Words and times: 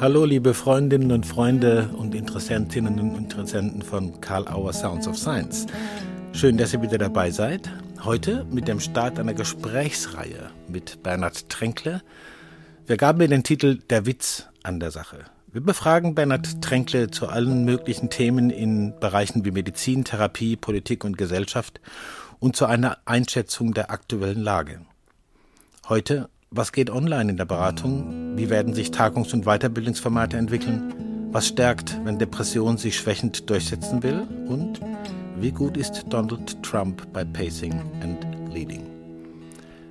Hallo, 0.00 0.24
liebe 0.24 0.54
Freundinnen 0.54 1.12
und 1.12 1.24
Freunde 1.24 1.88
und 1.96 2.16
Interessentinnen 2.16 2.98
und 2.98 3.16
Interessenten 3.16 3.80
von 3.80 4.20
Karl 4.20 4.48
Auer 4.48 4.72
Sounds 4.72 5.06
of 5.06 5.16
Science. 5.16 5.66
Schön, 6.32 6.56
dass 6.56 6.74
ihr 6.74 6.82
wieder 6.82 6.98
dabei 6.98 7.30
seid. 7.30 7.70
Heute 8.02 8.44
mit 8.50 8.66
dem 8.66 8.80
Start 8.80 9.20
einer 9.20 9.34
Gesprächsreihe 9.34 10.50
mit 10.68 11.04
Bernhard 11.04 11.48
Tränkle. 11.48 12.02
Wir 12.86 12.96
gaben 12.96 13.18
mir 13.18 13.28
den 13.28 13.44
Titel 13.44 13.78
Der 13.88 14.04
Witz 14.04 14.48
an 14.64 14.80
der 14.80 14.90
Sache. 14.90 15.26
Wir 15.52 15.62
befragen 15.62 16.16
Bernhard 16.16 16.60
Tränkle 16.60 17.12
zu 17.12 17.28
allen 17.28 17.64
möglichen 17.64 18.10
Themen 18.10 18.50
in 18.50 18.98
Bereichen 18.98 19.44
wie 19.44 19.52
Medizin, 19.52 20.04
Therapie, 20.04 20.56
Politik 20.56 21.04
und 21.04 21.16
Gesellschaft 21.16 21.80
und 22.40 22.56
zu 22.56 22.66
einer 22.66 22.98
Einschätzung 23.04 23.72
der 23.74 23.92
aktuellen 23.92 24.42
Lage. 24.42 24.80
Heute 25.88 26.28
was 26.56 26.70
geht 26.70 26.88
online 26.88 27.32
in 27.32 27.36
der 27.36 27.46
Beratung? 27.46 28.36
Wie 28.36 28.48
werden 28.48 28.74
sich 28.74 28.92
Tagungs- 28.92 29.34
und 29.34 29.44
Weiterbildungsformate 29.44 30.36
entwickeln? 30.36 31.28
Was 31.32 31.48
stärkt, 31.48 31.98
wenn 32.04 32.18
Depression 32.18 32.76
sich 32.76 32.96
schwächend 32.96 33.50
durchsetzen 33.50 34.04
will? 34.04 34.26
Und 34.46 34.80
wie 35.36 35.50
gut 35.50 35.76
ist 35.76 36.04
Donald 36.10 36.62
Trump 36.62 37.12
bei 37.12 37.24
Pacing 37.24 37.72
and 38.02 38.24
Leading? 38.54 38.86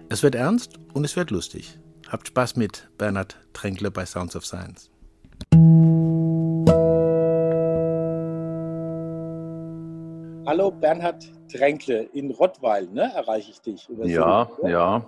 Es 0.08 0.24
wird 0.24 0.36
ernst 0.36 0.80
und 0.94 1.04
es 1.04 1.18
wird 1.18 1.32
lustig. 1.32 1.78
Habt 2.08 2.30
Spaß 2.30 2.56
mit 2.56 2.90
Bernhard 2.98 3.38
Tränkle 3.52 3.92
bei 3.92 4.06
Sounds 4.06 4.36
of 4.36 4.46
Science. 4.46 4.90
Hallo 10.46 10.72
Bernhard 10.72 11.26
Tränkle, 11.52 12.04
in 12.14 12.32
Rottweil, 12.32 12.88
ne, 12.88 13.12
erreiche 13.14 13.52
ich 13.52 13.60
dich. 13.60 13.88
ja, 14.04 14.50
so, 14.62 14.68
ja. 14.68 15.06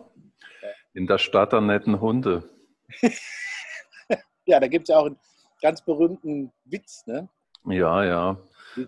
In 0.96 1.08
der 1.08 1.18
Stadt 1.18 1.52
der 1.52 1.60
netten 1.60 2.00
Hunde. 2.00 2.50
ja, 4.46 4.62
da 4.62 4.68
gibt 4.68 4.84
es 4.84 4.94
ja 4.94 5.00
auch 5.00 5.08
einen 5.08 5.20
ganz 5.62 5.84
berühmten 5.84 6.54
Witz, 6.64 7.06
ne? 7.06 7.28
Ja, 7.66 8.06
ja. 8.06 8.38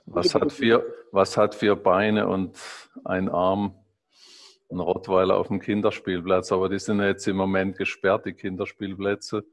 Was 0.05 0.33
hat, 0.33 0.51
vier, 0.53 0.85
was 1.11 1.35
hat 1.35 1.53
vier 1.53 1.75
Beine 1.75 2.27
und 2.27 2.57
ein 3.03 3.29
Arm? 3.29 3.75
Ein 4.69 4.79
Rottweiler 4.79 5.37
auf 5.37 5.47
dem 5.47 5.59
Kinderspielplatz, 5.59 6.51
aber 6.51 6.69
die 6.69 6.79
sind 6.79 7.01
jetzt 7.01 7.27
im 7.27 7.37
Moment 7.37 7.77
gesperrt, 7.77 8.25
die 8.25 8.33
Kinderspielplätze. 8.33 9.45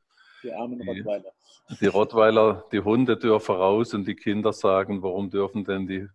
Die 0.42 0.52
armen 0.52 0.80
Rottweiler. 0.80 1.32
Die, 1.70 1.76
die 1.80 1.86
Rottweiler, 1.86 2.64
die 2.72 2.80
Hunde 2.80 3.16
dürfen 3.16 3.54
raus 3.54 3.94
und 3.94 4.06
die 4.06 4.16
Kinder 4.16 4.52
sagen, 4.52 5.02
warum 5.02 5.30
dürfen 5.30 5.64
denn 5.64 5.86
die, 5.86 6.08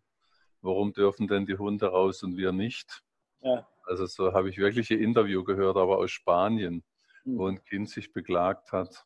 warum 0.62 0.94
dürfen 0.94 1.28
denn 1.28 1.46
die 1.46 1.58
Hunde 1.58 1.88
raus 1.88 2.24
und 2.24 2.38
wir 2.38 2.52
nicht? 2.52 3.04
Ja. 3.42 3.66
Also 3.90 4.06
so 4.06 4.34
habe 4.34 4.50
ich 4.50 4.58
wirklich 4.60 4.92
ein 4.92 5.00
Interview 5.00 5.44
gehört, 5.44 5.76
aber 5.76 5.98
aus 5.98 6.12
Spanien, 6.12 6.84
mhm. 7.24 7.38
wo 7.40 7.48
ein 7.48 7.64
Kind 7.64 7.90
sich 7.90 8.14
beklagt 8.14 8.72
hat, 8.72 9.04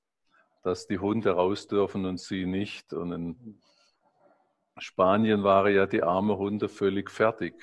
dass 0.62 0.88
die 0.88 1.00
Hunde 1.00 1.32
raus 1.32 1.68
dürfen 1.68 2.06
und 2.06 2.20
sie 2.20 2.46
nicht. 2.46 2.92
Und 2.92 3.14
in 3.14 3.62
Spanien 4.78 5.44
waren 5.44 5.74
ja 5.74 5.86
die 5.86 6.04
armen 6.04 6.38
Hunde 6.38 6.68
völlig 6.68 7.10
fertig, 7.10 7.54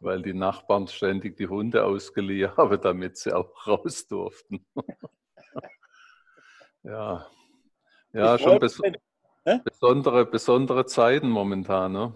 weil 0.00 0.22
die 0.22 0.34
Nachbarn 0.34 0.88
ständig 0.88 1.36
die 1.36 1.46
Hunde 1.46 1.84
ausgeliehen 1.84 2.56
haben, 2.56 2.80
damit 2.80 3.16
sie 3.16 3.32
auch 3.32 3.68
raus 3.68 4.08
durften. 4.08 4.66
ja, 6.82 7.28
ja 8.12 8.38
schon 8.38 8.58
bes 8.58 8.80
besondere, 9.64 10.26
besondere 10.26 10.84
Zeiten 10.84 11.30
momentan. 11.30 11.92
Ne? 11.92 12.14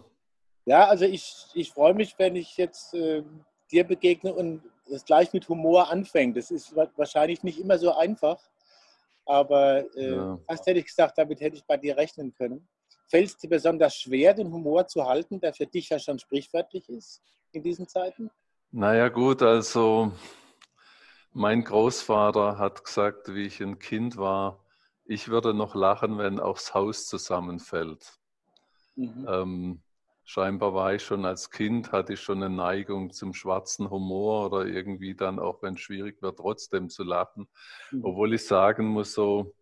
Ja, 0.65 0.89
also 0.89 1.05
ich, 1.05 1.47
ich 1.55 1.73
freue 1.73 1.95
mich, 1.95 2.19
wenn 2.19 2.35
ich 2.35 2.57
jetzt 2.57 2.95
äh, 2.95 3.23
dir 3.71 3.85
begegne 3.85 4.33
und 4.33 4.63
es 4.91 5.05
gleich 5.05 5.33
mit 5.33 5.49
Humor 5.49 5.91
anfängt. 5.91 6.37
Das 6.37 6.51
ist 6.51 6.75
wahrscheinlich 6.97 7.43
nicht 7.43 7.59
immer 7.59 7.79
so 7.79 7.95
einfach, 7.95 8.39
aber 9.27 9.85
äh, 9.97 10.17
ja. 10.17 10.39
fast 10.47 10.67
hätte 10.67 10.81
ich 10.81 10.87
gesagt, 10.87 11.19
damit 11.19 11.41
hätte 11.41 11.57
ich 11.57 11.65
bei 11.65 11.77
dir 11.77 11.97
rechnen 11.97 12.35
können. 12.35 12.69
Fällt 13.09 13.29
es 13.29 13.37
dir 13.37 13.49
besonders 13.49 13.97
schwer, 13.97 14.35
den 14.35 14.53
Humor 14.53 14.87
zu 14.87 15.05
halten, 15.05 15.41
der 15.41 15.55
für 15.55 15.67
dich 15.67 15.89
ja 15.89 15.99
schon 15.99 16.19
sprichwörtlich 16.19 16.89
ist 16.89 17.23
in 17.53 17.63
diesen 17.63 17.87
Zeiten? 17.87 18.31
Naja 18.71 19.09
gut, 19.09 19.43
also 19.43 20.13
mein 21.33 21.65
Großvater 21.65 22.59
hat 22.59 22.85
gesagt, 22.85 23.35
wie 23.35 23.47
ich 23.47 23.61
ein 23.61 23.79
Kind 23.79 24.17
war, 24.17 24.65
ich 25.05 25.29
würde 25.29 25.55
noch 25.55 25.75
lachen, 25.75 26.19
wenn 26.19 26.41
auch 26.41 26.57
das 26.57 26.75
Haus 26.75 27.07
zusammenfällt. 27.07 28.19
Mhm. 28.97 29.27
Ähm, 29.29 29.83
scheinbar 30.25 30.75
war 30.75 30.95
ich 30.95 31.03
schon 31.03 31.25
als 31.25 31.51
Kind, 31.51 31.93
hatte 31.93 32.15
ich 32.15 32.21
schon 32.21 32.43
eine 32.43 32.55
Neigung 32.55 33.13
zum 33.13 33.35
schwarzen 33.35 33.91
Humor 33.91 34.47
oder 34.47 34.67
irgendwie 34.67 35.15
dann, 35.15 35.39
auch 35.39 35.63
wenn 35.63 35.75
es 35.75 35.81
schwierig 35.81 36.23
wird, 36.23 36.39
trotzdem 36.39 36.89
zu 36.89 37.05
lachen. 37.05 37.49
Mhm. 37.91 38.05
Obwohl 38.05 38.35
ich 38.35 38.47
sagen 38.47 38.87
muss, 38.87 39.13
so 39.13 39.55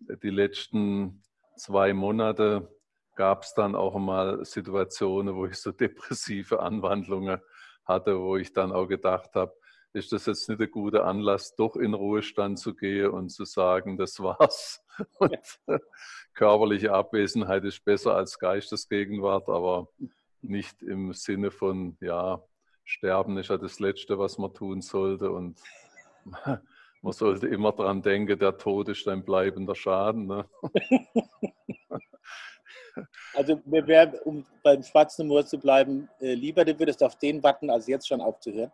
die 0.00 0.30
letzten 0.30 1.22
zwei 1.56 1.92
Monate 1.92 2.68
gab 3.14 3.42
es 3.42 3.54
dann 3.54 3.74
auch 3.74 3.98
mal 3.98 4.44
Situationen, 4.44 5.34
wo 5.34 5.46
ich 5.46 5.56
so 5.56 5.72
depressive 5.72 6.60
Anwandlungen 6.60 7.40
hatte, 7.84 8.18
wo 8.20 8.36
ich 8.36 8.52
dann 8.52 8.72
auch 8.72 8.86
gedacht 8.86 9.34
habe, 9.34 9.54
ist 9.96 10.12
das 10.12 10.26
jetzt 10.26 10.48
nicht 10.48 10.60
ein 10.60 10.70
guter 10.70 11.06
Anlass, 11.06 11.56
doch 11.56 11.74
in 11.74 11.94
Ruhestand 11.94 12.58
zu 12.58 12.74
gehen 12.74 13.10
und 13.10 13.30
zu 13.30 13.46
sagen, 13.46 13.96
das 13.96 14.20
war's. 14.20 14.84
Und 15.18 15.60
körperliche 16.32 16.92
Abwesenheit 16.92 17.64
ist 17.64 17.84
besser 17.84 18.14
als 18.14 18.38
Geistesgegenwart, 18.38 19.48
aber 19.48 19.88
nicht 20.40 20.82
im 20.82 21.12
Sinne 21.12 21.50
von, 21.50 21.98
ja, 22.00 22.42
Sterben 22.84 23.36
ist 23.36 23.48
ja 23.48 23.58
das 23.58 23.78
Letzte, 23.80 24.18
was 24.18 24.38
man 24.38 24.54
tun 24.54 24.80
sollte. 24.80 25.30
Und 25.30 25.58
man 27.02 27.12
sollte 27.12 27.48
immer 27.48 27.72
daran 27.72 28.00
denken, 28.00 28.38
der 28.38 28.56
Tod 28.56 28.88
ist 28.88 29.08
ein 29.08 29.24
bleibender 29.24 29.74
Schaden. 29.74 30.26
Ne? 30.26 30.46
Also 33.36 33.60
mir 33.66 33.86
wäre, 33.86 34.20
um 34.24 34.46
beim 34.62 34.82
schwarzen 34.82 35.24
Humor 35.24 35.44
zu 35.44 35.58
bleiben, 35.58 36.08
äh, 36.20 36.32
lieber, 36.34 36.64
du 36.64 36.78
würdest 36.78 37.02
auf 37.02 37.16
den 37.16 37.42
warten, 37.42 37.70
als 37.70 37.86
jetzt 37.86 38.08
schon 38.08 38.20
aufzuhören. 38.20 38.72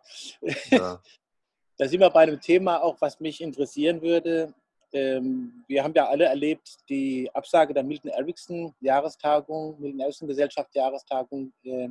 Ja. 0.69 1.01
da 1.77 1.87
sind 1.87 1.99
wir 1.99 2.09
bei 2.09 2.21
einem 2.21 2.39
Thema 2.39 2.81
auch, 2.81 2.99
was 3.01 3.19
mich 3.19 3.41
interessieren 3.41 4.01
würde. 4.01 4.53
Ähm, 4.93 5.65
wir 5.67 5.83
haben 5.83 5.93
ja 5.95 6.07
alle 6.07 6.25
erlebt 6.25 6.77
die 6.87 7.29
Absage 7.33 7.73
der 7.73 7.83
Milton 7.83 8.11
Erickson 8.11 8.73
Jahrestagung, 8.79 9.79
Milton 9.79 9.99
Erickson 9.99 10.27
Gesellschaft 10.27 10.73
Jahrestagung 10.75 11.51
äh, 11.63 11.89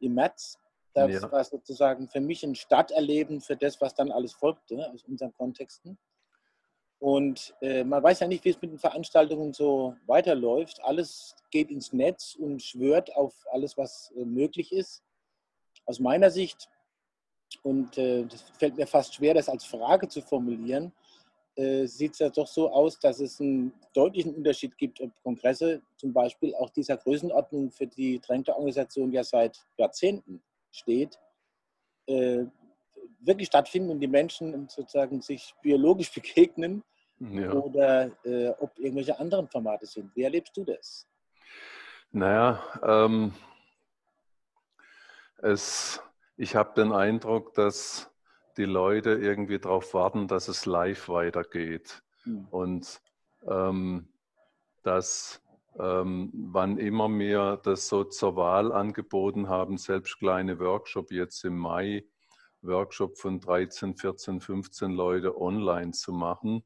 im 0.00 0.14
März. 0.14 0.58
Das 0.94 1.10
ja. 1.10 1.32
war 1.32 1.42
sozusagen 1.44 2.08
für 2.08 2.20
mich 2.20 2.44
ein 2.44 2.54
Stadterleben 2.54 3.40
für 3.40 3.56
das, 3.56 3.80
was 3.80 3.94
dann 3.94 4.12
alles 4.12 4.32
folgte 4.32 4.90
aus 4.92 5.04
unseren 5.04 5.32
Kontexten. 5.34 5.98
Und 7.00 7.54
äh, 7.62 7.82
man 7.82 8.02
weiß 8.02 8.20
ja 8.20 8.28
nicht, 8.28 8.44
wie 8.44 8.50
es 8.50 8.60
mit 8.60 8.70
den 8.72 8.78
Veranstaltungen 8.78 9.54
so 9.54 9.96
weiterläuft. 10.06 10.84
Alles 10.84 11.34
geht 11.50 11.70
ins 11.70 11.94
Netz 11.94 12.36
und 12.38 12.62
schwört 12.62 13.16
auf 13.16 13.34
alles, 13.50 13.76
was 13.78 14.12
äh, 14.16 14.24
möglich 14.24 14.70
ist. 14.70 15.02
Aus 15.86 15.98
meiner 15.98 16.30
Sicht, 16.30 16.68
und 17.62 17.96
äh, 17.96 18.24
das 18.26 18.42
fällt 18.58 18.76
mir 18.76 18.86
fast 18.86 19.14
schwer, 19.14 19.32
das 19.32 19.48
als 19.48 19.64
Frage 19.64 20.08
zu 20.08 20.20
formulieren, 20.20 20.92
äh, 21.56 21.86
sieht 21.86 22.12
es 22.12 22.18
ja 22.18 22.28
doch 22.28 22.46
so 22.46 22.70
aus, 22.70 22.98
dass 22.98 23.18
es 23.18 23.40
einen 23.40 23.72
deutlichen 23.94 24.34
Unterschied 24.34 24.76
gibt, 24.76 25.00
ob 25.00 25.10
Kongresse 25.22 25.80
zum 25.96 26.12
Beispiel 26.12 26.54
auch 26.54 26.68
dieser 26.68 26.98
Größenordnung 26.98 27.70
für 27.70 27.86
die 27.86 28.18
Tränkterorganisation 28.18 29.10
ja 29.10 29.24
seit 29.24 29.58
Jahrzehnten 29.78 30.42
steht, 30.70 31.18
äh, 32.06 32.44
wirklich 33.20 33.48
stattfinden 33.48 33.90
und 33.90 34.00
die 34.00 34.08
Menschen 34.08 34.68
sozusagen 34.68 35.20
sich 35.20 35.54
biologisch 35.62 36.12
begegnen 36.14 36.82
ja. 37.18 37.52
oder 37.52 38.10
äh, 38.24 38.50
ob 38.58 38.78
irgendwelche 38.78 39.18
anderen 39.18 39.48
Formate 39.48 39.86
sind. 39.86 40.14
Wie 40.14 40.22
erlebst 40.22 40.56
du 40.56 40.64
das? 40.64 41.06
Naja, 42.12 42.62
ähm, 42.82 43.32
es, 45.38 46.02
ich 46.36 46.56
habe 46.56 46.74
den 46.74 46.92
Eindruck, 46.92 47.54
dass 47.54 48.10
die 48.56 48.64
Leute 48.64 49.10
irgendwie 49.10 49.58
darauf 49.58 49.94
warten, 49.94 50.26
dass 50.26 50.48
es 50.48 50.66
live 50.66 51.08
weitergeht. 51.08 52.02
Mhm. 52.24 52.48
Und 52.50 53.00
ähm, 53.48 54.08
dass 54.82 55.42
ähm, 55.78 56.30
wann 56.32 56.78
immer 56.78 57.08
wir 57.08 57.60
das 57.62 57.88
so 57.88 58.04
zur 58.04 58.36
Wahl 58.36 58.72
angeboten 58.72 59.48
haben, 59.48 59.78
selbst 59.78 60.18
kleine 60.18 60.58
Workshop 60.58 61.12
jetzt 61.12 61.44
im 61.44 61.56
Mai, 61.56 62.04
Workshop 62.62 63.18
von 63.18 63.40
13, 63.40 63.96
14, 63.96 64.40
15 64.40 64.92
Leute 64.92 65.40
online 65.40 65.92
zu 65.92 66.12
machen, 66.12 66.62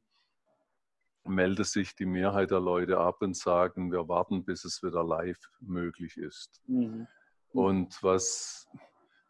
meldet 1.23 1.67
sich 1.67 1.95
die 1.95 2.05
Mehrheit 2.05 2.51
der 2.51 2.59
Leute 2.59 2.99
ab 2.99 3.21
und 3.21 3.35
sagen, 3.35 3.91
wir 3.91 4.07
warten, 4.07 4.45
bis 4.45 4.65
es 4.65 4.83
wieder 4.83 5.03
live 5.03 5.39
möglich 5.59 6.17
ist. 6.17 6.61
Mhm. 6.67 7.07
Und 7.51 8.03
was 8.03 8.67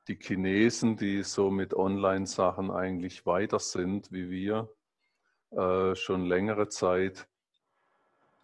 die 0.07 0.17
Chinesen, 0.19 0.97
die 0.97 1.23
so 1.23 1.50
mit 1.50 1.73
Online-Sachen 1.73 2.71
eigentlich 2.71 3.25
weiter 3.25 3.59
sind 3.59 4.12
wie 4.12 4.29
wir, 4.29 4.69
äh, 5.51 5.95
schon 5.95 6.25
längere 6.25 6.69
Zeit, 6.69 7.27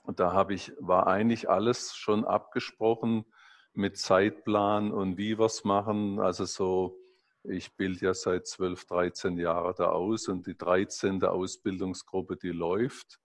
da 0.05 0.33
habe 0.33 0.53
ich, 0.53 0.73
war 0.79 1.07
eigentlich 1.07 1.49
alles 1.49 1.95
schon 1.95 2.25
abgesprochen 2.25 3.25
mit 3.73 3.97
Zeitplan 3.97 4.91
und 4.91 5.17
wie 5.17 5.37
wir 5.37 5.45
es 5.45 5.63
machen. 5.63 6.19
Also 6.19 6.45
so 6.45 7.00
ich 7.43 7.75
bilde 7.75 8.05
ja 8.05 8.13
seit 8.13 8.47
12, 8.47 8.85
13 8.85 9.37
Jahren 9.37 9.73
da 9.77 9.89
aus 9.89 10.27
und 10.27 10.45
die 10.47 10.57
13. 10.57 11.23
Ausbildungsgruppe, 11.23 12.37
die 12.37 12.49
läuft, 12.49 13.19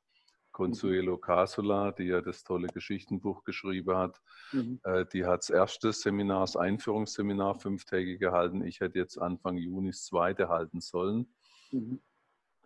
Consuelo 0.56 1.18
Casula, 1.18 1.92
die 1.92 2.04
ja 2.04 2.22
das 2.22 2.42
tolle 2.42 2.68
Geschichtenbuch 2.68 3.44
geschrieben 3.44 3.94
hat, 3.94 4.22
mhm. 4.52 4.80
äh, 4.84 5.04
die 5.12 5.26
hat 5.26 5.40
das 5.40 5.50
erste 5.50 5.92
Seminar, 5.92 6.40
das 6.40 6.56
Einführungsseminar 6.56 7.56
fünftägig 7.56 8.18
gehalten. 8.20 8.64
Ich 8.64 8.80
hätte 8.80 8.98
jetzt 8.98 9.18
Anfang 9.18 9.58
Juni 9.58 9.90
das 9.90 10.06
zweite 10.06 10.48
halten 10.48 10.80
sollen. 10.80 11.28
Mhm. 11.72 12.00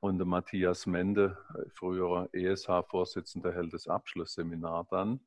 Und 0.00 0.18
der 0.18 0.26
Matthias 0.26 0.86
Mende, 0.86 1.36
äh, 1.52 1.68
früherer 1.70 2.28
ESH-Vorsitzender, 2.32 3.52
hält 3.52 3.74
das 3.74 3.88
Abschlussseminar 3.88 4.86
dann. 4.88 5.18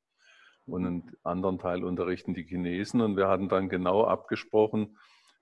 Und 0.65 0.85
einen 0.85 1.11
anderen 1.23 1.59
Teil 1.59 1.83
unterrichten 1.83 2.33
die 2.33 2.45
Chinesen. 2.45 3.01
Und 3.01 3.17
wir 3.17 3.27
hatten 3.27 3.49
dann 3.49 3.67
genau 3.67 4.05
abgesprochen, 4.05 4.97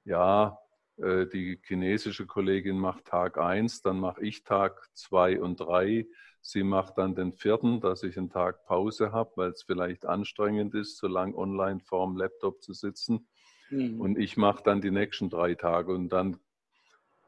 ja, 0.06 0.58
die 1.02 1.60
chinesische 1.64 2.26
Kollegin 2.26 2.78
macht 2.78 3.06
Tag 3.06 3.38
1, 3.38 3.82
dann 3.82 4.00
mache 4.00 4.22
ich 4.22 4.44
Tag 4.44 4.88
2 4.94 5.42
und 5.42 5.60
3 5.60 6.06
Sie 6.42 6.64
macht 6.64 6.98
dann 6.98 7.14
den 7.14 7.34
vierten, 7.34 7.82
dass 7.82 8.02
ich 8.02 8.18
einen 8.18 8.32
Tag 8.32 8.66
Pause 8.66 9.12
habe, 9.12 9.32
weil 9.36 9.52
es 9.52 9.62
vielleicht 9.62 10.06
anstrengend 10.06 10.74
ist, 10.74 10.98
so 10.98 11.08
lange 11.08 11.38
online 11.38 11.80
vorm 11.80 12.18
Laptop 12.18 12.64
zu 12.64 12.74
sitzen. 12.74 13.28
Mhm. 13.70 14.02
Und 14.02 14.18
ich 14.18 14.38
mache 14.38 14.64
dann 14.64 14.82
die 14.82 14.90
nächsten 14.90 15.30
drei 15.30 15.54
Tage. 15.54 15.94
Und 15.94 16.10
dann, 16.10 16.38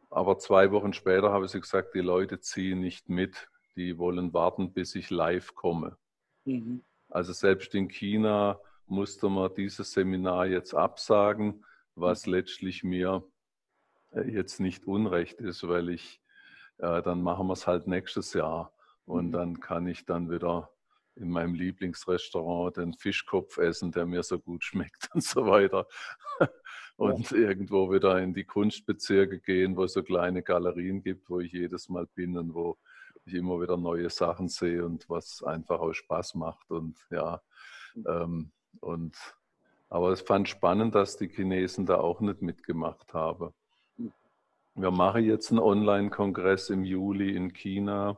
aber 0.09 0.39
zwei 0.39 0.71
Wochen 0.71 0.93
später 0.93 1.31
habe 1.31 1.47
sie 1.47 1.61
gesagt, 1.61 1.93
die 1.93 1.99
Leute 1.99 2.39
ziehen 2.39 2.79
nicht 2.79 3.07
mit. 3.07 3.49
Die 3.75 3.99
wollen 3.99 4.33
warten, 4.33 4.73
bis 4.73 4.95
ich 4.95 5.11
live 5.11 5.53
komme. 5.53 5.95
Mhm. 6.45 6.83
Also 7.09 7.33
selbst 7.33 7.75
in 7.75 7.89
China 7.89 8.59
musste 8.87 9.29
man 9.29 9.53
dieses 9.53 9.91
Seminar 9.91 10.47
jetzt 10.47 10.73
absagen, 10.73 11.63
was 11.93 12.25
mhm. 12.25 12.33
letztlich 12.33 12.83
mir 12.83 13.23
äh, 13.23 13.32
jetzt 14.27 14.59
nicht 14.59 14.85
unrecht 14.85 15.39
ist, 15.39 15.67
weil 15.67 15.89
ich, 15.89 16.21
äh, 16.77 17.01
dann 17.01 17.21
machen 17.21 17.47
wir 17.47 17.53
es 17.53 17.67
halt 17.67 17.87
nächstes 17.87 18.33
Jahr. 18.33 18.73
Und 19.05 19.27
mhm. 19.27 19.31
dann 19.31 19.59
kann 19.59 19.87
ich 19.87 20.05
dann 20.05 20.29
wieder 20.29 20.69
in 21.15 21.29
meinem 21.29 21.53
Lieblingsrestaurant 21.53 22.77
den 22.77 22.93
Fischkopf 22.93 23.57
essen, 23.57 23.91
der 23.91 24.05
mir 24.05 24.23
so 24.23 24.39
gut 24.39 24.63
schmeckt 24.63 25.09
und 25.13 25.23
so 25.23 25.45
weiter. 25.45 25.87
Und 26.95 27.31
ja. 27.31 27.37
irgendwo 27.37 27.91
wieder 27.91 28.21
in 28.21 28.33
die 28.33 28.43
Kunstbezirke 28.43 29.39
gehen, 29.39 29.75
wo 29.75 29.83
es 29.83 29.93
so 29.93 30.03
kleine 30.03 30.43
Galerien 30.43 31.01
gibt, 31.01 31.29
wo 31.29 31.39
ich 31.39 31.51
jedes 31.51 31.89
Mal 31.89 32.05
bin 32.13 32.37
und 32.37 32.53
wo 32.53 32.77
ich 33.25 33.33
immer 33.33 33.59
wieder 33.61 33.77
neue 33.77 34.09
Sachen 34.09 34.47
sehe 34.47 34.85
und 34.85 35.09
was 35.09 35.43
einfach 35.43 35.79
auch 35.79 35.93
Spaß 35.93 36.35
macht. 36.35 36.69
Und 36.69 36.97
ja, 37.09 37.41
mhm. 37.95 38.05
ähm, 38.07 38.51
und 38.79 39.15
aber 39.89 40.09
es 40.11 40.21
fand 40.21 40.49
spannend, 40.49 40.95
dass 40.95 41.17
die 41.17 41.27
Chinesen 41.27 41.85
da 41.85 41.97
auch 41.97 42.19
nicht 42.19 42.41
mitgemacht 42.41 43.13
haben. 43.13 43.53
Mhm. 44.75 44.81
Wir 44.81 44.91
machen 44.91 45.23
jetzt 45.23 45.51
einen 45.51 45.59
Online-Kongress 45.59 46.69
im 46.69 46.83
Juli 46.83 47.35
in 47.35 47.53
China 47.53 48.17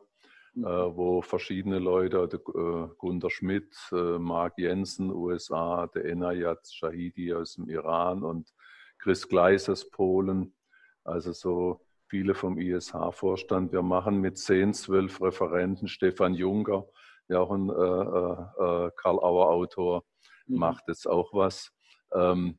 äh, 0.57 0.61
wo 0.61 1.21
verschiedene 1.21 1.79
Leute, 1.79 2.17
äh, 2.17 2.95
Gunter 2.97 3.29
Schmidt, 3.29 3.75
äh, 3.91 4.17
Mark 4.17 4.57
Jensen, 4.57 5.11
USA, 5.11 5.87
der 5.87 6.05
Enayat 6.05 6.65
Shahidi 6.71 7.33
aus 7.33 7.55
dem 7.55 7.67
Iran 7.67 8.23
und 8.23 8.53
Chris 8.97 9.27
Gleis 9.27 9.67
aus 9.67 9.89
Polen, 9.89 10.55
also 11.03 11.33
so 11.33 11.81
viele 12.07 12.35
vom 12.35 12.57
ISH-Vorstand. 12.57 13.73
Wir 13.73 13.81
machen 13.81 14.21
mit 14.21 14.37
10, 14.37 14.73
12 14.73 15.21
Referenten, 15.21 15.89
Stefan 15.89 16.33
Juncker, 16.33 16.87
ja 17.27 17.39
auch 17.39 17.51
ein 17.51 17.69
äh, 17.69 17.73
äh, 17.73 18.91
Karl 18.95 19.19
Auer-Autor, 19.19 20.05
mhm. 20.47 20.57
macht 20.57 20.87
jetzt 20.87 21.05
auch 21.05 21.33
was. 21.33 21.73
Ähm, 22.13 22.57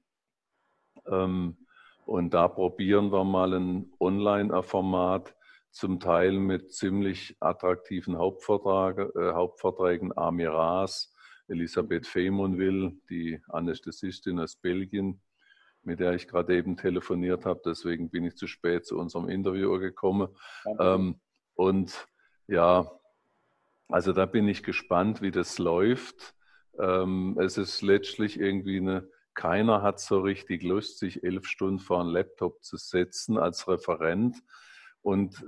ähm, 1.06 1.65
und 2.06 2.32
da 2.32 2.48
probieren 2.48 3.12
wir 3.12 3.24
mal 3.24 3.52
ein 3.52 3.92
Online-Format, 4.00 5.34
zum 5.72 6.00
Teil 6.00 6.32
mit 6.32 6.72
ziemlich 6.72 7.36
attraktiven 7.38 8.16
Hauptvertrag, 8.16 8.98
äh, 9.14 9.32
Hauptverträgen. 9.32 10.16
Amiras, 10.16 11.14
Elisabeth 11.48 12.06
Femonville, 12.06 12.94
die 13.10 13.42
Anästhesistin 13.48 14.40
aus 14.40 14.56
Belgien, 14.56 15.20
mit 15.82 16.00
der 16.00 16.14
ich 16.14 16.28
gerade 16.28 16.56
eben 16.56 16.78
telefoniert 16.78 17.44
habe. 17.44 17.60
Deswegen 17.66 18.08
bin 18.08 18.24
ich 18.24 18.36
zu 18.36 18.46
spät 18.46 18.86
zu 18.86 18.98
unserem 18.98 19.28
Interview 19.28 19.78
gekommen. 19.78 20.28
Ähm, 20.80 21.20
und 21.54 22.06
ja, 22.46 22.90
also 23.88 24.12
da 24.12 24.24
bin 24.24 24.48
ich 24.48 24.62
gespannt, 24.62 25.20
wie 25.20 25.30
das 25.30 25.58
läuft. 25.58 26.34
Ähm, 26.78 27.36
es 27.38 27.58
ist 27.58 27.82
letztlich 27.82 28.40
irgendwie 28.40 28.78
eine, 28.78 29.08
keiner 29.36 29.82
hat 29.82 30.00
so 30.00 30.20
richtig 30.20 30.64
Lust, 30.64 30.98
sich 30.98 31.22
elf 31.22 31.46
Stunden 31.46 31.78
vor 31.78 32.00
einen 32.00 32.10
Laptop 32.10 32.64
zu 32.64 32.76
setzen 32.76 33.38
als 33.38 33.68
Referent 33.68 34.42
und 35.02 35.44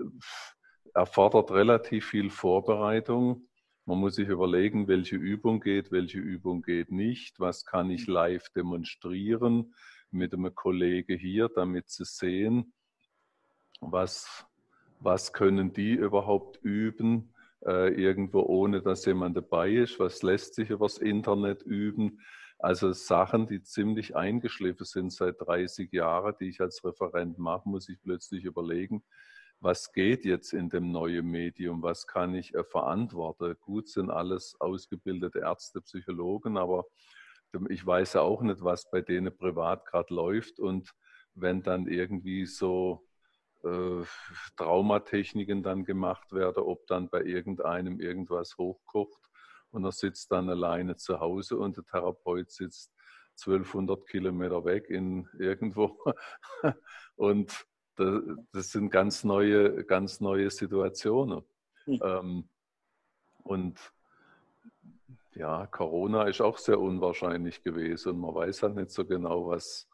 erfordert 0.95 1.51
relativ 1.51 2.07
viel 2.07 2.31
Vorbereitung. 2.31 3.49
Man 3.87 3.99
muss 3.99 4.17
sich 4.17 4.29
überlegen, 4.29 4.87
welche 4.87 5.17
Übung 5.17 5.61
geht, 5.61 5.91
welche 5.91 6.19
Übung 6.19 6.63
geht 6.63 6.93
nicht, 6.93 7.41
was 7.41 7.65
kann 7.65 7.91
ich 7.91 8.07
live 8.07 8.51
demonstrieren 8.51 9.75
mit 10.11 10.35
einem 10.35 10.55
Kollege 10.55 11.15
hier, 11.15 11.49
damit 11.49 11.89
sie 11.89 12.05
sehen, 12.05 12.75
was, 13.81 14.47
was 15.01 15.33
können 15.33 15.73
die 15.73 15.93
überhaupt 15.93 16.59
üben, 16.63 17.33
äh, 17.65 17.95
irgendwo 17.95 18.43
ohne 18.43 18.83
dass 18.83 19.07
jemand 19.07 19.37
dabei 19.37 19.71
ist, 19.71 19.99
was 19.99 20.23
lässt 20.23 20.55
sich 20.55 20.71
übers 20.71 20.99
Internet 20.99 21.63
üben. 21.63 22.21
Also 22.59 22.93
Sachen, 22.93 23.47
die 23.47 23.63
ziemlich 23.63 24.17
eingeschliffen 24.17 24.85
sind 24.85 25.13
seit 25.13 25.41
30 25.41 25.93
Jahren, 25.93 26.35
die 26.41 26.49
ich 26.49 26.61
als 26.61 26.85
Referent 26.85 27.39
mache, 27.39 27.69
muss 27.69 27.89
ich 27.89 28.01
plötzlich 28.03 28.45
überlegen, 28.45 29.05
was 29.61 29.93
geht 29.93 30.25
jetzt 30.25 30.53
in 30.53 30.69
dem 30.69 30.91
neuen 30.91 31.27
Medium, 31.27 31.83
was 31.83 32.07
kann 32.07 32.35
ich 32.35 32.55
äh, 32.55 32.65
verantworten. 32.65 33.57
Gut 33.61 33.89
sind 33.89 34.11
alles 34.11 34.57
ausgebildete 34.61 35.41
Ärzte, 35.41 35.81
Psychologen, 35.81 36.57
aber 36.57 36.85
ich 37.71 37.85
weiß 37.85 38.15
ja 38.15 38.21
auch 38.23 38.43
nicht, 38.43 38.63
was 38.63 38.91
bei 38.91 39.01
denen 39.01 39.37
privat 39.37 39.87
gerade 39.87 40.15
läuft 40.15 40.61
und 40.61 40.93
wenn 41.35 41.63
dann 41.63 41.87
irgendwie 41.87 42.47
so 42.47 43.07
äh, 43.65 44.03
Traumatechniken 44.57 45.63
dann 45.63 45.85
gemacht 45.85 46.33
werden, 46.33 46.63
ob 46.63 46.87
dann 46.87 47.09
bei 47.09 47.23
irgendeinem 47.23 48.01
irgendwas 48.01 48.57
hochkocht 48.59 49.28
und 49.71 49.85
er 49.85 49.93
sitzt 49.93 50.33
dann 50.33 50.49
alleine 50.49 50.97
zu 50.97 51.21
Hause 51.21 51.59
und 51.59 51.77
der 51.77 51.85
Therapeut 51.85 52.51
sitzt 52.51 52.93
1200 53.39 54.07
Kilometer 54.07 54.65
weg 54.65 54.91
in 54.91 55.29
irgendwo 55.39 55.99
und 57.17 57.67
das 58.53 58.71
sind 58.71 58.91
ganz 58.91 59.25
neue, 59.25 59.85
ganz 59.85 60.21
neue 60.21 60.51
Situationen. 60.51 61.43
Mhm. 61.87 62.49
Und 63.43 63.93
ja, 65.35 65.67
Corona 65.67 66.25
ist 66.25 66.41
auch 66.41 66.59
sehr 66.59 66.81
unwahrscheinlich 66.81 67.63
gewesen 67.63 68.11
und 68.11 68.21
man 68.21 68.35
weiß 68.35 68.63
halt 68.63 68.75
nicht 68.77 68.91
so 68.91 69.05
genau, 69.05 69.49
was, 69.49 69.89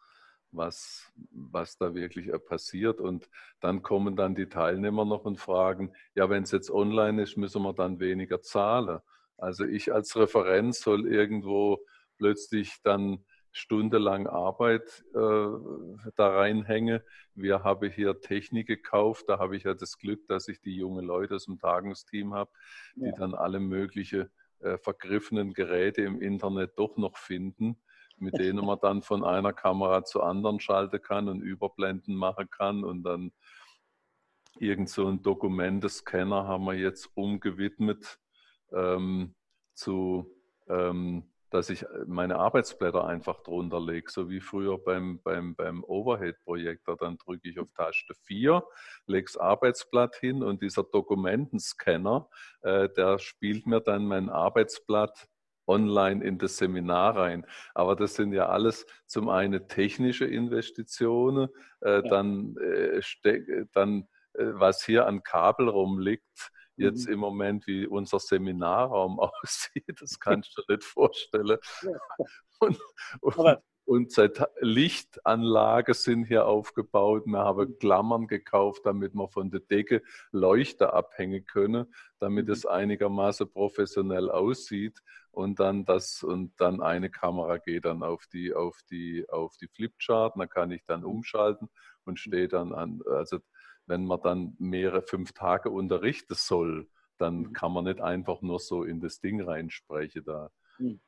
was, 0.50 1.12
was 1.30 1.76
da 1.76 1.94
wirklich 1.94 2.30
passiert. 2.46 3.00
Und 3.00 3.28
dann 3.60 3.82
kommen 3.82 4.16
dann 4.16 4.34
die 4.34 4.48
Teilnehmer 4.48 5.04
noch 5.04 5.24
und 5.24 5.38
fragen, 5.38 5.92
ja, 6.14 6.28
wenn 6.30 6.44
es 6.44 6.50
jetzt 6.50 6.70
online 6.70 7.22
ist, 7.22 7.36
müssen 7.36 7.62
wir 7.62 7.74
dann 7.74 8.00
weniger 8.00 8.40
zahlen. 8.40 9.00
Also 9.36 9.64
ich 9.64 9.92
als 9.92 10.16
Referent 10.16 10.74
soll 10.74 11.06
irgendwo 11.06 11.78
plötzlich 12.16 12.76
dann 12.82 13.24
stundenlang 13.54 14.26
Arbeit 14.26 15.04
äh, 15.14 15.46
da 16.16 16.28
reinhänge. 16.28 17.04
Wir 17.34 17.62
haben 17.62 17.88
hier 17.90 18.20
Technik 18.20 18.66
gekauft, 18.66 19.26
da 19.28 19.38
habe 19.38 19.56
ich 19.56 19.62
ja 19.62 19.74
das 19.74 19.96
Glück, 19.98 20.26
dass 20.26 20.48
ich 20.48 20.60
die 20.60 20.76
jungen 20.76 21.04
Leute 21.04 21.36
aus 21.36 21.44
dem 21.44 21.58
Tagungsteam 21.58 22.34
habe, 22.34 22.50
die 22.96 23.06
ja. 23.06 23.12
dann 23.12 23.34
alle 23.34 23.60
möglichen 23.60 24.28
äh, 24.58 24.76
vergriffenen 24.78 25.52
Geräte 25.52 26.02
im 26.02 26.20
Internet 26.20 26.72
doch 26.76 26.96
noch 26.96 27.16
finden, 27.16 27.80
mit 28.16 28.36
denen 28.38 28.64
man 28.64 28.78
dann 28.80 29.02
von 29.02 29.24
einer 29.24 29.52
Kamera 29.52 30.04
zur 30.04 30.26
anderen 30.26 30.58
schalten 30.58 31.00
kann 31.00 31.28
und 31.28 31.40
Überblenden 31.40 32.16
machen 32.16 32.50
kann 32.50 32.82
und 32.82 33.04
dann 33.04 33.32
irgend 34.58 34.88
so 34.88 35.06
ein 35.06 35.22
Dokumentescanner 35.22 36.46
haben 36.46 36.64
wir 36.64 36.74
jetzt 36.74 37.08
umgewidmet 37.14 38.18
ähm, 38.74 39.34
zu 39.74 40.30
ähm, 40.68 41.30
dass 41.54 41.70
ich 41.70 41.86
meine 42.08 42.40
Arbeitsblätter 42.40 43.06
einfach 43.06 43.40
drunter 43.44 43.80
lege, 43.80 44.10
so 44.10 44.28
wie 44.28 44.40
früher 44.40 44.76
beim, 44.76 45.20
beim, 45.22 45.54
beim 45.54 45.84
Overhead-Projektor. 45.84 46.96
Dann 46.96 47.16
drücke 47.16 47.48
ich 47.48 47.60
auf 47.60 47.68
Taste 47.76 48.12
4, 48.24 48.64
lege 49.06 49.26
das 49.26 49.36
Arbeitsblatt 49.36 50.16
hin 50.16 50.42
und 50.42 50.62
dieser 50.62 50.82
Dokumentenscanner, 50.82 52.28
äh, 52.62 52.88
der 52.88 53.20
spielt 53.20 53.68
mir 53.68 53.80
dann 53.80 54.04
mein 54.04 54.30
Arbeitsblatt 54.30 55.28
online 55.68 56.24
in 56.24 56.38
das 56.38 56.56
Seminar 56.56 57.16
rein. 57.16 57.46
Aber 57.72 57.94
das 57.94 58.16
sind 58.16 58.32
ja 58.32 58.48
alles 58.48 58.84
zum 59.06 59.28
einen 59.28 59.68
technische 59.68 60.24
Investitionen, 60.24 61.50
äh, 61.82 61.90
ja. 61.90 62.02
dann, 62.02 62.56
äh, 62.56 63.00
dann 63.72 64.08
äh, 64.32 64.46
was 64.54 64.84
hier 64.84 65.06
an 65.06 65.22
Kabel 65.22 65.68
rumliegt, 65.68 66.50
jetzt 66.76 67.06
mhm. 67.06 67.14
im 67.14 67.18
Moment, 67.20 67.66
wie 67.66 67.86
unser 67.86 68.18
Seminarraum 68.18 69.18
aussieht. 69.42 70.00
Das 70.00 70.18
kannst 70.18 70.56
du 70.56 70.62
dir 70.62 70.76
nicht 70.76 70.84
vorstellen. 70.84 71.58
Und, 72.60 72.78
und, 73.20 73.38
Aber 73.38 73.62
Unsere 73.86 74.32
Lichtanlage 74.60 75.92
sind 75.92 76.24
hier 76.24 76.46
aufgebaut. 76.46 77.26
Wir 77.26 77.38
haben 77.40 77.68
mhm. 77.68 77.78
Klammern 77.78 78.26
gekauft, 78.26 78.80
damit 78.84 79.12
wir 79.14 79.28
von 79.28 79.50
der 79.50 79.60
Decke 79.60 80.02
Leuchter 80.32 80.94
abhängen 80.94 81.44
können, 81.44 81.92
damit 82.18 82.48
es 82.48 82.64
einigermaßen 82.64 83.50
professionell 83.50 84.30
aussieht. 84.30 85.00
Und 85.32 85.60
dann 85.60 85.84
das 85.84 86.22
und 86.22 86.58
dann 86.58 86.80
eine 86.80 87.10
Kamera 87.10 87.58
geht 87.58 87.84
dann 87.84 88.02
auf 88.02 88.26
die 88.32 88.54
auf 88.54 88.78
die 88.90 89.28
auf 89.28 89.56
die 89.58 89.68
Flipchart. 89.68 90.34
Dann 90.38 90.48
kann 90.48 90.70
ich 90.70 90.84
dann 90.86 91.04
umschalten 91.04 91.68
und 92.04 92.18
stehe 92.18 92.48
dann 92.48 92.72
an. 92.72 93.02
Also 93.06 93.40
wenn 93.86 94.04
man 94.04 94.20
dann 94.22 94.56
mehrere 94.58 95.02
fünf 95.02 95.32
Tage 95.32 95.70
unterrichten 95.70 96.34
soll, 96.34 96.88
dann 97.18 97.38
mhm. 97.38 97.52
kann 97.52 97.72
man 97.72 97.84
nicht 97.84 98.00
einfach 98.00 98.40
nur 98.42 98.58
so 98.58 98.84
in 98.84 99.00
das 99.00 99.20
Ding 99.20 99.42
reinsprechen 99.42 100.24
da. 100.24 100.50
Mhm. 100.78 101.00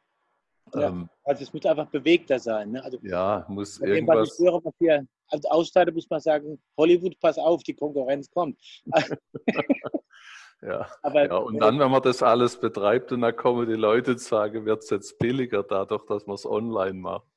Ja, 0.74 0.88
ähm, 0.88 1.08
also 1.24 1.42
es 1.42 1.52
muss 1.52 1.64
einfach 1.64 1.86
bewegter 1.86 2.38
sein. 2.38 2.72
Ne? 2.72 2.82
Also, 2.82 2.98
ja, 3.02 3.44
muss 3.48 3.78
irgendwas... 3.80 4.38
Höre, 4.38 4.64
was 4.64 4.74
hier, 4.78 5.06
als 5.28 5.44
Aussteiger 5.46 5.92
muss 5.92 6.10
man 6.10 6.20
sagen, 6.20 6.60
Hollywood, 6.76 7.18
pass 7.20 7.38
auf, 7.38 7.62
die 7.62 7.74
Konkurrenz 7.74 8.30
kommt. 8.30 8.60
ja. 10.62 10.86
Aber, 11.02 11.26
ja, 11.26 11.36
und 11.36 11.58
dann, 11.58 11.78
wenn 11.78 11.90
man 11.90 12.02
das 12.02 12.22
alles 12.22 12.58
betreibt 12.58 13.12
und 13.12 13.20
dann 13.20 13.36
kommen 13.36 13.68
die 13.68 13.74
Leute 13.74 14.12
und 14.12 14.20
sagen, 14.20 14.64
wird 14.64 14.82
es 14.82 14.90
jetzt 14.90 15.18
billiger 15.18 15.62
dadurch, 15.62 16.04
dass 16.06 16.26
man 16.26 16.34
es 16.34 16.44
online 16.44 16.94
macht. 16.94 17.28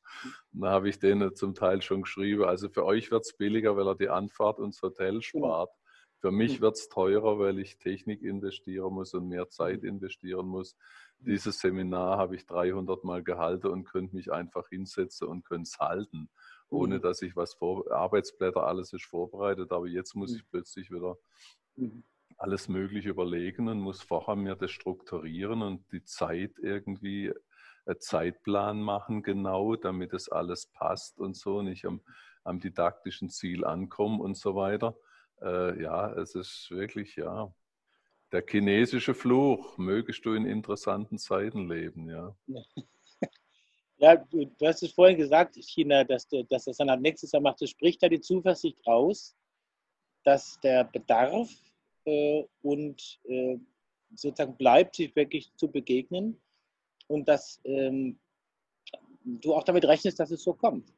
Da 0.51 0.71
habe 0.71 0.89
ich 0.89 0.99
denen 0.99 1.35
zum 1.35 1.53
Teil 1.53 1.81
schon 1.81 2.01
geschrieben, 2.01 2.43
also 2.43 2.69
für 2.69 2.85
euch 2.85 3.11
wird 3.11 3.25
es 3.25 3.33
billiger, 3.33 3.77
weil 3.77 3.87
er 3.87 3.95
die 3.95 4.09
Anfahrt 4.09 4.59
und 4.59 4.73
das 4.73 4.81
Hotel 4.81 5.19
genau. 5.19 5.21
spart. 5.21 5.69
Für 6.19 6.31
mich 6.31 6.55
hm. 6.55 6.61
wird 6.61 6.75
es 6.75 6.89
teurer, 6.89 7.39
weil 7.39 7.59
ich 7.59 7.77
Technik 7.77 8.21
investieren 8.23 8.93
muss 8.93 9.13
und 9.13 9.27
mehr 9.27 9.49
Zeit 9.49 9.81
hm. 9.81 9.89
investieren 9.89 10.47
muss. 10.47 10.75
Dieses 11.19 11.59
Seminar 11.59 12.17
habe 12.17 12.35
ich 12.35 12.45
300 12.45 13.03
Mal 13.03 13.23
gehalten 13.23 13.67
und 13.67 13.83
könnte 13.83 14.15
mich 14.15 14.31
einfach 14.31 14.69
hinsetzen 14.69 15.27
und 15.27 15.45
könnte 15.45 15.69
es 15.69 15.77
halten, 15.79 16.29
ohne 16.69 16.99
dass 16.99 17.21
ich 17.21 17.35
was 17.35 17.53
vor. 17.53 17.91
Arbeitsblätter, 17.91 18.65
alles 18.65 18.93
ist 18.93 19.05
vorbereitet, 19.05 19.71
aber 19.71 19.87
jetzt 19.87 20.15
muss 20.15 20.33
ich 20.33 20.47
plötzlich 20.49 20.91
wieder 20.91 21.17
alles 22.37 22.69
Mögliche 22.69 23.09
überlegen 23.09 23.67
und 23.67 23.81
muss 23.81 24.01
vorher 24.01 24.35
mir 24.35 24.55
das 24.55 24.71
strukturieren 24.71 25.61
und 25.61 25.91
die 25.91 26.03
Zeit 26.05 26.53
irgendwie 26.61 27.33
Zeitplan 27.97 28.81
machen, 28.81 29.23
genau, 29.23 29.75
damit 29.75 30.13
es 30.13 30.29
alles 30.29 30.67
passt 30.67 31.19
und 31.19 31.35
so, 31.35 31.61
nicht 31.63 31.85
am, 31.85 32.01
am 32.43 32.59
didaktischen 32.59 33.29
Ziel 33.29 33.65
ankommen 33.65 34.21
und 34.21 34.37
so 34.37 34.55
weiter 34.55 34.95
äh, 35.41 35.81
ja, 35.81 36.11
es 36.13 36.35
ist 36.35 36.69
wirklich, 36.71 37.15
ja, 37.15 37.53
der 38.31 38.43
chinesische 38.47 39.13
Fluch. 39.13 39.77
Mögest 39.77 40.25
du 40.25 40.33
in 40.33 40.45
interessanten 40.45 41.17
Zeiten 41.17 41.67
leben, 41.69 42.09
ja. 42.09 42.35
Ja, 44.01 44.15
du, 44.15 44.49
hast 44.63 44.81
es 44.81 44.93
vorhin 44.93 45.17
gesagt, 45.17 45.57
China, 45.57 46.05
dass, 46.05 46.25
dass 46.47 46.63
das 46.63 46.77
dann 46.77 46.89
ab 46.89 47.01
nächstes 47.01 47.33
Jahr 47.33 47.41
macht. 47.41 47.61
Das 47.61 47.69
spricht 47.69 48.01
da 48.01 48.07
die 48.07 48.21
Zuversicht 48.21 48.79
raus, 48.87 49.35
dass 50.23 50.57
der 50.61 50.85
Bedarf 50.85 51.49
äh, 52.05 52.45
und 52.61 53.19
äh, 53.25 53.57
sozusagen 54.15 54.55
bleibt, 54.55 54.95
sich 54.95 55.13
wirklich 55.17 55.53
zu 55.57 55.69
begegnen 55.69 56.41
und 57.09 57.27
dass 57.27 57.59
ähm, 57.63 58.19
du 59.23 59.53
auch 59.53 59.63
damit 59.63 59.85
rechnest, 59.85 60.19
dass 60.19 60.31
es 60.31 60.43
so 60.43 60.53
kommt. 60.53 60.93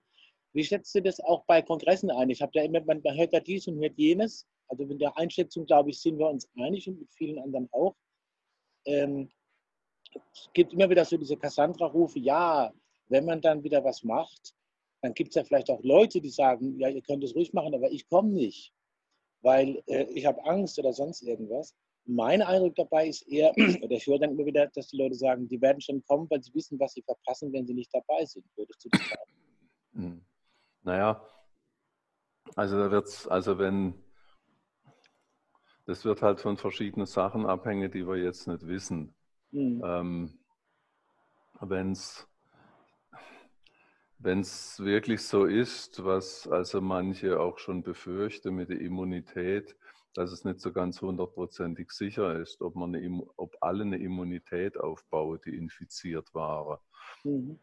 Wie 0.53 0.63
schätzt 0.63 0.93
du 0.93 1.01
das 1.01 1.19
auch 1.21 1.45
bei 1.45 1.61
Kongressen 1.61 2.11
ein? 2.11 2.29
Ich 2.29 2.41
habe 2.41 2.51
ja 2.55 2.63
immer, 2.63 2.81
man 2.81 3.01
hört 3.03 3.33
ja 3.33 3.39
dies 3.39 3.67
und 3.67 3.79
hört 3.79 3.97
jenes. 3.97 4.47
Also 4.67 4.83
in 4.83 4.99
der 4.99 5.17
Einschätzung, 5.17 5.65
glaube 5.65 5.89
ich, 5.89 5.99
sind 5.99 6.17
wir 6.17 6.29
uns 6.29 6.49
einig 6.57 6.87
und 6.87 6.99
mit 6.99 7.13
vielen 7.13 7.39
anderen 7.39 7.69
auch. 7.71 7.95
Ähm, 8.85 9.29
es 10.33 10.49
gibt 10.53 10.73
immer 10.73 10.89
wieder 10.89 11.05
so 11.05 11.17
diese 11.17 11.37
Cassandra-Rufe, 11.37 12.19
ja, 12.19 12.73
wenn 13.07 13.25
man 13.25 13.41
dann 13.41 13.63
wieder 13.63 13.83
was 13.83 14.03
macht, 14.03 14.53
dann 15.01 15.13
gibt 15.13 15.29
es 15.29 15.35
ja 15.35 15.43
vielleicht 15.43 15.69
auch 15.69 15.81
Leute, 15.83 16.21
die 16.21 16.29
sagen, 16.29 16.77
ja, 16.79 16.89
ihr 16.89 17.01
könnt 17.01 17.23
es 17.23 17.35
ruhig 17.35 17.53
machen, 17.53 17.73
aber 17.73 17.91
ich 17.91 18.07
komme 18.07 18.29
nicht, 18.29 18.73
weil 19.41 19.81
äh, 19.87 20.03
ich 20.13 20.25
habe 20.25 20.43
Angst 20.45 20.77
oder 20.79 20.93
sonst 20.93 21.21
irgendwas. 21.21 21.75
Mein 22.05 22.41
Eindruck 22.41 22.75
dabei 22.75 23.07
ist 23.07 23.27
eher, 23.27 23.51
oder 23.83 23.95
ich 23.95 24.07
höre 24.07 24.19
dann 24.19 24.31
immer 24.31 24.45
wieder, 24.45 24.67
dass 24.67 24.87
die 24.87 24.97
Leute 24.97 25.15
sagen, 25.15 25.47
die 25.47 25.61
werden 25.61 25.81
schon 25.81 26.03
kommen, 26.03 26.29
weil 26.29 26.41
sie 26.41 26.53
wissen, 26.53 26.79
was 26.79 26.93
sie 26.93 27.01
verpassen, 27.01 27.53
wenn 27.53 27.67
sie 27.67 27.73
nicht 27.73 27.93
dabei 27.93 28.25
sind. 28.25 28.45
Würdest 28.55 28.85
du 28.85 28.89
das 28.89 29.01
sagen? 29.01 29.31
Mhm. 29.93 30.25
Naja, 30.83 31.21
also 32.55 32.77
da 32.77 32.91
wird's, 32.91 33.27
also 33.27 33.57
wenn, 33.59 33.93
das 35.85 36.03
wird 36.05 36.21
halt 36.21 36.39
von 36.39 36.57
verschiedenen 36.57 37.05
Sachen 37.05 37.45
abhängen, 37.45 37.91
die 37.91 38.07
wir 38.07 38.17
jetzt 38.17 38.47
nicht 38.47 38.65
wissen. 38.65 39.13
Mhm. 39.51 39.81
Ähm, 39.85 40.39
wenn 41.61 41.91
es 41.91 42.27
wenn 44.23 44.41
es 44.41 44.79
wirklich 44.79 45.23
so 45.23 45.45
ist, 45.45 46.03
was 46.05 46.47
also 46.47 46.79
manche 46.79 47.39
auch 47.39 47.57
schon 47.57 47.81
befürchten 47.81 48.53
mit 48.53 48.69
der 48.69 48.79
Immunität, 48.79 49.75
dass 50.13 50.31
es 50.31 50.43
nicht 50.43 50.59
so 50.59 50.71
ganz 50.71 51.01
hundertprozentig 51.01 51.91
sicher 51.91 52.39
ist, 52.39 52.61
ob, 52.61 52.75
man 52.75 52.95
eine, 52.95 53.23
ob 53.37 53.55
alle 53.61 53.83
eine 53.83 53.97
Immunität 53.97 54.77
aufbauen, 54.77 55.39
die 55.45 55.55
infiziert 55.55 56.33
waren. 56.33 56.77
Mhm 57.23 57.59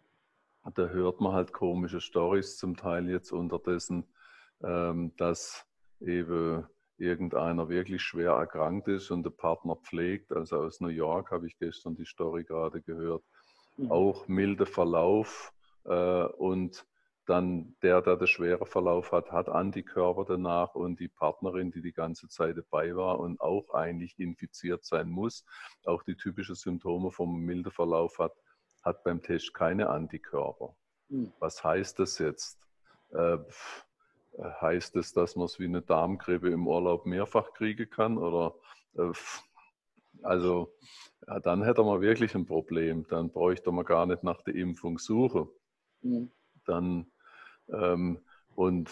da 0.75 0.89
hört 0.89 1.21
man 1.21 1.33
halt 1.33 1.53
komische 1.53 2.01
Stories 2.01 2.57
zum 2.57 2.77
Teil 2.77 3.09
jetzt 3.09 3.33
unterdessen, 3.33 4.05
ähm, 4.63 5.13
dass 5.17 5.65
eben 6.01 6.67
irgendeiner 6.99 7.69
wirklich 7.69 8.03
schwer 8.03 8.33
erkrankt 8.33 8.89
ist 8.89 9.11
und 9.11 9.23
der 9.23 9.31
Partner 9.31 9.77
pflegt. 9.77 10.33
Also 10.33 10.59
aus 10.59 10.81
New 10.81 10.89
York 10.89 11.31
habe 11.31 11.47
ich 11.47 11.57
gestern 11.59 11.95
die 11.95 12.05
Story 12.05 12.45
gerade 12.45 12.83
gehört. 12.83 13.23
Mhm. 13.77 13.93
Auch 13.93 14.27
milder 14.27 14.67
Verlauf 14.67 15.53
äh, 15.85 16.25
und 16.25 16.85
dann 17.29 17.77
der, 17.83 18.01
der 18.01 18.17
den 18.17 18.27
schweren 18.27 18.67
Verlauf 18.67 19.13
hat, 19.13 19.31
hat 19.31 19.49
Antikörper 19.49 20.25
danach 20.25 20.75
und 20.75 20.99
die 20.99 21.09
Partnerin, 21.09 21.71
die 21.71 21.83
die 21.83 21.93
ganze 21.93 22.29
Zeit 22.29 22.57
dabei 22.57 22.97
war 22.97 23.21
und 23.21 23.41
auch 23.41 23.75
eigentlich 23.75 24.19
infiziert 24.19 24.85
sein 24.85 25.11
muss, 25.11 25.45
auch 25.85 26.03
die 26.03 26.17
typischen 26.17 26.55
Symptome 26.55 27.11
vom 27.11 27.41
milden 27.41 27.71
Verlauf 27.71 28.19
hat, 28.19 28.33
hat 28.83 29.05
beim 29.05 29.23
Test 29.23 29.53
keine 29.53 29.91
Antikörper. 29.91 30.75
Mhm. 31.11 31.33
Was 31.39 31.63
heißt 31.63 31.99
das 31.99 32.19
jetzt? 32.19 32.59
Äh, 33.11 33.39
heißt 34.61 34.97
es, 34.97 35.13
dass 35.13 35.37
man 35.37 35.47
es 35.47 35.59
wie 35.59 35.67
eine 35.67 35.83
Darmgrippe 35.83 36.49
im 36.49 36.67
Urlaub 36.67 37.05
mehrfach 37.05 37.53
kriegen 37.53 37.91
kann? 37.91 38.17
Oder 38.17 38.55
äh, 38.97 39.13
also 40.23 40.73
ja, 41.27 41.41
dann 41.41 41.63
hätte 41.63 41.83
man 41.83 42.01
wirklich 42.01 42.35
ein 42.35 42.47
Problem. 42.47 43.07
Dann 43.09 43.31
bräuchte 43.31 43.71
man 43.71 43.85
gar 43.85 44.07
nicht 44.07 44.23
nach 44.23 44.41
der 44.43 44.55
Impfung 44.55 44.99
suchen. 44.99 45.49
Mhm. 46.01 46.31
Dann 46.65 47.11
ähm, 47.73 48.19
und 48.55 48.91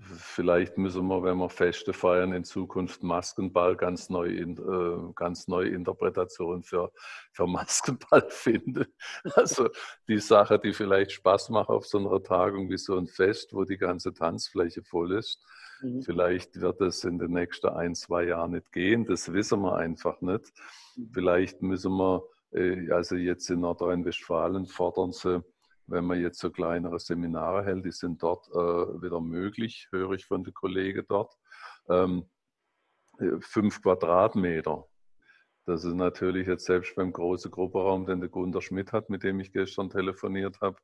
Vielleicht 0.00 0.78
müssen 0.78 1.06
wir, 1.08 1.22
wenn 1.22 1.36
wir 1.36 1.50
Feste 1.50 1.92
feiern, 1.92 2.32
in 2.32 2.44
Zukunft 2.44 3.02
Maskenball 3.02 3.76
ganz 3.76 4.08
neu, 4.08 4.26
in, 4.26 4.56
äh, 4.56 5.12
ganz 5.14 5.48
neue 5.48 5.68
Interpretation 5.68 6.62
für, 6.62 6.90
für 7.32 7.46
Maskenball 7.46 8.24
finden. 8.28 8.86
Also 9.34 9.68
die 10.08 10.18
Sache, 10.18 10.58
die 10.58 10.72
vielleicht 10.72 11.12
Spaß 11.12 11.50
macht 11.50 11.68
auf 11.68 11.86
so 11.86 11.98
einer 11.98 12.22
Tagung 12.22 12.70
wie 12.70 12.78
so 12.78 12.96
ein 12.96 13.06
Fest, 13.06 13.52
wo 13.52 13.64
die 13.64 13.76
ganze 13.76 14.14
Tanzfläche 14.14 14.82
voll 14.82 15.12
ist. 15.12 15.44
Mhm. 15.82 16.02
Vielleicht 16.02 16.58
wird 16.60 16.80
es 16.80 17.04
in 17.04 17.18
den 17.18 17.32
nächsten 17.32 17.68
ein, 17.68 17.94
zwei 17.94 18.24
Jahren 18.24 18.52
nicht 18.52 18.72
gehen. 18.72 19.04
Das 19.04 19.32
wissen 19.32 19.60
wir 19.60 19.76
einfach 19.76 20.22
nicht. 20.22 20.52
Mhm. 20.96 21.10
Vielleicht 21.12 21.60
müssen 21.60 21.92
wir, 21.92 22.22
äh, 22.52 22.90
also 22.90 23.14
jetzt 23.16 23.50
in 23.50 23.60
Nordrhein-Westfalen 23.60 24.66
fordern 24.66 25.12
sie, 25.12 25.44
wenn 25.92 26.06
man 26.06 26.20
jetzt 26.20 26.40
so 26.40 26.50
kleinere 26.50 26.98
Seminare 26.98 27.64
hält, 27.64 27.84
die 27.84 27.92
sind 27.92 28.22
dort 28.22 28.48
äh, 28.48 29.02
wieder 29.02 29.20
möglich, 29.20 29.88
höre 29.92 30.12
ich 30.12 30.24
von 30.24 30.42
den 30.42 30.54
Kollegen 30.54 31.04
dort. 31.06 31.34
Ähm, 31.88 32.30
fünf 33.40 33.82
Quadratmeter. 33.82 34.86
Das 35.66 35.84
ist 35.84 35.94
natürlich 35.94 36.48
jetzt 36.48 36.64
selbst 36.64 36.96
beim 36.96 37.12
großen 37.12 37.50
Gruppenraum, 37.50 38.06
den 38.06 38.20
der 38.20 38.30
Gunter 38.30 38.62
Schmidt 38.62 38.92
hat, 38.92 39.10
mit 39.10 39.22
dem 39.22 39.38
ich 39.38 39.52
gestern 39.52 39.90
telefoniert 39.90 40.60
habe. 40.60 40.78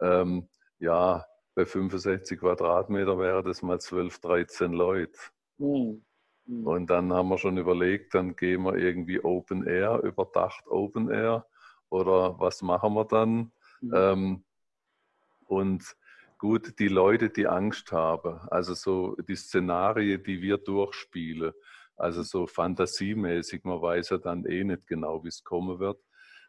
Ähm, 0.00 0.48
ja, 0.78 1.24
bei 1.54 1.66
65 1.66 2.40
Quadratmeter 2.40 3.18
wäre 3.18 3.42
das 3.44 3.62
mal 3.62 3.78
12, 3.78 4.18
13 4.18 4.72
Leute. 4.72 5.18
Mhm. 5.58 6.04
Mhm. 6.46 6.66
Und 6.66 6.90
dann 6.90 7.12
haben 7.12 7.28
wir 7.28 7.38
schon 7.38 7.58
überlegt, 7.58 8.14
dann 8.14 8.34
gehen 8.34 8.62
wir 8.62 8.76
irgendwie 8.76 9.22
Open 9.22 9.66
Air, 9.66 10.02
überdacht 10.02 10.66
Open 10.66 11.10
Air. 11.10 11.46
Oder 11.90 12.40
was 12.40 12.62
machen 12.62 12.94
wir 12.94 13.04
dann? 13.04 13.52
Mhm. 13.82 13.92
Ähm, 13.94 14.44
und 15.46 15.96
gut, 16.38 16.78
die 16.78 16.88
Leute, 16.88 17.30
die 17.30 17.46
Angst 17.46 17.92
haben, 17.92 18.40
also 18.50 18.74
so 18.74 19.16
die 19.28 19.36
Szenarien, 19.36 20.22
die 20.22 20.42
wir 20.42 20.58
durchspielen, 20.58 21.52
also 21.96 22.22
so 22.22 22.46
fantasiemäßig, 22.46 23.64
man 23.64 23.80
weiß 23.80 24.10
ja 24.10 24.18
dann 24.18 24.44
eh 24.46 24.64
nicht 24.64 24.86
genau, 24.86 25.22
wie 25.24 25.28
es 25.28 25.44
kommen 25.44 25.78
wird. 25.78 25.98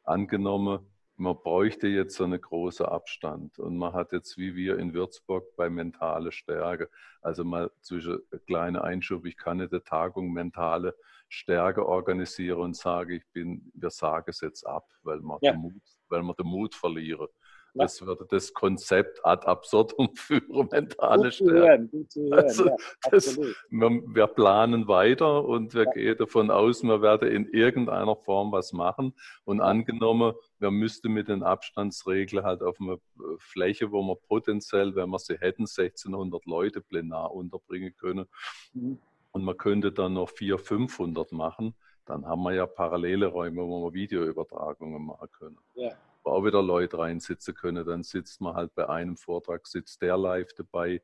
Angenommen, 0.04 0.80
man 1.18 1.36
bräuchte 1.36 1.88
jetzt 1.88 2.16
so 2.18 2.26
einen 2.26 2.42
großen 2.42 2.86
Abstand 2.86 3.58
und 3.60 3.78
man 3.78 3.94
hat 3.94 4.12
jetzt 4.12 4.38
wie 4.38 4.56
wir 4.56 4.78
in 4.80 4.94
Würzburg 4.94 5.56
bei 5.56 5.70
mentale 5.70 6.32
Stärke, 6.32 6.90
also 7.22 7.44
mal 7.44 7.72
zwischen 7.82 8.20
kleine 8.48 8.84
Einschub, 8.84 9.26
ich 9.26 9.38
kann 9.38 9.58
nicht 9.58 9.72
eine 9.72 9.84
Tagung 9.84 10.34
mentale 10.34 10.96
Stärke 11.30 11.86
organisieren 11.86 12.60
und 12.60 12.76
sage, 12.76 13.16
ich 13.16 13.24
bin, 13.34 13.72
wir 13.74 13.90
sagen 13.90 14.26
es 14.28 14.42
jetzt 14.42 14.66
ab, 14.66 14.88
weil 15.04 15.20
man, 15.22 15.38
ja. 15.42 15.52
den, 15.52 15.62
Mut, 15.62 15.82
weil 16.10 16.24
man 16.24 16.36
den 16.36 16.48
Mut 16.48 16.76
verlieren. 16.76 17.28
Das 17.76 18.06
würde 18.06 18.26
das 18.30 18.54
Konzept 18.54 19.26
ad 19.26 19.46
absurdum 19.46 20.10
führen, 20.16 20.70
mentale 20.72 21.32
Stärke. 21.32 21.90
Also, 22.32 22.66
ja, 22.66 22.76
das, 23.12 23.38
wir, 23.38 23.52
wir, 23.70 24.28
planen 24.28 24.88
weiter 24.88 25.46
und 25.46 25.74
wir 25.74 25.84
ja. 25.84 25.92
gehen 25.92 26.18
davon 26.18 26.52
aus, 26.52 26.84
wir 26.84 27.02
werden 27.02 27.30
in 27.30 27.48
irgendeiner 27.50 28.16
Form 28.16 28.52
was 28.52 28.74
machen. 28.74 29.14
Und 29.44 29.62
angenommen, 29.62 30.34
wir 30.60 30.72
müssten 30.72 31.12
mit 31.12 31.28
den 31.28 31.44
Abstandsregeln 31.44 32.44
halt 32.44 32.62
auf 32.62 32.80
einer 32.80 32.98
Fläche, 33.38 33.92
wo 33.92 34.02
wir 34.02 34.16
potenziell, 34.16 34.96
wenn 34.96 35.10
wir 35.10 35.20
sie 35.20 35.38
hätten, 35.38 35.64
1600 35.64 36.46
Leute 36.46 36.82
plenar 36.82 37.34
unterbringen 37.34 37.96
können. 37.96 38.26
Mhm. 38.74 39.00
Und 39.32 39.44
man 39.44 39.58
könnte 39.58 39.92
dann 39.92 40.14
noch 40.14 40.30
400, 40.30 40.66
500 40.66 41.32
machen 41.34 41.76
dann 42.06 42.26
haben 42.26 42.44
wir 42.44 42.54
ja 42.54 42.66
parallele 42.68 43.28
Räume, 43.28 43.64
wo 43.68 43.86
wir 43.86 43.94
Videoübertragungen 43.94 45.06
machen 45.06 45.28
können. 45.32 45.58
Ja. 45.74 45.92
Wo 46.26 46.32
auch 46.32 46.44
wieder 46.44 46.64
Leute 46.64 46.98
reinsitzen 46.98 47.54
können. 47.54 47.86
Dann 47.86 48.04
sitzt 48.04 48.42
man 48.42 48.56
halt 48.56 48.74
bei 48.74 48.90
einem 48.90 49.16
Vortrag, 49.16 49.68
sitzt 49.68 50.02
der 50.02 50.18
live 50.18 50.54
dabei. 50.58 51.02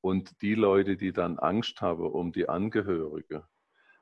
Und 0.00 0.42
die 0.42 0.54
Leute, 0.54 0.96
die 0.96 1.12
dann 1.12 1.38
Angst 1.38 1.80
haben 1.80 2.06
um 2.06 2.32
die 2.32 2.48
Angehörige, 2.48 3.48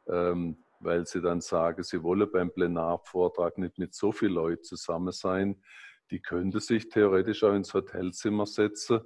ähm, 0.09 0.59
weil 0.81 1.07
sie 1.07 1.23
dann 1.23 1.41
sagen, 1.41 1.83
sie 1.83 2.03
wollen 2.03 2.31
beim 2.31 2.53
Plenarvortrag 2.53 3.57
nicht 3.59 3.79
mit 3.79 3.95
so 3.95 4.13
vielen 4.13 4.35
Leuten 4.35 4.65
zusammen 4.65 5.13
sein, 5.13 5.63
die 6.11 6.21
könnte 6.21 6.61
sich 6.61 6.89
theoretisch 6.89 7.43
auch 7.45 7.55
ins 7.55 7.73
Hotelzimmer 7.73 8.47
setzen 8.47 9.01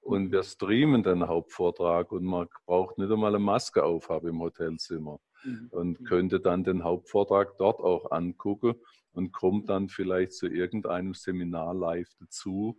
und 0.00 0.32
wir 0.32 0.42
streamen 0.42 1.02
den 1.02 1.26
Hauptvortrag 1.26 2.12
und 2.12 2.24
man 2.24 2.48
braucht 2.66 2.98
nicht 2.98 3.10
einmal 3.10 3.34
eine 3.34 3.42
Maske 3.42 3.82
aufhaben 3.82 4.28
im 4.28 4.40
Hotelzimmer 4.40 5.18
mhm. 5.44 5.68
und 5.70 6.00
mhm. 6.00 6.04
könnte 6.04 6.40
dann 6.40 6.64
den 6.64 6.84
Hauptvortrag 6.84 7.56
dort 7.58 7.80
auch 7.80 8.10
angucken 8.10 8.74
und 9.12 9.32
kommt 9.32 9.68
dann 9.68 9.88
vielleicht 9.88 10.32
zu 10.32 10.48
irgendeinem 10.48 11.14
Seminar 11.14 11.74
live 11.74 12.10
dazu, 12.18 12.78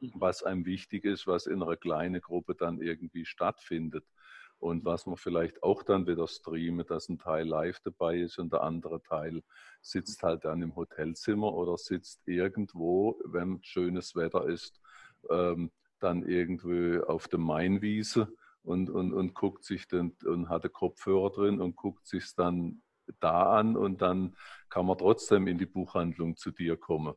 mhm. 0.00 0.12
was 0.14 0.42
einem 0.42 0.64
wichtig 0.64 1.04
ist, 1.04 1.26
was 1.26 1.46
in 1.46 1.62
einer 1.62 1.76
kleinen 1.76 2.20
Gruppe 2.20 2.54
dann 2.54 2.80
irgendwie 2.80 3.24
stattfindet. 3.24 4.04
Und 4.58 4.86
was 4.86 5.04
man 5.04 5.18
vielleicht 5.18 5.62
auch 5.62 5.82
dann 5.82 6.06
wieder 6.06 6.26
streamen, 6.26 6.86
dass 6.86 7.10
ein 7.10 7.18
Teil 7.18 7.46
live 7.46 7.78
dabei 7.80 8.20
ist 8.20 8.38
und 8.38 8.54
der 8.54 8.62
andere 8.62 9.02
Teil 9.02 9.42
sitzt 9.82 10.22
halt 10.22 10.46
dann 10.46 10.62
im 10.62 10.74
Hotelzimmer 10.74 11.52
oder 11.52 11.76
sitzt 11.76 12.26
irgendwo, 12.26 13.20
wenn 13.26 13.62
schönes 13.62 14.16
Wetter 14.16 14.48
ist, 14.48 14.80
ähm, 15.28 15.70
dann 16.00 16.22
irgendwo 16.22 17.04
auf 17.04 17.28
der 17.28 17.38
Mainwiese 17.38 18.32
und, 18.66 18.90
und, 18.90 19.12
und 19.12 19.34
guckt 19.34 19.64
sich 19.64 19.88
den 19.88 20.16
und 20.24 20.48
hatte 20.48 20.68
Kopfhörer 20.68 21.30
drin 21.30 21.60
und 21.60 21.76
guckt 21.76 22.06
sich 22.06 22.34
dann 22.36 22.82
da 23.20 23.58
an 23.58 23.76
und 23.76 24.02
dann 24.02 24.36
kann 24.68 24.86
man 24.86 24.98
trotzdem 24.98 25.46
in 25.46 25.58
die 25.58 25.66
Buchhandlung 25.66 26.36
zu 26.36 26.50
dir 26.50 26.76
kommen 26.76 27.14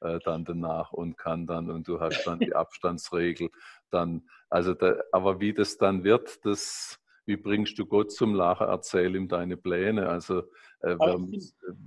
äh, 0.00 0.18
dann 0.24 0.44
danach 0.44 0.92
und 0.92 1.16
kann 1.16 1.46
dann 1.46 1.70
und 1.70 1.88
du 1.88 2.00
hast 2.00 2.24
dann 2.26 2.38
die 2.38 2.54
Abstandsregel 2.54 3.50
dann. 3.90 4.28
Also 4.48 4.74
da, 4.74 4.96
aber 5.12 5.40
wie 5.40 5.52
das 5.52 5.78
dann 5.78 6.04
wird 6.04 6.44
das 6.44 6.98
wie 7.26 7.36
bringst 7.36 7.78
du 7.78 7.86
Gott 7.86 8.10
zum 8.10 8.34
Lachen? 8.34 8.66
Erzähl 8.66 9.14
ihm 9.14 9.28
deine 9.28 9.56
Pläne. 9.56 10.08
Also 10.08 10.42
äh, 10.80 10.96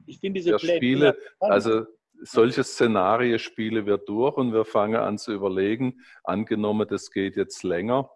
ich 0.05 0.19
finde 0.19 0.19
find 0.19 0.37
diese 0.37 0.55
Pläne 0.55 0.77
Spiele 0.77 1.17
also 1.39 1.85
solche 2.21 2.63
Szenarien 2.63 3.39
spiele 3.39 3.85
wir 3.85 3.97
durch 3.97 4.37
und 4.37 4.53
wir 4.53 4.63
fangen 4.63 4.95
an 4.95 5.17
zu 5.17 5.33
überlegen 5.33 5.99
angenommen 6.23 6.87
das 6.87 7.11
geht 7.11 7.35
jetzt 7.35 7.63
länger 7.63 8.09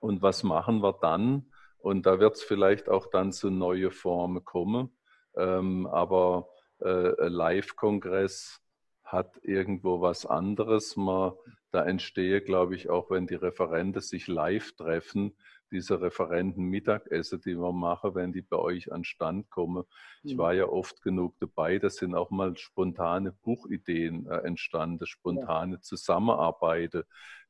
und 0.00 0.22
was 0.22 0.42
machen 0.42 0.82
wir 0.82 0.94
dann? 1.00 1.50
Und 1.78 2.06
da 2.06 2.18
wird 2.18 2.36
es 2.36 2.42
vielleicht 2.42 2.88
auch 2.88 3.06
dann 3.06 3.32
zu 3.32 3.50
neuen 3.50 3.90
Formen 3.90 4.44
kommen. 4.44 4.90
Ähm, 5.36 5.86
aber 5.86 6.48
äh, 6.80 7.28
Live-Kongress 7.28 8.60
hat 9.04 9.38
irgendwo 9.42 10.00
was 10.00 10.26
anderes. 10.26 10.96
Man, 10.96 11.32
da 11.70 11.84
entstehe, 11.84 12.40
glaube 12.40 12.74
ich, 12.74 12.90
auch 12.90 13.10
wenn 13.10 13.26
die 13.26 13.34
Referenten 13.34 14.02
sich 14.02 14.26
live 14.26 14.72
treffen, 14.72 15.36
diese 15.70 16.00
Referenten 16.00 16.64
Mittagessen, 16.64 17.40
die 17.40 17.56
wir 17.56 17.72
machen, 17.72 18.14
wenn 18.14 18.32
die 18.32 18.42
bei 18.42 18.56
euch 18.56 18.92
an 18.92 19.04
Stand 19.04 19.50
kommen. 19.50 19.84
Ich 20.22 20.36
war 20.36 20.52
ja 20.52 20.66
oft 20.66 21.00
genug 21.02 21.36
dabei, 21.38 21.78
da 21.78 21.88
sind 21.90 22.14
auch 22.14 22.30
mal 22.30 22.56
spontane 22.56 23.32
Buchideen 23.32 24.26
äh, 24.26 24.38
entstanden, 24.38 25.06
spontane 25.06 25.80
Zusammenarbeiten, 25.80 27.04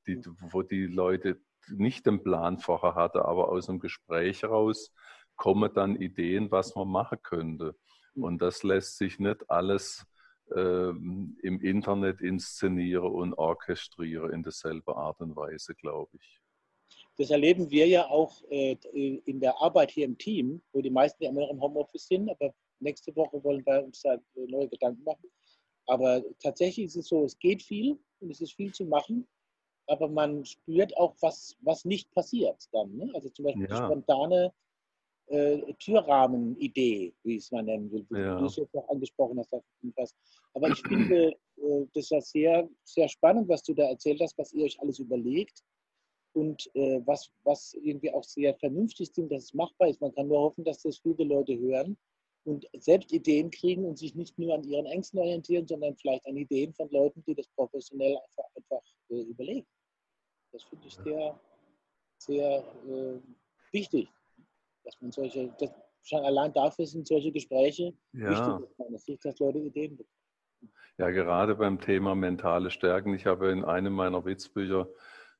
die, 0.07 0.22
wo 0.51 0.62
die 0.62 0.87
Leute 0.87 1.40
nicht 1.70 2.06
den 2.06 2.22
Plan 2.22 2.59
vorher 2.59 2.94
hatte, 2.94 3.24
aber 3.24 3.50
aus 3.50 3.66
dem 3.66 3.78
Gespräch 3.78 4.42
heraus 4.42 4.92
kommen 5.37 5.72
dann 5.74 5.96
Ideen, 5.96 6.50
was 6.50 6.74
man 6.74 6.88
machen 6.88 7.18
könnte. 7.22 7.74
Mhm. 8.14 8.24
Und 8.24 8.42
das 8.42 8.62
lässt 8.62 8.98
sich 8.98 9.18
nicht 9.18 9.48
alles 9.50 10.04
äh, 10.54 10.90
im 10.90 11.61
Internet 11.62 12.20
inszenieren 12.20 13.11
und 13.12 13.35
orchestrieren 13.35 14.33
in 14.33 14.42
derselben 14.42 14.94
Art 14.94 15.20
und 15.20 15.37
Weise, 15.37 15.74
glaube 15.74 16.11
ich. 16.18 16.40
Das 17.16 17.30
erleben 17.30 17.70
wir 17.70 17.87
ja 17.87 18.06
auch 18.06 18.42
äh, 18.50 18.76
in 18.92 19.40
der 19.40 19.61
Arbeit 19.61 19.90
hier 19.90 20.06
im 20.06 20.16
Team, 20.16 20.62
wo 20.72 20.80
die 20.80 20.90
meisten 20.90 21.22
ja 21.22 21.30
immer 21.30 21.42
noch 21.42 21.50
im 21.50 21.61
Homeoffice 21.61 22.09
sind, 22.09 22.30
aber 22.30 22.52
nächste 22.80 23.14
Woche 23.14 23.42
wollen 23.44 23.64
wir 23.64 23.85
uns 23.85 24.02
da 24.02 24.16
neue 24.35 24.68
Gedanken 24.68 25.04
machen. 25.04 25.30
Aber 25.87 26.22
tatsächlich 26.42 26.87
ist 26.87 26.96
es 26.96 27.09
so, 27.09 27.24
es 27.24 27.38
geht 27.38 27.62
viel 27.62 27.98
und 28.20 28.30
es 28.30 28.40
ist 28.40 28.54
viel 28.54 28.72
zu 28.72 28.85
machen 28.85 29.26
aber 29.90 30.09
man 30.09 30.44
spürt 30.44 30.96
auch, 30.96 31.14
was, 31.20 31.57
was 31.62 31.85
nicht 31.85 32.11
passiert 32.12 32.68
dann. 32.72 32.96
Ne? 32.96 33.11
Also 33.14 33.29
zum 33.31 33.44
Beispiel 33.46 33.68
ja. 33.68 33.68
die 33.68 33.85
spontane 33.85 34.53
äh, 35.26 35.74
Türrahmen-Idee, 35.74 37.12
wie 37.24 37.37
es 37.37 37.50
man 37.50 37.66
nennen 37.66 37.90
will, 37.90 38.07
ja. 38.11 38.38
du 38.38 38.46
es 38.46 38.57
jetzt 38.57 38.74
auch 38.76 38.88
angesprochen 38.88 39.38
hast. 39.38 40.16
Aber 40.55 40.68
ich 40.68 40.81
finde 40.87 41.33
äh, 41.57 41.87
das 41.92 42.11
ja 42.11 42.20
sehr, 42.20 42.68
sehr 42.85 43.09
spannend, 43.09 43.48
was 43.48 43.62
du 43.62 43.74
da 43.74 43.88
erzählt 43.88 44.20
hast, 44.20 44.38
was 44.38 44.53
ihr 44.53 44.64
euch 44.64 44.81
alles 44.81 44.98
überlegt 44.98 45.62
und 46.35 46.70
äh, 46.74 47.00
was, 47.05 47.31
was 47.42 47.74
irgendwie 47.74 48.12
auch 48.12 48.24
sehr 48.24 48.55
vernünftig 48.55 49.09
ist, 49.09 49.31
dass 49.31 49.44
es 49.44 49.55
machbar 49.55 49.88
ist. 49.88 50.00
Man 50.00 50.14
kann 50.14 50.29
nur 50.29 50.40
hoffen, 50.40 50.64
dass 50.64 50.83
das 50.83 50.98
viele 50.98 51.24
Leute 51.24 51.59
hören 51.59 51.96
und 52.44 52.66
selbst 52.79 53.12
Ideen 53.12 53.50
kriegen 53.50 53.85
und 53.85 53.98
sich 53.98 54.14
nicht 54.14 54.38
nur 54.38 54.55
an 54.55 54.64
ihren 54.64 54.87
Ängsten 54.87 55.18
orientieren, 55.18 55.66
sondern 55.66 55.96
vielleicht 55.96 56.26
an 56.26 56.37
Ideen 56.37 56.72
von 56.74 56.88
Leuten, 56.90 57.22
die 57.26 57.35
das 57.35 57.48
professionell 57.48 58.16
einfach, 58.16 58.44
einfach 58.57 58.83
äh, 59.11 59.22
überlegen. 59.22 59.66
Das 60.53 60.65
finde 60.65 60.87
ich 60.87 60.95
sehr, 60.95 61.41
sehr 62.19 62.65
äh, 62.87 63.21
wichtig, 63.73 64.09
dass 64.85 65.01
man 65.01 65.13
solche, 65.13 65.55
das, 65.59 65.71
schon 66.03 66.25
allein 66.25 66.53
dafür 66.53 66.87
sind 66.87 67.07
solche 67.07 67.31
Gespräche 67.31 67.95
ja. 68.13 68.31
wichtig 68.31 68.69
aus 68.69 68.79
meiner 68.79 68.99
Sicht, 68.99 69.25
dass 69.25 69.39
Leute 69.39 69.59
Ideen 69.59 69.97
bekommen. 69.97 70.73
Ja, 70.99 71.11
gerade 71.11 71.55
beim 71.55 71.81
Thema 71.81 72.15
mentale 72.15 72.71
Stärken. 72.71 73.15
Ich 73.15 73.27
habe 73.27 73.51
in 73.51 73.65
einem 73.65 73.95
meiner 73.95 74.25
Witzbücher 74.25 74.89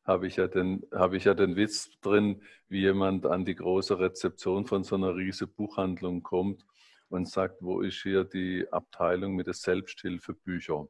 habe 0.05 0.27
ich, 0.27 0.37
ja 0.37 0.49
den, 0.49 0.87
habe 0.93 1.17
ich 1.17 1.25
ja 1.25 1.35
den 1.35 1.57
Witz 1.57 1.91
drin, 2.01 2.43
wie 2.69 2.81
jemand 2.81 3.27
an 3.27 3.45
die 3.45 3.55
große 3.55 3.99
Rezeption 3.99 4.67
von 4.67 4.85
so 4.85 4.97
einer 4.97 5.15
riesen 5.15 5.53
Buchhandlung 5.53 6.23
kommt 6.23 6.65
und 7.11 7.29
sagt, 7.29 7.61
wo 7.61 7.83
ist 7.83 8.03
hier 8.03 8.25
die 8.25 8.67
Abteilung 8.71 9.35
mit 9.35 9.47
den 9.47 9.55
Selbsthilfebüchern? 9.55 10.89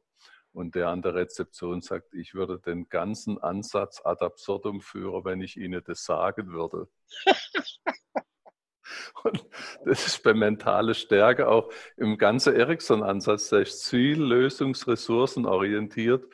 Und 0.53 0.75
der 0.75 0.89
an 0.89 1.01
der 1.01 1.15
Rezeption 1.15 1.81
sagt, 1.81 2.13
ich 2.13 2.33
würde 2.33 2.59
den 2.59 2.89
ganzen 2.89 3.37
Ansatz 3.37 4.01
ad 4.03 4.23
absurdum 4.23 4.81
führen, 4.81 5.23
wenn 5.23 5.41
ich 5.41 5.57
Ihnen 5.57 5.81
das 5.85 6.03
sagen 6.03 6.51
würde. 6.51 6.87
und 9.23 9.45
das 9.85 10.07
ist 10.07 10.23
bei 10.23 10.33
mentaler 10.33 10.93
Stärke 10.93 11.47
auch 11.47 11.71
im 11.95 12.17
ganzen 12.17 12.55
Ericsson-Ansatz, 12.55 13.49
der 13.49 13.61
ist 13.61 13.85
ziel-, 13.85 14.23
lösungs-, 14.23 14.87
ressourcenorientiert 14.87 16.25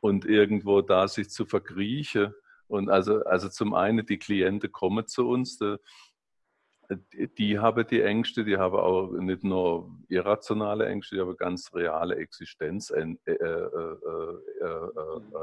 und 0.00 0.24
irgendwo 0.24 0.82
da 0.82 1.06
sich 1.06 1.30
zu 1.30 1.46
verkriechen. 1.46 2.34
Und 2.66 2.88
also, 2.90 3.22
also 3.24 3.48
zum 3.48 3.74
einen, 3.74 4.04
die 4.04 4.18
Klienten 4.18 4.72
kommen 4.72 5.06
zu 5.06 5.28
uns, 5.28 5.58
die 7.38 7.58
haben 7.58 7.86
die 7.86 8.02
Ängste, 8.02 8.44
die 8.44 8.56
haben 8.56 8.76
auch 8.76 9.12
nicht 9.12 9.44
nur 9.44 9.90
irrationale 10.08 10.86
Ängste, 10.86 11.16
die 11.16 11.20
haben 11.20 11.36
ganz 11.36 11.72
reale 11.74 12.16
Existenz, 12.16 12.90
äh, 12.90 13.14
äh, 13.24 13.34
äh, 13.34 14.88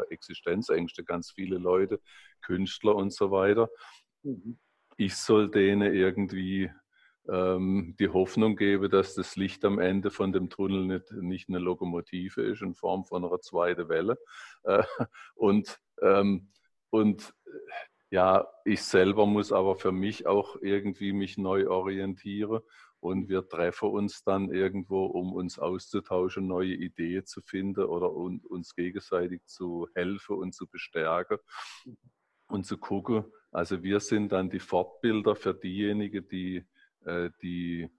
Existenzängste, 0.09 1.03
ganz 1.03 1.31
viele 1.31 1.57
Leute, 1.57 1.99
Künstler 2.41 2.95
und 2.95 3.13
so 3.13 3.31
weiter. 3.31 3.69
Mhm. 4.23 4.57
Ich 4.97 5.15
soll 5.15 5.49
denen 5.49 5.93
irgendwie 5.93 6.69
ähm, 7.29 7.95
die 7.99 8.09
Hoffnung 8.09 8.55
geben, 8.55 8.89
dass 8.89 9.13
das 9.13 9.35
Licht 9.35 9.63
am 9.65 9.79
Ende 9.79 10.11
von 10.11 10.31
dem 10.31 10.49
Tunnel 10.49 10.85
nicht, 10.85 11.11
nicht 11.11 11.49
eine 11.49 11.59
Lokomotive 11.59 12.41
ist 12.41 12.61
in 12.61 12.75
Form 12.75 13.05
von 13.05 13.23
einer 13.23 13.39
zweiten 13.39 13.87
Welle. 13.89 14.17
und, 15.35 15.79
ähm, 16.01 16.49
und 16.89 17.33
ja, 18.11 18.47
ich 18.65 18.81
selber 18.81 19.25
muss 19.25 19.51
aber 19.51 19.75
für 19.75 19.91
mich 19.91 20.25
auch 20.25 20.55
irgendwie 20.61 21.13
mich 21.13 21.37
neu 21.37 21.69
orientieren 21.69 22.61
und 22.99 23.29
wir 23.29 23.47
treffen 23.47 23.89
uns 23.89 24.23
dann 24.23 24.51
irgendwo, 24.51 25.05
um 25.05 25.33
uns 25.33 25.59
auszutauschen, 25.59 26.47
neue 26.47 26.73
Ideen 26.73 27.25
zu 27.25 27.41
finden 27.41 27.85
oder 27.85 28.11
uns 28.11 28.75
gegenseitig 28.75 29.45
zu 29.45 29.87
helfen 29.93 30.37
und 30.37 30.53
zu 30.53 30.67
bestärken 30.67 31.37
und 32.47 32.65
zu 32.65 32.77
gucken. 32.77 33.25
Also 33.51 33.83
wir 33.83 33.99
sind 33.99 34.31
dann 34.31 34.49
die 34.49 34.59
Fortbilder 34.59 35.35
für 35.35 35.53
diejenigen, 35.53 36.27
die, 36.27 36.65
äh, 37.05 37.29
die 37.41 37.89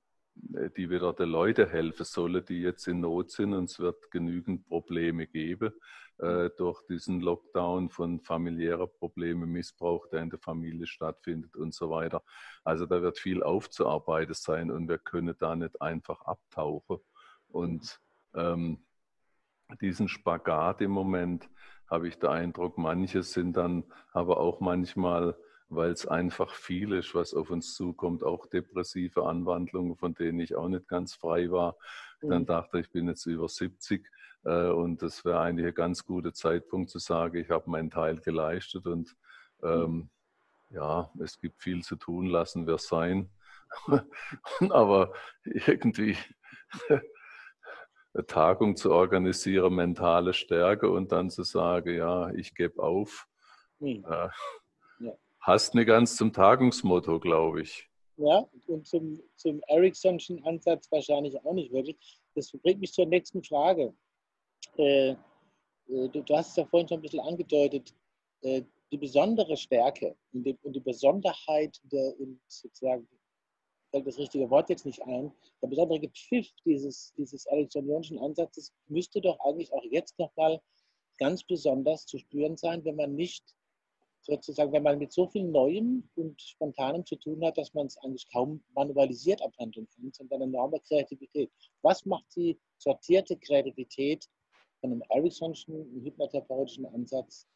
die 0.77 0.88
wieder 0.88 1.12
den 1.12 1.29
Leuten 1.29 1.68
helfen 1.68 2.05
sollen, 2.05 2.42
die 2.46 2.62
jetzt 2.62 2.87
in 2.88 3.01
Not 3.01 3.31
sind. 3.31 3.53
Und 3.53 3.64
es 3.64 3.79
wird 3.79 4.11
genügend 4.11 4.66
Probleme 4.66 5.27
geben 5.27 5.73
äh, 6.20 6.50
durch 6.56 6.83
diesen 6.87 7.20
Lockdown 7.20 7.88
von 7.88 8.20
familiären 8.20 8.88
Problemen, 8.98 9.50
Missbrauch, 9.50 10.06
der 10.09 10.22
in 10.22 10.30
der 10.30 10.38
Familie 10.38 10.87
stattfindet 10.87 11.56
und 11.56 11.74
so 11.74 11.90
weiter. 11.90 12.22
Also 12.64 12.87
da 12.87 13.02
wird 13.02 13.18
viel 13.18 13.42
aufzuarbeiten 13.42 14.35
sein 14.35 14.70
und 14.70 14.88
wir 14.88 14.98
können 14.98 15.35
da 15.38 15.56
nicht 15.56 15.80
einfach 15.80 16.20
abtauchen. 16.22 16.98
Und 17.48 18.00
ähm, 18.35 18.78
diesen 19.80 20.09
Spagat 20.09 20.80
im 20.80 20.90
Moment 20.90 21.48
habe 21.88 22.09
ich 22.09 22.18
den 22.18 22.30
Eindruck, 22.30 22.78
manche 22.78 23.22
sind 23.22 23.56
dann 23.56 23.85
aber 24.12 24.38
auch 24.38 24.61
manchmal 24.61 25.37
weil 25.70 25.92
es 25.92 26.04
einfach 26.04 26.52
viel 26.52 26.92
ist, 26.92 27.14
was 27.14 27.33
auf 27.33 27.48
uns 27.48 27.74
zukommt, 27.74 28.24
auch 28.24 28.46
depressive 28.46 29.24
Anwandlungen, 29.24 29.96
von 29.96 30.14
denen 30.14 30.40
ich 30.40 30.56
auch 30.56 30.68
nicht 30.68 30.88
ganz 30.88 31.14
frei 31.14 31.50
war. 31.52 31.76
Dann 32.20 32.42
mhm. 32.42 32.46
dachte 32.46 32.80
ich, 32.80 32.87
ich 32.87 32.92
bin 32.92 33.06
jetzt 33.06 33.24
über 33.26 33.48
70 33.48 34.04
äh, 34.04 34.09
und 34.42 35.03
das 35.03 35.24
wäre 35.24 35.40
eigentlich 35.40 35.66
ein 35.66 35.74
ganz 35.74 36.05
guter 36.05 36.33
Zeitpunkt 36.33 36.90
zu 36.90 36.98
sagen, 36.98 37.37
ich 37.37 37.50
habe 37.50 37.68
meinen 37.70 37.90
Teil 37.90 38.20
geleistet 38.20 38.87
und 38.87 39.14
ähm, 39.62 40.11
ja, 40.70 41.11
es 41.22 41.38
gibt 41.38 41.61
viel 41.61 41.83
zu 41.83 41.96
tun, 41.96 42.26
lassen 42.26 42.66
wir 42.66 42.74
es 42.74 42.88
sein. 42.88 43.31
Aber 44.70 45.12
irgendwie 45.44 46.16
eine 46.88 48.26
Tagung 48.26 48.76
zu 48.76 48.92
organisieren, 48.92 49.74
mentale 49.74 50.33
Stärke 50.33 50.90
und 50.90 51.12
dann 51.12 51.31
zu 51.31 51.42
sagen, 51.42 51.94
ja, 51.94 52.31
ich 52.31 52.55
gebe 52.55 52.83
auf. 52.83 53.26
Mhm. 53.79 54.05
Äh, 54.09 54.29
Hast 55.40 55.74
nicht 55.74 55.87
ganz 55.87 56.16
zum 56.16 56.35
Tagungsmotto, 56.35 57.18
glaube 57.18 57.62
ich. 57.62 57.88
Ja, 58.18 58.46
und 58.66 58.87
zum, 58.87 59.22
zum 59.37 59.62
Ericksonschen 59.68 60.44
Ansatz 60.44 60.92
wahrscheinlich 60.92 61.35
auch 61.42 61.55
nicht 61.55 61.72
wirklich. 61.72 62.20
Das 62.35 62.53
bringt 62.62 62.81
mich 62.81 62.92
zur 62.92 63.07
nächsten 63.07 63.42
Frage. 63.42 63.94
Äh, 64.77 65.11
äh, 65.11 65.16
du, 65.87 66.23
du, 66.23 66.37
hast 66.37 66.51
es 66.51 66.57
ja 66.57 66.66
vorhin 66.66 66.88
schon 66.88 66.99
ein 66.99 67.03
bisschen 67.03 67.20
angedeutet, 67.20 67.94
äh, 68.42 68.62
die 68.92 68.99
besondere 68.99 69.57
Stärke 69.57 70.16
und 70.33 70.44
die, 70.44 70.57
und 70.62 70.75
die 70.75 70.81
Besonderheit 70.81 71.81
der, 71.85 72.14
sozusagen, 72.49 73.07
fällt 73.90 74.07
das 74.07 74.18
richtige 74.18 74.49
Wort 74.51 74.68
jetzt 74.68 74.87
nicht 74.87 75.03
ein, 75.03 75.33
der 75.62 75.68
besondere 75.68 76.01
Gepfiff 76.01 76.49
dieses, 76.64 77.12
dieses 77.16 77.46
Ericksonianischen 77.46 78.18
Ansatzes 78.18 78.73
müsste 78.88 79.20
doch 79.20 79.38
eigentlich 79.40 79.73
auch 79.73 79.85
jetzt 79.90 80.18
nochmal 80.18 80.61
ganz 81.18 81.44
besonders 81.44 82.07
zu 82.07 82.18
spüren 82.18 82.57
sein, 82.57 82.85
wenn 82.85 82.96
man 82.96 83.14
nicht 83.14 83.44
sozusagen, 84.23 84.73
wenn 84.73 84.83
man 84.83 84.99
mit 84.99 85.12
so 85.12 85.27
viel 85.27 85.44
Neuem 85.44 86.09
und 86.14 86.40
Spontanem 86.40 87.05
zu 87.07 87.16
tun 87.16 87.44
hat, 87.44 87.59
dass 87.59 87.75
man 87.75 87.87
es 87.87 87.99
eigentlich 87.99 88.29
kaum 88.31 88.62
manualisiert 88.75 89.42
abhandeln 89.42 89.88
kann, 89.94 90.12
sondern 90.12 90.42
enorme 90.42 90.81
Kreativität. 90.81 91.51
Was 91.83 92.05
macht 92.05 92.25
die 92.37 92.59
sortierte 92.77 93.37
Kreativität 93.37 94.29
von 94.81 94.93
einem 94.93 95.03
Ericksonschen 95.11 96.03
hypnotherapeutischen 96.03 96.87
Ansatz 96.87 97.47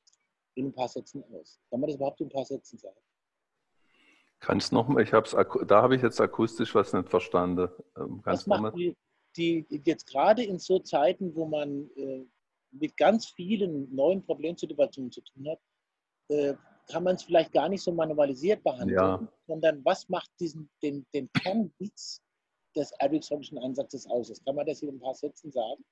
in 0.55 0.67
ein 0.67 0.73
paar 0.73 0.89
Sätzen 0.89 1.25
aus? 1.33 1.61
Kann 1.71 1.81
man 1.81 1.89
das 1.89 1.97
überhaupt 1.97 2.21
in 2.21 2.27
ein 2.27 2.31
paar 2.31 2.45
Sätzen 2.45 2.79
sagen? 2.79 2.99
Kannst 4.41 4.73
noch 4.73 4.95
ich 4.99 5.13
hab's, 5.13 5.35
da 5.67 5.83
habe 5.83 5.97
ich 5.97 6.03
jetzt 6.03 6.21
akustisch 6.21 6.75
was 6.75 6.93
nicht 6.93 7.09
verstanden. 7.09 7.69
Ähm, 7.97 8.21
was 8.25 8.47
macht 8.47 8.77
die, 8.77 8.95
die, 9.37 9.67
jetzt 9.85 10.07
gerade 10.07 10.43
in 10.43 10.59
so 10.59 10.79
Zeiten, 10.79 11.35
wo 11.35 11.47
man 11.47 11.89
äh, 11.97 12.27
mit 12.73 12.97
ganz 12.97 13.27
vielen 13.27 13.95
neuen 13.95 14.25
Problemsituationen 14.25 15.11
zu 15.11 15.23
tun 15.23 15.49
hat, 15.49 15.59
äh, 16.29 16.55
kann 16.89 17.05
man 17.05 17.15
es 17.17 17.23
vielleicht 17.23 17.53
gar 17.53 17.69
nicht 17.69 17.83
so 17.83 17.93
manualisiert 17.93 18.63
behandeln, 18.63 18.99
ja. 18.99 19.29
sondern 19.47 19.83
was 19.85 20.09
macht 20.09 20.31
diesen, 20.39 20.69
den, 20.83 21.07
den 21.15 21.31
Kernwitz 21.33 22.21
des 22.77 22.93
Ericksonischen 22.99 23.59
Ansatzes 23.59 24.07
aus? 24.07 24.29
Das 24.29 24.45
kann 24.45 24.55
man 24.55 24.67
das 24.67 24.83
in 24.83 24.91
ein 24.91 25.01
paar 25.01 25.15
Sätzen 25.15 25.51
sagen? 25.51 25.83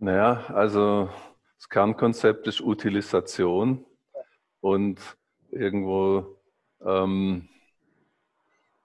Naja, 0.00 0.44
also 0.54 1.10
das 1.56 1.68
Kernkonzept 1.68 2.46
ist 2.46 2.60
Utilisation 2.60 3.84
und 4.60 5.00
irgendwo, 5.50 6.40
ähm, 6.80 7.48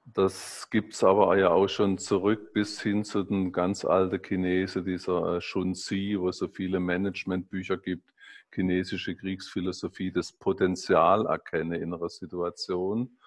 das 0.05 0.67
gibt 0.71 0.95
es 0.95 1.03
aber 1.03 1.37
ja 1.37 1.49
auch 1.49 1.67
schon 1.67 1.99
zurück 1.99 2.51
bis 2.53 2.81
hin 2.81 3.03
zu 3.03 3.21
den 3.21 3.51
ganz 3.51 3.85
alten 3.85 4.23
Chinesen, 4.25 4.85
dieser 4.85 5.35
äh, 5.37 5.41
Shunzi, 5.41 6.15
wo 6.19 6.29
es 6.29 6.37
so 6.37 6.47
viele 6.47 6.79
Managementbücher 6.79 7.77
gibt, 7.77 8.11
chinesische 8.51 9.15
Kriegsphilosophie 9.15 10.11
das 10.11 10.31
Potenzial 10.31 11.27
erkenne 11.27 11.77
in 11.77 11.93
einer 11.93 12.09
Situation. 12.09 13.19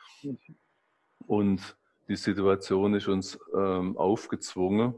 Und 1.25 1.77
die 2.09 2.17
Situation 2.17 2.95
ist 2.95 3.07
uns 3.07 3.39
ähm, 3.57 3.97
aufgezwungen. 3.97 4.95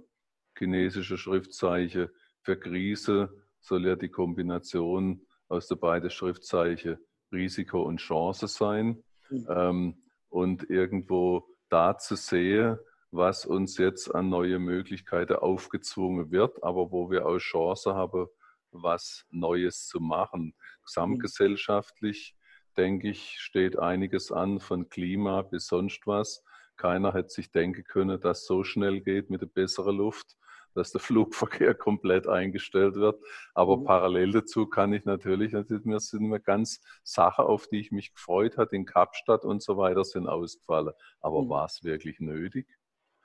Chinesische 0.56 1.18
Schriftzeichen 1.18 2.08
für 2.48 2.58
Krise 2.58 3.28
soll 3.60 3.84
ja 3.86 3.94
die 3.94 4.08
Kombination 4.08 5.20
aus 5.48 5.68
den 5.68 5.78
beiden 5.78 6.08
Schriftzeichen 6.08 6.96
Risiko 7.30 7.82
und 7.82 7.98
Chance 7.98 8.48
sein. 8.48 9.04
Mhm. 9.28 9.46
Ähm, 9.50 10.02
und 10.30 10.70
irgendwo 10.70 11.46
da 11.68 11.98
zu 11.98 12.16
sehen, 12.16 12.78
was 13.10 13.44
uns 13.44 13.76
jetzt 13.76 14.14
an 14.14 14.30
neue 14.30 14.58
Möglichkeiten 14.58 15.34
aufgezwungen 15.34 16.30
wird, 16.30 16.62
aber 16.62 16.90
wo 16.90 17.10
wir 17.10 17.26
auch 17.26 17.36
Chance 17.36 17.94
haben, 17.94 18.28
was 18.70 19.26
Neues 19.28 19.86
zu 19.86 20.00
machen. 20.00 20.54
Gesamtgesellschaftlich, 20.86 22.34
denke 22.78 23.10
ich, 23.10 23.36
steht 23.40 23.78
einiges 23.78 24.32
an, 24.32 24.58
von 24.58 24.88
Klima 24.88 25.42
bis 25.42 25.66
sonst 25.66 26.06
was. 26.06 26.42
Keiner 26.78 27.12
hätte 27.12 27.28
sich 27.28 27.50
denken 27.50 27.84
können, 27.84 28.18
dass 28.18 28.40
es 28.40 28.46
so 28.46 28.64
schnell 28.64 29.02
geht 29.02 29.28
mit 29.28 29.42
der 29.42 29.46
besseren 29.48 29.98
Luft, 29.98 30.38
dass 30.74 30.92
der 30.92 31.00
Flugverkehr 31.00 31.74
komplett 31.74 32.26
eingestellt 32.26 32.94
wird. 32.94 33.22
Aber 33.54 33.76
mhm. 33.78 33.84
parallel 33.84 34.32
dazu 34.32 34.66
kann 34.66 34.92
ich 34.92 35.04
natürlich, 35.04 35.52
mir 35.84 36.00
sind 36.00 36.22
mir 36.22 36.40
ganz 36.40 36.80
Sachen, 37.02 37.44
auf 37.44 37.66
die 37.68 37.80
ich 37.80 37.92
mich 37.92 38.14
gefreut 38.14 38.58
habe, 38.58 38.76
in 38.76 38.84
Kapstadt 38.84 39.44
und 39.44 39.62
so 39.62 39.76
weiter, 39.76 40.04
sind 40.04 40.26
ausgefallen. 40.26 40.92
Aber 41.20 41.42
mhm. 41.42 41.48
war 41.48 41.66
es 41.66 41.84
wirklich 41.84 42.20
nötig? 42.20 42.66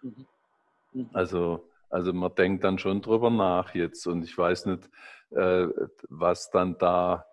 Mhm. 0.02 0.26
mhm. 0.94 1.10
Also 1.14 1.70
also 1.94 2.12
man 2.12 2.34
denkt 2.34 2.64
dann 2.64 2.80
schon 2.80 3.04
drüber 3.04 3.30
nach 3.30 3.76
jetzt 3.76 4.08
und 4.08 4.24
ich 4.24 4.36
weiß 4.36 4.66
nicht, 4.66 4.90
äh, 5.30 5.68
was 6.10 6.50
dann 6.50 6.76
da 6.80 7.24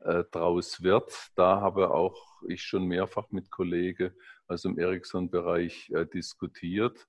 äh, 0.00 0.24
draus 0.30 0.82
wird. 0.82 1.30
Da 1.36 1.62
habe 1.62 1.90
auch 1.90 2.42
ich 2.46 2.62
schon 2.62 2.84
mehrfach 2.84 3.30
mit 3.30 3.50
Kollegen 3.50 4.12
aus 4.46 4.60
dem 4.60 4.78
Ericsson-Bereich 4.78 5.88
äh, 5.94 6.04
diskutiert. 6.04 7.08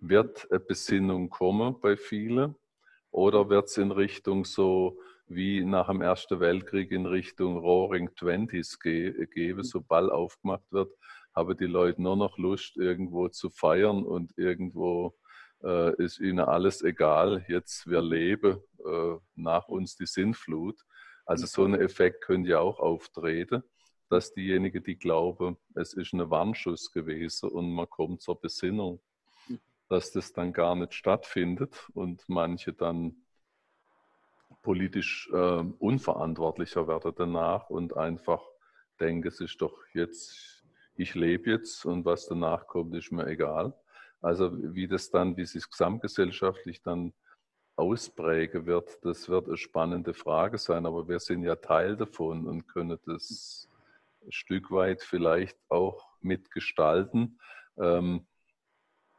Wird 0.00 0.48
Besinnung 0.66 1.28
kommen 1.28 1.78
bei 1.80 1.96
vielen? 1.96 2.54
Oder 3.10 3.48
wird 3.48 3.66
es 3.66 3.76
in 3.76 3.90
Richtung 3.90 4.44
so 4.44 4.98
wie 5.26 5.64
nach 5.64 5.88
dem 5.88 6.00
Ersten 6.00 6.40
Weltkrieg 6.40 6.90
in 6.90 7.06
Richtung 7.06 7.58
Roaring 7.58 8.14
Twenties 8.16 8.78
ge 8.78 9.26
geben, 9.26 9.62
so 9.62 9.80
Ball 9.80 10.10
aufgemacht 10.10 10.64
wird, 10.70 10.92
haben 11.34 11.56
die 11.56 11.66
Leute 11.66 12.02
nur 12.02 12.16
noch 12.16 12.36
Lust, 12.38 12.76
irgendwo 12.76 13.28
zu 13.28 13.50
feiern 13.50 14.04
und 14.04 14.36
irgendwo 14.36 15.16
äh, 15.62 15.94
ist 16.02 16.18
ihnen 16.18 16.40
alles 16.40 16.82
egal, 16.82 17.44
jetzt 17.48 17.88
wir 17.88 18.02
leben, 18.02 18.58
äh, 18.84 19.16
nach 19.36 19.68
uns 19.68 19.94
die 19.96 20.06
Sinnflut. 20.06 20.80
Also 21.26 21.46
so 21.46 21.64
ein 21.64 21.74
Effekt 21.74 22.22
könnte 22.22 22.50
ja 22.50 22.58
auch 22.58 22.80
auftreten, 22.80 23.62
dass 24.08 24.32
diejenigen, 24.32 24.82
die 24.82 24.98
glauben, 24.98 25.56
es 25.74 25.92
ist 25.92 26.12
ein 26.12 26.28
Warnschuss 26.28 26.90
gewesen 26.90 27.50
und 27.50 27.72
man 27.72 27.88
kommt 27.88 28.22
zur 28.22 28.40
Besinnung, 28.40 29.00
dass 29.90 30.12
das 30.12 30.32
dann 30.32 30.52
gar 30.52 30.76
nicht 30.76 30.94
stattfindet 30.94 31.90
und 31.94 32.22
manche 32.28 32.72
dann 32.72 33.16
politisch 34.62 35.28
äh, 35.32 35.64
unverantwortlicher 35.78 36.86
werden 36.86 37.12
danach 37.16 37.68
und 37.70 37.96
einfach 37.96 38.40
denken, 39.00 39.26
es 39.26 39.40
ist 39.40 39.60
doch 39.60 39.76
jetzt, 39.92 40.64
ich 40.94 41.14
lebe 41.16 41.50
jetzt 41.50 41.84
und 41.84 42.04
was 42.04 42.26
danach 42.28 42.68
kommt, 42.68 42.94
ist 42.94 43.10
mir 43.10 43.26
egal. 43.26 43.74
Also 44.20 44.50
wie 44.74 44.86
das 44.86 45.10
dann, 45.10 45.36
wie 45.36 45.46
sich 45.46 45.68
gesamtgesellschaftlich 45.68 46.82
dann 46.82 47.12
ausprägen 47.74 48.66
wird, 48.66 49.04
das 49.04 49.28
wird 49.28 49.48
eine 49.48 49.56
spannende 49.56 50.14
Frage 50.14 50.58
sein. 50.58 50.86
Aber 50.86 51.08
wir 51.08 51.18
sind 51.18 51.42
ja 51.42 51.56
Teil 51.56 51.96
davon 51.96 52.46
und 52.46 52.68
können 52.68 52.98
das 53.06 53.68
ein 54.24 54.30
Stück 54.30 54.70
weit 54.70 55.02
vielleicht 55.02 55.58
auch 55.68 56.06
mitgestalten. 56.20 57.40
Ähm, 57.76 58.26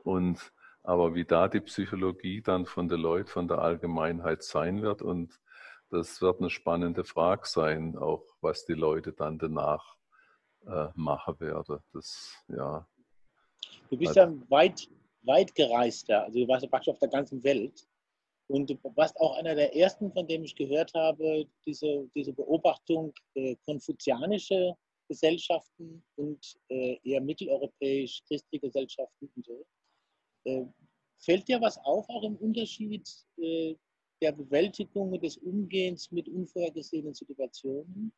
und 0.03 0.53
aber 0.83 1.15
wie 1.15 1.25
da 1.25 1.47
die 1.47 1.61
Psychologie 1.61 2.41
dann 2.41 2.65
von 2.65 2.87
der 2.87 2.97
Leuten, 2.97 3.27
von 3.27 3.47
der 3.47 3.59
Allgemeinheit 3.59 4.43
sein 4.43 4.81
wird 4.81 5.01
und 5.01 5.39
das 5.89 6.21
wird 6.21 6.39
eine 6.39 6.49
spannende 6.49 7.03
Frage 7.03 7.45
sein, 7.45 7.97
auch 7.97 8.23
was 8.39 8.65
die 8.65 8.73
Leute 8.73 9.11
dann 9.11 9.37
danach 9.37 9.97
äh, 10.65 10.87
machen 10.95 11.39
werden. 11.39 11.79
Das, 11.91 12.33
ja, 12.47 12.87
Du 13.89 13.97
bist 13.97 14.17
also, 14.17 14.35
ja 14.35 14.49
weit, 14.49 14.89
weit 15.23 15.53
gereister, 15.53 16.23
also 16.23 16.39
du 16.39 16.47
warst 16.47 16.63
ja 16.63 16.69
praktisch 16.69 16.93
auf 16.93 16.99
der 16.99 17.09
ganzen 17.09 17.43
Welt. 17.43 17.85
Und 18.47 18.69
du 18.69 18.77
warst 18.95 19.17
auch 19.17 19.37
einer 19.37 19.55
der 19.55 19.75
ersten, 19.75 20.11
von 20.11 20.27
dem 20.27 20.43
ich 20.43 20.55
gehört 20.55 20.93
habe, 20.93 21.45
diese, 21.65 22.09
diese 22.15 22.33
Beobachtung 22.33 23.13
äh, 23.35 23.55
konfuzianische 23.65 24.75
Gesellschaften 25.07 26.03
und 26.15 26.57
äh, 26.69 26.97
eher 27.03 27.21
mitteleuropäisch-christliche 27.21 28.67
Gesellschaften 28.67 29.31
und 29.35 29.45
so. 29.45 29.65
Äh, 30.43 30.65
fällt 31.19 31.47
dir 31.47 31.61
was 31.61 31.77
auf, 31.77 32.09
auch 32.09 32.23
im 32.23 32.35
Unterschied 32.37 33.07
äh, 33.37 33.75
der 34.21 34.31
Bewältigung 34.31 35.19
des 35.19 35.37
Umgehens 35.37 36.11
mit 36.11 36.27
unvorhergesehenen 36.27 37.13
Situationen 37.13 38.11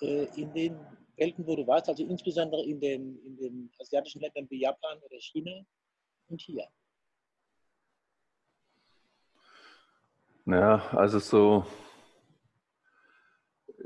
äh, 0.00 0.26
in 0.40 0.52
den 0.52 0.76
Welten, 1.16 1.46
wo 1.46 1.56
du 1.56 1.66
warst, 1.66 1.88
also 1.88 2.04
insbesondere 2.04 2.64
in 2.64 2.80
den, 2.80 3.18
in 3.24 3.36
den 3.36 3.72
asiatischen 3.80 4.20
Ländern 4.20 4.48
wie 4.50 4.60
Japan 4.60 4.98
oder 4.98 5.18
China 5.18 5.64
und 6.28 6.40
hier? 6.40 6.68
Ja, 10.46 10.88
also 10.92 11.18
so 11.18 11.66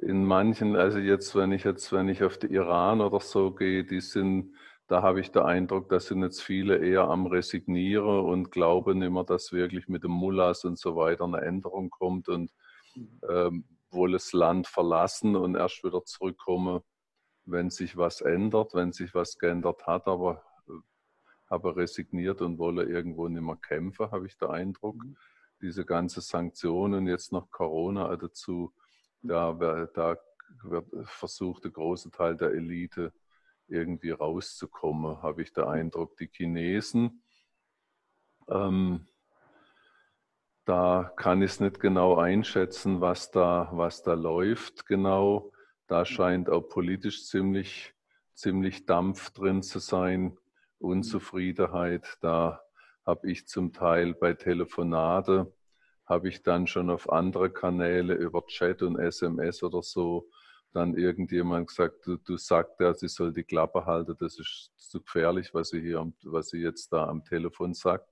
in 0.03 0.25
manchen, 0.25 0.77
also 0.77 0.99
jetzt, 0.99 1.35
wenn 1.35 1.53
ich 1.53 1.65
jetzt, 1.65 1.93
wenn 1.93 2.09
ich 2.09 2.23
auf 2.23 2.39
den 2.39 2.51
Iran 2.51 3.01
oder 3.01 3.21
so 3.21 3.53
gehe, 3.53 3.85
die 3.85 4.01
sind, 4.01 4.55
da 4.89 5.03
habe 5.03 5.21
ich 5.21 5.31
den 5.31 5.43
Eindruck, 5.43 5.89
da 5.89 6.01
sind 6.01 6.23
jetzt 6.23 6.43
viele 6.43 6.79
eher 6.79 7.09
am 7.09 7.27
Resignieren 7.27 8.21
und 8.25 8.51
glauben 8.51 9.03
immer, 9.03 9.25
dass 9.25 9.53
wirklich 9.53 9.89
mit 9.89 10.05
dem 10.05 10.11
Mullahs 10.11 10.65
und 10.65 10.79
so 10.79 10.97
weiter 10.97 11.25
eine 11.25 11.41
Änderung 11.41 11.91
kommt 11.91 12.29
und 12.29 12.53
mhm. 12.95 13.21
ähm, 13.29 13.65
wohl 13.91 14.13
das 14.13 14.33
Land 14.33 14.67
verlassen 14.67 15.37
und 15.37 15.55
erst 15.55 15.85
wieder 15.85 16.05
zurückkommen, 16.05 16.81
wenn 17.45 17.71
sich 17.71 17.97
was 17.97 18.21
ändert, 18.21 18.75
wenn 18.75 18.93
sich 18.93 19.15
was 19.15 19.39
geändert 19.39 19.87
hat, 19.87 20.07
aber 20.07 20.43
äh, 20.69 20.73
habe 21.51 21.77
resigniert 21.77 22.41
und 22.41 22.59
wolle 22.59 22.85
irgendwo 22.85 23.29
nicht 23.29 23.43
mehr 23.43 23.57
kämpfen, 23.57 24.11
habe 24.11 24.27
ich 24.27 24.37
den 24.37 24.51
Eindruck. 24.51 24.97
Mhm 24.97 25.17
diese 25.63 25.85
ganze 25.85 26.21
Sanktionen 26.21 27.07
jetzt 27.07 27.33
noch 27.33 27.51
Corona 27.51 28.15
dazu, 28.17 28.75
da, 29.23 29.53
da 29.95 30.19
wird 30.65 30.87
versucht, 31.05 31.65
der 31.65 31.71
große 31.71 32.11
Teil 32.11 32.37
der 32.37 32.51
Elite 32.51 33.13
irgendwie 33.69 34.11
rauszukommen, 34.11 35.23
habe 35.23 35.43
ich 35.43 35.53
den 35.53 35.65
Eindruck. 35.65 36.17
Die 36.17 36.31
Chinesen, 36.33 37.23
ähm, 38.49 39.07
da 40.65 41.13
kann 41.17 41.43
ich 41.43 41.53
es 41.53 41.61
nicht 41.61 41.81
genau 41.81 42.17
einschätzen, 42.17 43.01
was 43.01 43.31
da, 43.31 43.69
was 43.73 44.03
da 44.03 44.15
läuft 44.15 44.87
genau. 44.87 45.53
Da 45.89 46.05
scheint 46.05 46.49
auch 46.49 46.63
politisch 46.63 47.27
ziemlich, 47.27 47.95
ziemlich 48.35 48.87
Dampf 48.87 49.31
drin 49.31 49.63
zu 49.63 49.81
sein, 49.81 50.39
Unzufriedenheit. 50.79 52.19
Da 52.21 52.63
habe 53.05 53.31
ich 53.31 53.49
zum 53.49 53.73
Teil 53.73 54.15
bei 54.15 54.35
Telefonate, 54.35 55.53
habe 56.07 56.29
ich 56.29 56.43
dann 56.43 56.67
schon 56.67 56.91
auf 56.91 57.11
andere 57.11 57.51
Kanäle 57.51 58.15
über 58.15 58.47
Chat 58.47 58.83
und 58.83 58.99
SMS 58.99 59.63
oder 59.63 59.83
so 59.83 60.29
dann 60.73 60.97
irgendjemand 60.97 61.69
gesagt, 61.69 62.07
du, 62.07 62.17
du 62.17 62.37
sagst 62.37 62.81
ja, 62.81 62.95
sie 62.95 63.09
soll 63.09 63.33
die 63.33 63.45
Klappe 63.45 63.85
halten, 63.85 64.17
das 64.19 64.39
ist 64.39 64.73
zu 64.77 65.01
gefährlich, 65.03 65.53
was 65.55 65.69
sie 65.69 65.81
hier, 65.81 66.13
was 66.25 66.49
sie 66.49 66.59
jetzt 66.59 66.93
da 66.93 67.07
am 67.09 67.25
Telefon 67.25 67.75
sagt. 67.75 68.09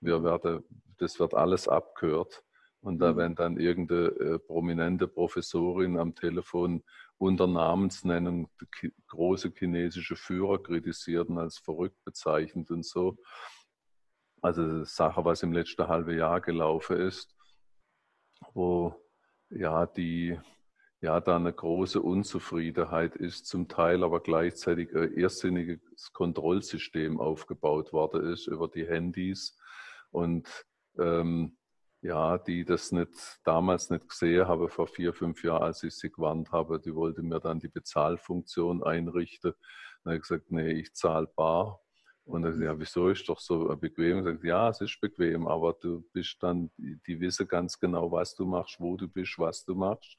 Wir 0.00 0.18
mhm. 0.18 0.24
werden, 0.24 0.64
das 0.98 1.18
wird 1.20 1.34
alles 1.34 1.68
abgehört. 1.68 2.42
Und 2.80 2.98
da, 2.98 3.12
mhm. 3.12 3.16
wenn 3.16 3.34
dann 3.34 3.56
irgendeine 3.58 4.06
äh, 4.08 4.38
prominente 4.38 5.06
Professorin 5.06 5.98
am 5.98 6.14
Telefon 6.14 6.82
unter 7.18 7.46
Namensnennung 7.46 8.50
große 9.06 9.52
chinesische 9.56 10.16
Führer 10.16 10.60
kritisiert 10.60 11.28
und 11.28 11.38
als 11.38 11.58
verrückt 11.58 12.02
bezeichnet 12.04 12.70
und 12.70 12.84
so, 12.84 13.16
also 14.40 14.82
Sache, 14.82 15.24
was 15.24 15.44
im 15.44 15.52
letzten 15.52 15.86
halben 15.86 16.18
Jahr 16.18 16.40
gelaufen 16.40 16.96
ist, 16.96 17.32
wo 18.54 18.92
ja 19.50 19.86
die 19.86 20.36
ja 21.02 21.20
da 21.20 21.36
eine 21.36 21.52
große 21.52 22.00
Unzufriedenheit 22.00 23.16
ist, 23.16 23.46
zum 23.46 23.68
Teil 23.68 24.04
aber 24.04 24.20
gleichzeitig 24.20 24.94
ein 24.94 25.12
irrsinniges 25.12 26.12
Kontrollsystem 26.12 27.20
aufgebaut 27.20 27.92
worden 27.92 28.32
ist 28.32 28.46
über 28.46 28.68
die 28.68 28.86
Handys 28.86 29.58
und 30.12 30.48
ähm, 30.98 31.56
ja, 32.02 32.38
die 32.38 32.64
das 32.64 32.92
nicht 32.92 33.40
damals 33.44 33.90
nicht 33.90 34.08
gesehen 34.08 34.46
habe, 34.46 34.68
vor 34.68 34.86
vier, 34.86 35.12
fünf 35.12 35.42
Jahren, 35.42 35.62
als 35.62 35.82
ich 35.82 35.94
sie 35.96 36.10
gewarnt 36.10 36.52
habe, 36.52 36.80
die 36.80 36.94
wollte 36.94 37.22
mir 37.22 37.40
dann 37.40 37.60
die 37.60 37.68
Bezahlfunktion 37.68 38.82
einrichten. 38.82 39.54
Dann 40.02 40.12
habe 40.12 40.16
ich 40.16 40.22
gesagt, 40.22 40.50
nee, 40.50 40.72
ich 40.72 40.94
zahle 40.94 41.28
bar 41.34 41.80
und 42.24 42.42
dann, 42.42 42.60
ja, 42.62 42.78
wieso 42.78 43.08
ist 43.08 43.28
doch 43.28 43.38
so 43.40 43.76
bequem? 43.76 44.18
Und 44.18 44.24
sagt, 44.24 44.44
ja, 44.44 44.68
es 44.68 44.80
ist 44.80 45.00
bequem, 45.00 45.48
aber 45.48 45.74
du 45.80 46.04
bist 46.12 46.36
dann, 46.40 46.70
die 46.76 47.20
wissen 47.20 47.46
ganz 47.48 47.78
genau, 47.78 48.10
was 48.10 48.34
du 48.34 48.46
machst, 48.46 48.78
wo 48.78 48.96
du 48.96 49.08
bist, 49.08 49.38
was 49.38 49.64
du 49.64 49.74
machst 49.74 50.16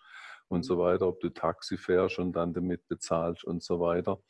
und 0.48 0.60
mhm. 0.60 0.64
so 0.64 0.78
weiter, 0.80 1.08
ob 1.08 1.20
du 1.20 1.30
Taxi 1.30 1.78
fährst 1.78 2.20
und 2.20 2.34
dann 2.34 2.54
damit 2.54 2.88
bezahlst 2.88 3.44
und 3.44 3.64
so 3.64 3.80
weiter. 3.80 4.22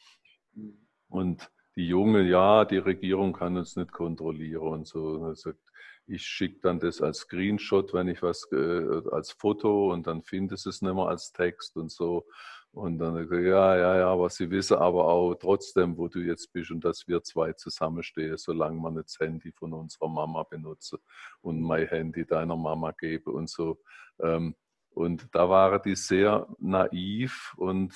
Mhm. 0.54 0.78
Und 1.10 1.52
die 1.76 1.88
Junge, 1.88 2.22
ja, 2.22 2.66
die 2.66 2.78
Regierung 2.78 3.34
kann 3.34 3.58
uns 3.58 3.76
nicht 3.76 3.92
kontrollieren 3.92 4.68
und 4.68 4.88
so. 4.88 5.04
Und 5.04 5.38
sagt, 5.38 5.60
ich 6.06 6.24
schicke 6.24 6.60
dann 6.62 6.80
das 6.80 7.02
als 7.02 7.20
Screenshot, 7.20 7.94
wenn 7.94 8.08
ich 8.08 8.22
was 8.22 8.48
äh, 8.52 9.02
als 9.12 9.32
Foto 9.32 9.92
und 9.94 10.06
dann 10.08 10.22
findest 10.22 10.68
es 10.68 10.82
nicht 10.82 10.94
mehr 10.94 11.08
als 11.08 11.32
Text 11.32 11.78
und 11.78 11.92
so. 11.92 12.26
Und 12.72 12.98
dann 12.98 13.16
ja, 13.32 13.78
ja, 13.78 13.98
ja, 13.98 14.08
aber 14.08 14.30
sie 14.30 14.50
wissen 14.50 14.78
aber 14.78 15.08
auch 15.08 15.36
trotzdem, 15.36 15.96
wo 15.96 16.08
du 16.08 16.20
jetzt 16.20 16.52
bist 16.54 16.72
und 16.72 16.84
dass 16.84 17.08
wir 17.08 17.22
zwei 17.22 17.54
zusammenstehen, 17.54 18.36
solange 18.38 18.80
man 18.80 18.96
das 18.96 19.18
Handy 19.20 19.52
von 19.52 19.74
unserer 19.74 20.10
Mama 20.10 20.42
benutze 20.44 21.00
und 21.42 21.62
mein 21.62 21.88
Handy 21.88 22.26
deiner 22.26 22.58
Mama 22.58 22.92
gebe 22.92 23.32
und 23.32 23.48
so. 23.48 23.80
Ähm, 24.20 24.56
und 24.94 25.28
da 25.34 25.50
waren 25.50 25.82
die 25.84 25.96
sehr 25.96 26.48
naiv 26.60 27.54
und 27.58 27.94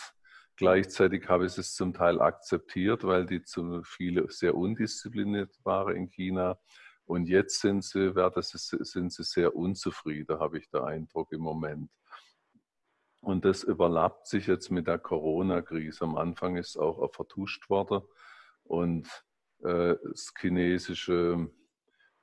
gleichzeitig 0.55 1.27
habe 1.29 1.45
ich 1.45 1.57
es 1.57 1.75
zum 1.75 1.93
Teil 1.93 2.19
akzeptiert, 2.19 3.03
weil 3.03 3.25
die 3.25 3.43
zu 3.43 3.83
viele 3.83 4.29
sehr 4.31 4.55
undiszipliniert 4.55 5.55
waren 5.63 5.95
in 5.95 6.09
China. 6.09 6.57
Und 7.05 7.29
jetzt 7.29 7.61
sind 7.61 7.83
sie, 7.83 8.11
sind 8.41 9.13
sie 9.13 9.23
sehr 9.23 9.55
unzufrieden, 9.55 10.39
habe 10.39 10.57
ich 10.57 10.69
den 10.69 10.81
Eindruck 10.81 11.31
im 11.31 11.41
Moment. 11.41 11.89
Und 13.21 13.45
das 13.45 13.63
überlappt 13.63 14.27
sich 14.27 14.47
jetzt 14.47 14.71
mit 14.71 14.87
der 14.87 14.99
Corona-Krise. 14.99 16.03
Am 16.03 16.17
Anfang 16.17 16.57
ist 16.57 16.77
auch 16.77 17.13
vertuscht 17.13 17.69
worden 17.69 18.01
und 18.63 19.07
äh, 19.59 19.95
das 20.03 20.33
chinesische 20.39 21.49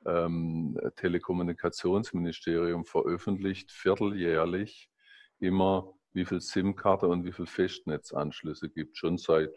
ähm, 0.07 0.79
Telekommunikationsministerium 0.97 2.85
veröffentlicht 2.85 3.71
vierteljährlich 3.73 4.91
immer, 5.39 5.93
wie 6.13 6.25
viel 6.25 6.41
SIM-Karte 6.41 7.09
und 7.09 7.25
wie 7.25 7.33
viel 7.33 7.47
Festnetzanschlüsse 7.47 8.71
gibt. 8.71 8.97
Schon 8.97 9.19
seit 9.19 9.51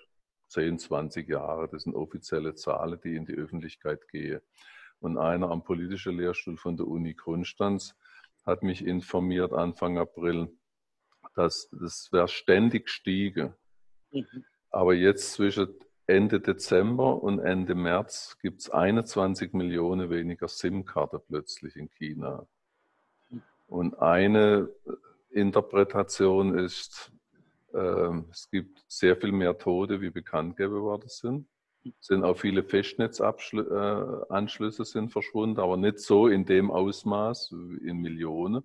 10, 0.49 0.79
20 0.79 1.29
Jahren. 1.29 1.69
Das 1.71 1.83
sind 1.83 1.95
offizielle 1.95 2.55
Zahlen, 2.55 2.99
die 3.03 3.15
in 3.15 3.25
die 3.25 3.35
Öffentlichkeit 3.35 4.07
gehen. 4.07 4.41
Und 4.99 5.17
einer 5.17 5.51
am 5.51 5.63
politischen 5.63 6.17
Lehrstuhl 6.17 6.57
von 6.57 6.75
der 6.77 6.87
Uni 6.87 7.13
Konstanz 7.13 7.95
hat 8.45 8.63
mich 8.63 8.85
informiert 8.85 9.53
Anfang 9.53 9.97
April, 9.97 10.49
dass 11.35 11.69
das 11.71 12.09
wäre 12.11 12.27
ständig 12.27 12.89
stiege. 12.89 13.55
Mhm. 14.11 14.45
Aber 14.69 14.93
jetzt 14.93 15.33
zwischen 15.33 15.75
Ende 16.07 16.39
Dezember 16.39 17.21
und 17.21 17.39
Ende 17.39 17.75
März 17.75 18.37
gibt 18.41 18.61
es 18.61 18.69
21 18.69 19.51
Millionen 19.51 20.09
weniger 20.09 20.47
SIM-Karten 20.47 21.19
plötzlich 21.27 21.75
in 21.75 21.91
China. 21.91 22.47
Und 23.67 23.99
eine 23.99 24.69
Interpretation 25.29 26.57
ist, 26.57 27.11
äh, 27.73 28.21
es 28.31 28.49
gibt 28.49 28.85
sehr 28.87 29.17
viel 29.17 29.33
mehr 29.33 29.57
Tote, 29.57 29.99
wie 29.99 30.09
bekannt 30.09 30.55
gegeben 30.55 30.81
worden 30.81 31.09
sind. 31.09 31.45
Sind 31.99 32.23
auch 32.23 32.37
viele 32.37 32.63
Festnetzanschlüsse 32.63 34.81
äh, 34.81 34.85
sind 34.85 35.11
verschwunden, 35.11 35.59
aber 35.59 35.75
nicht 35.75 35.99
so 35.99 36.27
in 36.27 36.45
dem 36.45 36.71
Ausmaß 36.71 37.51
in 37.51 37.97
Millionen. 37.97 38.63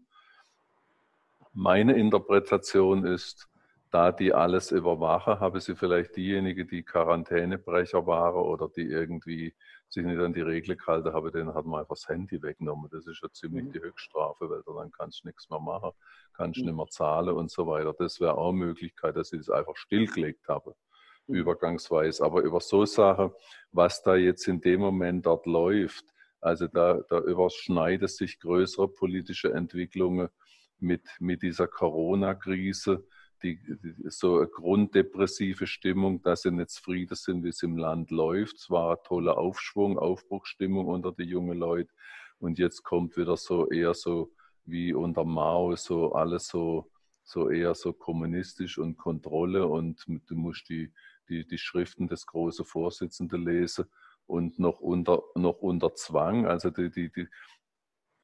Meine 1.52 1.94
Interpretation 1.94 3.05
ist, 3.05 3.48
da 3.92 4.11
die 4.11 4.33
alles 4.33 4.70
überwachen, 4.72 5.38
habe 5.38 5.61
sie 5.61 5.76
vielleicht 5.76 6.16
diejenigen, 6.16 6.66
die 6.66 6.83
Quarantänebrecher 6.83 8.07
waren 8.07 8.42
oder 8.42 8.70
die 8.74 8.87
irgendwie 8.87 9.55
sich 9.90 10.02
nicht 10.02 10.18
an 10.18 10.33
die 10.33 10.40
Regeln 10.40 10.78
gehalten 10.78 11.12
haben, 11.12 11.31
denen 11.31 11.55
hat 11.55 11.66
man 11.66 11.81
einfach 11.81 11.96
das 11.96 12.09
Handy 12.09 12.42
weggenommen. 12.42 12.88
Das 12.90 13.07
ist 13.07 13.20
ja 13.22 13.31
ziemlich 13.31 13.66
mhm. 13.66 13.72
die 13.72 13.81
Höchststrafe, 13.81 14.48
weil 14.48 14.62
dann 14.64 14.90
kannst 14.90 15.22
du 15.22 15.28
nichts 15.28 15.50
mehr 15.50 15.61
machen, 15.61 15.90
kannst 16.33 16.61
mhm. 16.61 16.66
nicht 16.68 16.76
mehr 16.76 16.87
zahlen 16.87 17.37
und 17.37 17.50
so 17.50 17.66
weiter. 17.66 17.92
Das 17.92 18.18
wäre 18.18 18.38
auch 18.38 18.48
eine 18.48 18.59
Möglichkeit, 18.59 19.14
dass 19.14 19.28
sie 19.28 19.37
das 19.37 19.50
einfach 19.50 19.76
stillgelegt 19.76 20.48
haben, 20.48 20.72
mhm. 21.26 21.35
übergangsweise. 21.35 22.24
Aber 22.24 22.40
über 22.40 22.61
so 22.61 22.87
Sachen, 22.87 23.33
was 23.72 24.02
da 24.02 24.16
jetzt 24.16 24.48
in 24.48 24.62
dem 24.62 24.81
Moment 24.81 25.26
dort 25.26 25.44
läuft, 25.44 26.07
also 26.40 26.66
da, 26.66 27.02
da 27.11 27.18
überschneiden 27.18 28.09
sich 28.09 28.40
größere 28.40 28.88
politische 28.88 29.52
Entwicklungen 29.52 30.31
mit, 30.78 31.02
mit 31.20 31.42
dieser 31.42 31.68
Corona-Krise, 31.68 33.05
die, 33.42 33.59
die, 33.62 33.94
so 34.11 34.38
eine 34.38 34.48
grunddepressive 34.48 35.66
Stimmung, 35.66 36.22
dass 36.22 36.42
sie 36.42 36.50
nicht 36.50 36.70
zufrieden 36.70 37.14
sind, 37.14 37.44
wie 37.44 37.48
es 37.48 37.62
im 37.62 37.76
Land 37.76 38.11
läuft. 38.11 38.57
Es 38.57 38.70
war 38.70 38.92
ein 38.92 39.05
toller 39.05 39.38
Aufschwung, 39.38 39.98
Aufbruchsstimmung 39.98 40.87
unter 40.87 41.12
den 41.12 41.28
jungen 41.28 41.59
Leuten. 41.59 41.90
Und 42.38 42.59
jetzt 42.59 42.83
kommt 42.83 43.16
wieder 43.16 43.37
so 43.37 43.68
eher 43.70 43.94
so 43.94 44.33
wie 44.64 44.92
unter 44.92 45.24
Mao, 45.24 45.74
so 45.76 46.12
alles 46.12 46.48
so, 46.48 46.90
so 47.22 47.50
eher 47.50 47.74
so 47.74 47.92
kommunistisch 47.92 48.78
und 48.78 48.96
Kontrolle 48.96 49.66
und 49.66 50.05
du 50.07 50.35
musst 50.35 50.68
die, 50.68 50.92
die, 51.28 51.46
die 51.46 51.59
Schriften 51.59 52.09
des 52.09 52.26
großen 52.26 52.64
Vorsitzenden 52.64 53.44
lesen 53.44 53.87
und 54.26 54.59
noch 54.59 54.81
unter, 54.81 55.22
noch 55.35 55.59
unter 55.59 55.94
Zwang. 55.94 56.46
Also 56.46 56.70
die, 56.70 56.90
die, 56.90 57.11
die 57.12 57.28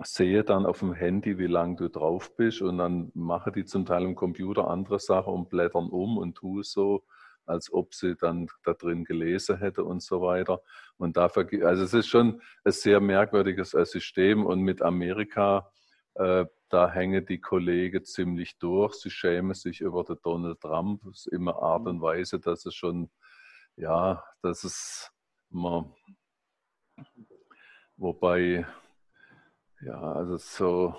sehe 0.01 0.45
dann 0.45 0.67
auf 0.67 0.79
dem 0.79 0.93
Handy, 0.93 1.39
wie 1.39 1.47
lange 1.47 1.77
du 1.77 1.89
drauf 1.89 2.37
bist 2.37 2.63
und 2.63 2.79
dann 2.79 3.11
mache 3.15 3.51
die 3.51 3.65
zum 3.65 3.85
Teil 3.85 4.05
im 4.05 4.15
Computer 4.15 4.69
andere 4.69 5.01
Sachen 5.01 5.33
und 5.33 5.49
blättern 5.49 5.89
um 5.89 6.19
und 6.19 6.37
tue 6.37 6.63
so, 6.63 7.05
als 7.47 7.73
ob 7.73 7.95
sie 7.95 8.15
dann 8.15 8.47
da 8.63 8.75
drin 8.75 9.05
gelesen 9.05 9.59
hätte 9.59 9.83
und 9.85 10.03
so 10.03 10.21
weiter. 10.21 10.63
Und 10.99 11.17
dafür, 11.17 11.49
also 11.67 11.83
es 11.83 11.95
ist 11.95 12.09
schon 12.09 12.41
ein 12.65 12.73
sehr 12.73 13.01
merkwürdiges 13.01 13.75
äh, 13.75 13.85
System 13.85 14.47
und 14.47 14.61
mit 14.61 14.83
Amerika, 14.83 15.73
äh, 16.15 16.47
da 16.69 16.91
hängen 16.91 17.25
die 17.25 17.41
Kollegen 17.41 18.05
ziemlich 18.05 18.59
durch. 18.59 18.95
Sie 18.95 19.11
schämen 19.11 19.55
sich 19.55 19.81
über 19.81 20.05
den 20.05 20.19
Donald 20.23 20.61
Trump. 20.61 21.03
Das 21.05 21.21
ist 21.21 21.27
immer 21.29 21.57
Art 21.63 21.87
und 21.87 22.03
Weise, 22.03 22.39
dass 22.39 22.67
es 22.67 22.75
schon, 22.75 23.11
ja, 23.77 24.23
das 24.43 24.65
ist 24.65 25.11
immer, 25.51 25.95
wobei, 27.97 28.67
ja, 29.81 30.01
also 30.01 30.37
so, 30.37 30.95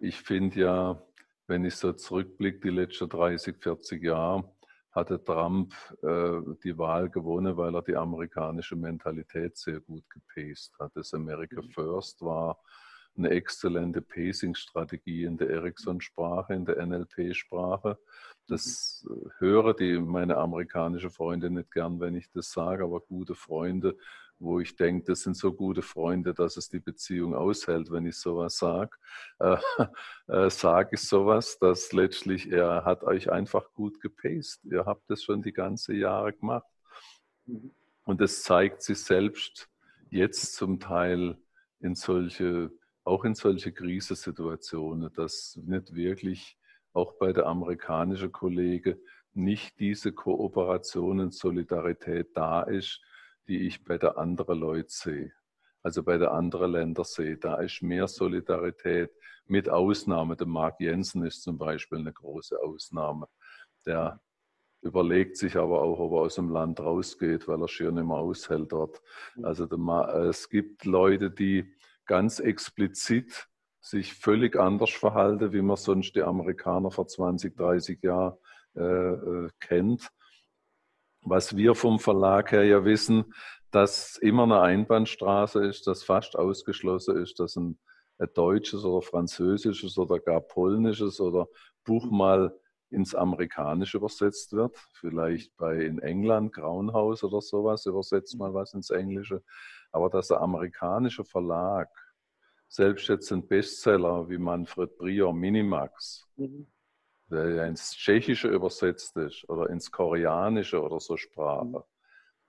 ich 0.00 0.16
finde 0.20 0.60
ja, 0.60 1.02
wenn 1.46 1.64
ich 1.64 1.76
so 1.76 1.92
zurückblicke, 1.92 2.60
die 2.60 2.70
letzten 2.70 3.08
30, 3.08 3.56
40 3.58 4.02
Jahre, 4.02 4.50
hatte 4.96 5.22
Trump 5.22 5.74
äh, 6.02 6.40
die 6.64 6.76
Wahl 6.78 7.10
gewonnen, 7.10 7.56
weil 7.56 7.74
er 7.74 7.82
die 7.82 7.96
amerikanische 7.96 8.76
Mentalität 8.76 9.56
sehr 9.58 9.80
gut 9.80 10.04
gepaced 10.08 10.72
hat. 10.80 10.92
Das 10.94 11.12
America 11.12 11.60
mhm. 11.60 11.68
First 11.68 12.22
war 12.22 12.58
eine 13.16 13.30
exzellente 13.30 14.00
Pacing-Strategie 14.02 15.24
in 15.24 15.36
der 15.36 15.50
Ericsson-Sprache, 15.50 16.54
in 16.54 16.64
der 16.64 16.84
NLP-Sprache. 16.84 17.98
Das 18.48 19.06
äh, 19.08 19.28
höre 19.38 19.74
die 19.74 19.98
meine 19.98 20.38
amerikanische 20.38 21.10
Freunde 21.10 21.50
nicht 21.50 21.70
gern, 21.70 22.00
wenn 22.00 22.14
ich 22.14 22.30
das 22.30 22.50
sage, 22.50 22.84
aber 22.84 23.00
gute 23.00 23.34
Freunde, 23.34 23.96
wo 24.38 24.60
ich 24.60 24.76
denke, 24.76 25.04
das 25.04 25.22
sind 25.22 25.36
so 25.36 25.52
gute 25.52 25.82
Freunde, 25.82 26.34
dass 26.34 26.56
es 26.56 26.68
die 26.68 26.80
Beziehung 26.80 27.34
aushält, 27.34 27.90
wenn 27.90 28.06
ich 28.06 28.16
sowas 28.16 28.58
sage, 28.58 28.96
äh, 29.38 29.56
äh, 30.28 30.50
sage 30.50 30.90
ich 30.94 31.00
sowas, 31.00 31.58
dass 31.58 31.92
letztlich 31.92 32.50
er 32.50 32.84
hat 32.84 33.02
euch 33.02 33.30
einfach 33.30 33.72
gut 33.72 34.00
gepaced. 34.00 34.64
Ihr 34.64 34.84
habt 34.84 35.08
das 35.10 35.22
schon 35.22 35.42
die 35.42 35.52
ganze 35.52 35.94
Jahre 35.94 36.32
gemacht. 36.32 36.66
Mhm. 37.46 37.70
Und 38.04 38.20
das 38.20 38.42
zeigt 38.42 38.82
sich 38.82 39.02
selbst 39.02 39.68
jetzt 40.10 40.54
zum 40.54 40.78
Teil 40.78 41.38
in 41.80 41.94
solche 41.94 42.70
auch 43.06 43.24
in 43.24 43.36
solche 43.36 43.72
Krisensituationen, 43.72 45.12
dass 45.12 45.58
nicht 45.64 45.94
wirklich 45.94 46.58
auch 46.92 47.12
bei 47.14 47.32
der 47.32 47.46
amerikanischen 47.46 48.32
Kollege 48.32 48.98
nicht 49.32 49.78
diese 49.78 50.12
Kooperation 50.12 51.20
und 51.20 51.32
Solidarität 51.32 52.36
da 52.36 52.62
ist, 52.62 53.00
die 53.48 53.66
ich 53.66 53.84
bei 53.84 53.98
der 53.98 54.18
anderen 54.18 54.58
Leute 54.58 54.88
sehe. 54.90 55.32
Also 55.82 56.02
bei 56.02 56.18
der 56.18 56.32
anderen 56.32 56.72
Länder 56.72 57.04
sehe. 57.04 57.36
Da 57.36 57.56
ist 57.56 57.82
mehr 57.82 58.08
Solidarität 58.08 59.10
mit 59.46 59.68
Ausnahme. 59.68 60.36
Der 60.36 60.46
Mark 60.46 60.80
Jensen 60.80 61.24
ist 61.24 61.42
zum 61.42 61.58
Beispiel 61.58 61.98
eine 61.98 62.12
große 62.12 62.60
Ausnahme. 62.60 63.28
Der 63.84 64.20
überlegt 64.82 65.36
sich 65.36 65.56
aber 65.56 65.82
auch, 65.82 65.98
ob 65.98 66.12
er 66.12 66.20
aus 66.22 66.36
dem 66.36 66.50
Land 66.50 66.80
rausgeht, 66.80 67.46
weil 67.48 67.60
er 67.60 67.68
schier 67.68 67.92
nicht 67.92 68.06
mehr 68.06 68.16
aushält 68.16 68.72
dort. 68.72 69.00
Also 69.42 69.66
der, 69.66 69.78
es 70.28 70.48
gibt 70.48 70.84
Leute, 70.84 71.30
die 71.30 71.72
ganz 72.06 72.38
explizit 72.40 73.48
sich 73.80 74.14
völlig 74.14 74.56
anders 74.56 74.90
verhalten, 74.90 75.52
wie 75.52 75.62
man 75.62 75.76
sonst 75.76 76.14
die 76.16 76.22
Amerikaner 76.22 76.90
vor 76.90 77.06
20, 77.06 77.56
30 77.56 78.02
Jahren 78.02 78.36
äh, 78.74 78.82
äh, 78.82 79.48
kennt. 79.60 80.10
Was 81.28 81.56
wir 81.56 81.74
vom 81.74 81.98
Verlag 81.98 82.52
her 82.52 82.64
ja 82.64 82.84
wissen, 82.84 83.34
dass 83.72 84.16
immer 84.16 84.44
eine 84.44 84.60
Einbahnstraße 84.60 85.66
ist, 85.66 85.88
dass 85.88 86.04
fast 86.04 86.38
ausgeschlossen 86.38 87.20
ist, 87.20 87.40
dass 87.40 87.56
ein, 87.56 87.80
ein 88.18 88.28
deutsches 88.32 88.84
oder 88.84 89.02
französisches 89.02 89.98
oder 89.98 90.20
gar 90.20 90.40
polnisches 90.40 91.20
oder 91.20 91.48
Buch 91.84 92.08
mal 92.12 92.56
ins 92.90 93.16
Amerikanische 93.16 93.96
übersetzt 93.96 94.52
wird. 94.52 94.76
Vielleicht 94.92 95.56
bei 95.56 95.80
in 95.80 95.98
England, 95.98 96.52
Graunhaus 96.52 97.24
oder 97.24 97.40
sowas, 97.40 97.86
übersetzt 97.86 98.38
mal 98.38 98.54
was 98.54 98.72
ins 98.74 98.90
Englische. 98.90 99.42
Aber 99.90 100.08
dass 100.08 100.28
der 100.28 100.40
amerikanische 100.40 101.24
Verlag, 101.24 101.88
selbst 102.68 103.08
jetzt 103.08 103.32
ein 103.32 103.48
Bestseller 103.48 104.28
wie 104.28 104.38
Manfred 104.38 104.96
Brier 104.96 105.32
Minimax, 105.32 106.28
mhm. 106.36 106.68
Der 107.30 107.50
ja 107.50 107.64
ins 107.66 107.92
Tschechische 107.92 108.48
übersetzt 108.48 109.16
ist 109.16 109.48
oder 109.48 109.68
ins 109.70 109.90
Koreanische 109.90 110.82
oder 110.82 111.00
so 111.00 111.16
Sprache, 111.16 111.84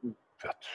mhm. 0.01 0.15
wird 0.41 0.69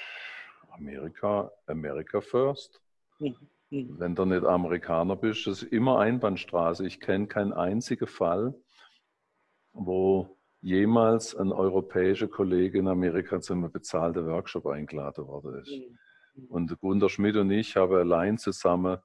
Amerika, 0.70 1.50
America 1.66 2.20
first. 2.20 2.80
Mhm. 3.18 3.36
mhm. 3.70 3.98
Wenn 3.98 4.14
du 4.14 4.24
nicht 4.24 4.44
Amerikaner 4.44 5.16
bist, 5.16 5.46
das 5.46 5.62
ist 5.62 5.72
immer 5.72 5.98
Einbahnstraße. 6.00 6.86
Ich 6.86 7.00
kenne 7.00 7.26
keinen 7.26 7.52
einzigen 7.52 8.06
Fall, 8.06 8.54
wo 9.72 10.36
jemals 10.60 11.34
ein 11.34 11.52
europäischer 11.52 12.28
Kollege 12.28 12.78
in 12.78 12.88
Amerika 12.88 13.40
zu 13.40 13.52
einem 13.52 13.70
bezahlten 13.70 14.26
Workshop 14.26 14.66
eingeladen 14.66 15.26
worden 15.26 15.60
ist. 15.60 15.72
Und 16.48 16.78
Gunter 16.80 17.08
Schmidt 17.08 17.36
und 17.36 17.50
ich 17.50 17.76
haben 17.76 17.94
allein 17.94 18.38
zusammen 18.38 18.98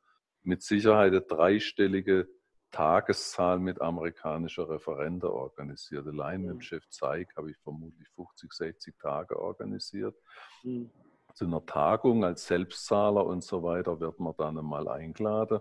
mit 0.44 0.62
Sicherheit 0.62 1.12
eine 1.12 1.22
dreistellige 1.22 2.30
Tageszahl 2.72 3.60
mit 3.60 3.82
amerikanischer 3.82 4.70
Referenten 4.70 5.30
organisiert. 5.30 6.08
Allein 6.08 6.42
mit 6.42 6.50
dem 6.50 6.56
mhm. 6.58 6.62
Chef 6.62 6.88
Zeig 6.90 7.36
habe 7.36 7.52
ich 7.52 7.58
vermutlich 7.58 8.08
50, 8.16 8.52
60 8.52 8.98
Tage 8.98 9.40
organisiert. 9.40 10.16
Mhm. 10.64 10.90
Zu 11.34 11.46
einer 11.46 11.66
Tagung 11.66 12.24
als 12.24 12.48
Selbstzahler 12.48 13.26
und 13.26 13.44
so 13.44 13.64
weiter 13.64 14.00
wird 14.00 14.20
man 14.20 14.34
dann 14.38 14.58
einmal 14.58 14.88
eingeladen. 14.88 15.60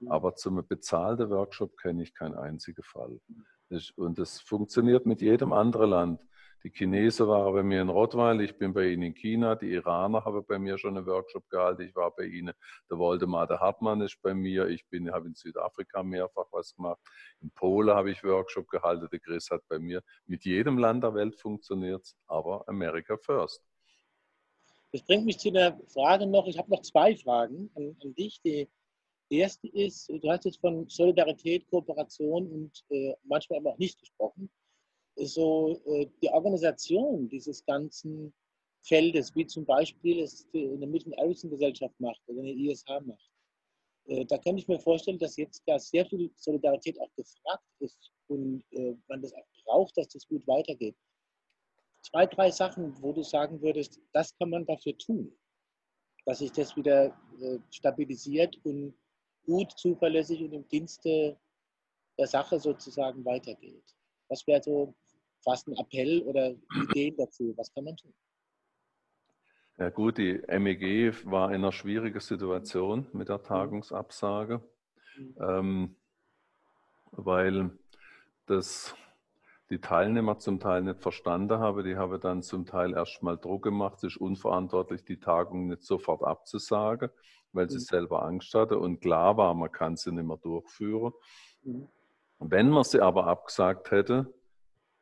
Mhm. 0.00 0.10
Aber 0.10 0.34
zum 0.34 0.66
bezahlten 0.66 1.30
Workshop 1.30 1.76
kenne 1.78 2.02
ich 2.02 2.14
keinen 2.14 2.34
einzigen 2.34 2.82
Fall. 2.82 3.20
Mhm. 3.28 3.44
Und 3.96 4.18
das 4.18 4.40
funktioniert 4.40 5.06
mit 5.06 5.22
jedem 5.22 5.52
anderen 5.52 5.90
Land. 5.90 6.20
Die 6.64 6.70
Chinesen 6.70 7.26
waren 7.26 7.52
bei 7.52 7.62
mir 7.64 7.82
in 7.82 7.88
Rottweil, 7.88 8.40
ich 8.40 8.56
bin 8.56 8.72
bei 8.72 8.86
ihnen 8.86 9.02
in 9.02 9.14
China, 9.14 9.56
die 9.56 9.72
Iraner 9.72 10.24
haben 10.24 10.44
bei 10.46 10.60
mir 10.60 10.78
schon 10.78 10.96
einen 10.96 11.06
Workshop 11.06 11.48
gehalten, 11.48 11.82
ich 11.82 11.96
war 11.96 12.14
bei 12.14 12.24
ihnen, 12.24 12.52
der 12.88 12.98
Waldemar 13.00 13.48
der 13.48 13.58
Hartmann 13.58 14.00
ist 14.00 14.16
bei 14.22 14.32
mir, 14.32 14.68
ich 14.68 14.86
bin, 14.86 15.10
habe 15.10 15.26
in 15.26 15.34
Südafrika 15.34 16.04
mehrfach 16.04 16.46
was 16.52 16.72
gemacht, 16.76 17.00
in 17.40 17.50
Polen 17.50 17.92
habe 17.92 18.12
ich 18.12 18.22
Workshop 18.22 18.68
gehalten, 18.68 19.08
der 19.10 19.18
Chris 19.18 19.50
hat 19.50 19.62
bei 19.68 19.80
mir, 19.80 20.04
mit 20.26 20.44
jedem 20.44 20.78
Land 20.78 21.02
der 21.02 21.14
Welt 21.14 21.34
funktioniert 21.34 22.06
aber 22.28 22.62
America 22.68 23.16
first. 23.16 23.60
Das 24.92 25.02
bringt 25.02 25.24
mich 25.24 25.38
zu 25.38 25.50
der 25.50 25.80
Frage 25.88 26.26
noch, 26.26 26.46
ich 26.46 26.58
habe 26.58 26.70
noch 26.70 26.82
zwei 26.82 27.16
Fragen 27.16 27.70
an, 27.74 27.96
an 28.04 28.14
dich. 28.14 28.40
Die 28.42 28.68
erste 29.30 29.66
ist, 29.66 30.08
du 30.10 30.30
hast 30.30 30.44
jetzt 30.44 30.60
von 30.60 30.88
Solidarität, 30.88 31.66
Kooperation 31.70 32.46
und 32.46 32.84
äh, 32.90 33.14
manchmal 33.24 33.58
aber 33.58 33.70
auch 33.70 33.78
nicht 33.78 33.98
gesprochen 33.98 34.48
so 35.16 35.80
äh, 35.86 36.06
die 36.22 36.28
Organisation 36.28 37.28
dieses 37.28 37.64
ganzen 37.64 38.32
Feldes, 38.82 39.34
wie 39.34 39.46
zum 39.46 39.64
Beispiel 39.64 40.20
es 40.20 40.46
eine 40.54 40.86
Mitten-Außen-Gesellschaft 40.86 41.98
macht 42.00 42.20
oder 42.26 42.40
eine 42.40 42.52
ISH 42.52 42.84
macht. 43.04 43.30
Äh, 44.06 44.24
da 44.24 44.38
kann 44.38 44.58
ich 44.58 44.66
mir 44.66 44.80
vorstellen, 44.80 45.18
dass 45.18 45.36
jetzt 45.36 45.62
da 45.66 45.78
sehr 45.78 46.06
viel 46.06 46.30
Solidarität 46.34 47.00
auch 47.00 47.14
gefragt 47.14 47.64
ist 47.78 48.10
und 48.28 48.64
äh, 48.72 48.94
man 49.08 49.22
das 49.22 49.32
auch 49.34 49.46
braucht, 49.64 49.96
dass 49.96 50.08
das 50.08 50.26
gut 50.26 50.46
weitergeht. 50.46 50.96
Zwei, 52.02 52.26
drei 52.26 52.50
Sachen, 52.50 53.00
wo 53.00 53.12
du 53.12 53.22
sagen 53.22 53.62
würdest, 53.62 54.00
das 54.12 54.36
kann 54.36 54.50
man 54.50 54.66
dafür 54.66 54.96
tun, 54.98 55.32
dass 56.24 56.40
sich 56.40 56.50
das 56.50 56.74
wieder 56.76 57.16
stabilisiert 57.70 58.58
und 58.64 58.94
gut, 59.46 59.70
zuverlässig 59.78 60.42
und 60.42 60.52
im 60.52 60.66
Dienste 60.68 61.38
der 62.18 62.26
Sache 62.26 62.58
sozusagen 62.58 63.24
weitergeht. 63.24 63.84
Was 64.28 64.44
wäre 64.48 64.62
so 64.62 64.94
fast 65.42 65.68
ein 65.68 65.76
Appell 65.76 66.22
oder 66.22 66.54
Ideen 66.74 67.16
dazu? 67.16 67.54
Was 67.56 67.72
kann 67.72 67.84
man 67.84 67.96
tun? 67.96 68.12
Ja 69.78 69.90
gut, 69.90 70.18
die 70.18 70.40
MEG 70.48 71.24
war 71.24 71.48
in 71.48 71.56
einer 71.56 71.72
schwierigen 71.72 72.20
Situation 72.20 73.06
mit 73.12 73.28
der. 73.28 73.42
Tagungsabsage, 73.42 74.60
mhm. 75.16 75.36
ähm, 75.40 75.96
weil 77.12 77.70
das 78.46 78.94
die 79.70 79.80
Teilnehmer 79.80 80.38
zum 80.38 80.60
Teil 80.60 80.82
nicht 80.82 81.00
verstanden 81.00 81.58
haben. 81.58 81.82
Die 81.82 81.96
haben 81.96 82.20
dann 82.20 82.42
zum 82.42 82.66
Teil 82.66 82.92
erstmal 82.92 83.38
Druck 83.38 83.62
gemacht, 83.62 84.00
sich 84.00 84.20
unverantwortlich 84.20 85.02
die 85.02 85.18
Tagung 85.18 85.68
nicht 85.68 85.82
sofort 85.82 86.22
abzusagen, 86.22 87.08
weil 87.52 87.70
sie 87.70 87.78
mhm. 87.78 87.80
selber 87.80 88.22
Angst 88.22 88.52
hatte 88.52 88.78
und 88.78 89.00
klar 89.00 89.38
war, 89.38 89.54
man 89.54 89.72
kann 89.72 89.96
sie 89.96 90.12
nicht 90.12 90.26
mehr 90.26 90.36
durchführen. 90.36 91.14
Mhm. 91.62 91.88
Wenn 92.38 92.68
man 92.68 92.84
sie 92.84 93.00
aber 93.00 93.26
abgesagt 93.26 93.90
hätte, 93.90 94.34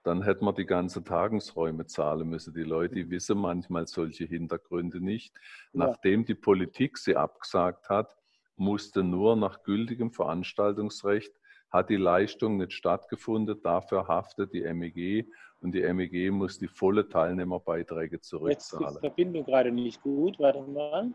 dann 0.02 0.22
hätte 0.22 0.44
man 0.44 0.54
die 0.54 0.66
ganzen 0.66 1.04
Tagungsräume 1.04 1.86
zahlen 1.86 2.28
müssen. 2.28 2.54
Die 2.54 2.62
Leute 2.62 3.10
wissen 3.10 3.38
manchmal 3.38 3.86
solche 3.86 4.24
Hintergründe 4.24 5.00
nicht. 5.00 5.34
Ja. 5.72 5.86
Nachdem 5.86 6.24
die 6.24 6.34
Politik 6.34 6.98
sie 6.98 7.16
abgesagt 7.16 7.88
hat, 7.88 8.16
musste 8.56 9.02
nur 9.02 9.36
nach 9.36 9.62
gültigem 9.62 10.10
Veranstaltungsrecht 10.10 11.32
hat 11.70 11.88
die 11.88 11.96
Leistung 11.96 12.56
nicht 12.56 12.72
stattgefunden. 12.72 13.60
Dafür 13.62 14.08
haftet 14.08 14.52
die 14.52 14.62
MEG 14.74 15.30
und 15.60 15.72
die 15.72 15.82
MEG 15.92 16.32
muss 16.32 16.58
die 16.58 16.68
volle 16.68 17.08
Teilnehmerbeiträge 17.08 18.20
zurückzahlen. 18.20 18.86
Jetzt 18.86 18.96
ist 18.96 19.02
die 19.02 19.06
Verbindung 19.06 19.44
gerade 19.44 19.70
nicht 19.70 20.02
gut, 20.02 20.38
warte 20.38 20.62
mal. 20.62 21.12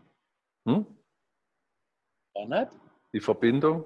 Hm? 0.66 0.86
Bernhard? 2.34 2.72
Die 3.12 3.20
Verbindung? 3.20 3.84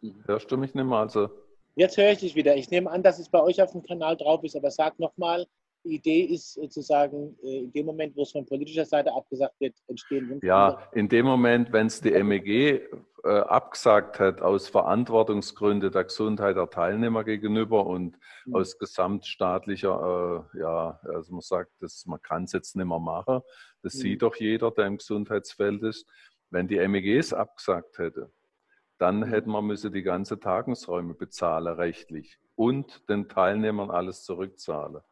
Mhm. 0.00 0.24
Hörst 0.26 0.50
du 0.50 0.56
mich 0.56 0.74
nicht 0.74 0.84
mehr? 0.84 0.98
Also 0.98 1.30
Jetzt 1.74 1.96
höre 1.96 2.12
ich 2.12 2.18
dich 2.18 2.34
wieder. 2.34 2.56
Ich 2.56 2.70
nehme 2.70 2.90
an, 2.90 3.02
dass 3.02 3.18
es 3.18 3.28
bei 3.28 3.42
euch 3.42 3.62
auf 3.62 3.72
dem 3.72 3.82
Kanal 3.82 4.16
drauf 4.16 4.44
ist, 4.44 4.56
aber 4.56 4.70
sag 4.70 4.98
nochmal, 4.98 5.46
die 5.84 5.96
Idee 5.96 6.20
ist 6.22 6.54
sozusagen, 6.54 7.36
äh, 7.42 7.60
in 7.60 7.72
dem 7.72 7.86
Moment, 7.86 8.16
wo 8.16 8.22
es 8.22 8.32
von 8.32 8.46
politischer 8.46 8.84
Seite 8.84 9.12
abgesagt 9.12 9.58
wird, 9.58 9.74
entstehen 9.88 10.38
Ja, 10.42 10.88
in 10.92 11.08
dem 11.08 11.26
Moment, 11.26 11.72
wenn 11.72 11.88
es 11.88 12.00
die 12.00 12.10
MEG 12.22 12.88
äh, 13.24 13.28
abgesagt 13.28 14.20
hat, 14.20 14.40
aus 14.42 14.68
Verantwortungsgründen 14.68 15.90
der 15.90 16.04
Gesundheit 16.04 16.56
der 16.56 16.70
Teilnehmer 16.70 17.24
gegenüber 17.24 17.86
und 17.86 18.16
mhm. 18.44 18.54
aus 18.54 18.78
gesamtstaatlicher, 18.78 20.46
äh, 20.54 20.58
ja, 20.60 21.00
also 21.02 21.32
man 21.32 21.40
sagt, 21.40 21.72
das, 21.80 22.06
man 22.06 22.20
kann 22.22 22.44
es 22.44 22.52
jetzt 22.52 22.76
nicht 22.76 22.86
mehr 22.86 23.00
machen, 23.00 23.40
das 23.82 23.94
mhm. 23.94 23.98
sieht 23.98 24.22
doch 24.22 24.36
jeder, 24.36 24.70
der 24.70 24.86
im 24.86 24.98
Gesundheitsfeld 24.98 25.82
ist. 25.82 26.06
Wenn 26.50 26.68
die 26.68 26.86
MEG 26.86 27.18
es 27.18 27.32
abgesagt 27.32 27.98
hätte, 27.98 28.30
dann 29.02 29.24
hätten 29.24 29.50
wir 29.50 29.62
müssen 29.62 29.92
die 29.92 30.04
ganze 30.04 30.38
Tagungsräume 30.38 31.14
bezahlen 31.14 31.74
rechtlich 31.74 32.38
und 32.54 33.08
den 33.08 33.28
Teilnehmern 33.28 33.90
alles 33.90 34.22
zurückzahlen. 34.22 35.02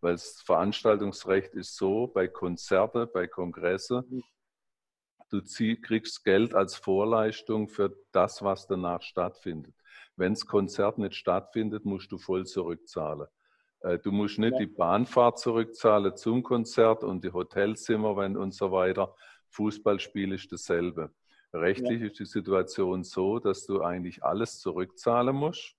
Weil 0.00 0.12
das 0.12 0.40
Veranstaltungsrecht 0.40 1.52
ist 1.52 1.76
so, 1.76 2.06
bei 2.06 2.26
Konzerte, 2.26 3.06
bei 3.06 3.26
Kongresse, 3.26 4.02
mhm. 4.08 4.22
du 5.28 5.42
kriegst 5.82 6.24
Geld 6.24 6.54
als 6.54 6.76
Vorleistung 6.76 7.68
für 7.68 7.94
das, 8.12 8.42
was 8.42 8.66
danach 8.66 9.02
stattfindet. 9.02 9.74
Wenn 10.16 10.32
das 10.32 10.46
Konzert 10.46 10.96
nicht 10.96 11.14
stattfindet, 11.14 11.84
musst 11.84 12.12
du 12.12 12.16
voll 12.16 12.46
zurückzahlen. 12.46 13.26
Äh, 13.80 13.98
du 13.98 14.10
musst 14.10 14.38
nicht 14.38 14.58
die 14.58 14.66
Bahnfahrt 14.66 15.38
zurückzahlen 15.38 16.16
zum 16.16 16.42
Konzert 16.42 17.04
und 17.04 17.22
die 17.22 17.32
Hotelzimmer 17.34 18.16
wenn, 18.16 18.38
und 18.38 18.54
so 18.54 18.72
weiter. 18.72 19.14
Fußballspiel 19.50 20.32
ist 20.32 20.50
dasselbe. 20.50 21.12
Rechtlich 21.54 22.00
ja. 22.00 22.06
ist 22.08 22.18
die 22.18 22.26
Situation 22.26 23.04
so, 23.04 23.38
dass 23.38 23.64
du 23.64 23.80
eigentlich 23.80 24.24
alles 24.24 24.58
zurückzahlen 24.58 25.36
musst 25.36 25.76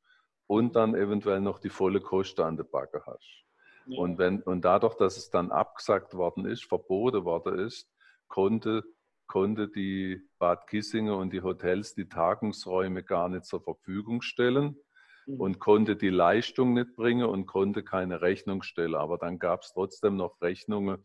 und 0.48 0.76
dann 0.76 0.96
eventuell 0.96 1.42
noch 1.42 1.60
die 1.60 1.70
volle 1.70 2.00
Kosten 2.00 2.42
an 2.42 2.56
der 2.56 2.64
Backe 2.64 3.04
hast. 3.06 3.44
Ja. 3.86 4.00
Und, 4.00 4.18
wenn, 4.18 4.42
und 4.42 4.64
dadurch, 4.64 4.96
dass 4.96 5.18
es 5.18 5.30
dann 5.30 5.52
abgesagt 5.52 6.14
worden 6.14 6.46
ist, 6.46 6.64
verboten 6.64 7.26
worden 7.26 7.60
ist, 7.60 7.92
konnte, 8.28 8.84
konnte 9.28 9.68
die 9.68 10.22
Bad 10.40 10.68
Kissinger 10.68 11.18
und 11.18 11.34
die 11.34 11.42
Hotels 11.42 11.94
die 11.94 12.08
Tagungsräume 12.08 13.04
gar 13.04 13.28
nicht 13.28 13.46
zur 13.46 13.62
Verfügung 13.62 14.22
stellen 14.22 14.78
mhm. 15.26 15.42
und 15.42 15.60
konnte 15.60 15.98
die 15.98 16.10
Leistung 16.10 16.74
nicht 16.74 16.96
bringen 16.96 17.26
und 17.26 17.48
konnte 17.48 17.84
keine 17.84 18.22
Rechnung 18.22 18.64
stellen. 18.64 18.96
Aber 18.96 19.18
dann 19.18 19.40
gab 19.40 19.64
es 19.64 19.74
trotzdem 19.74 20.16
noch 20.16 20.42
Rechnungen, 20.42 21.04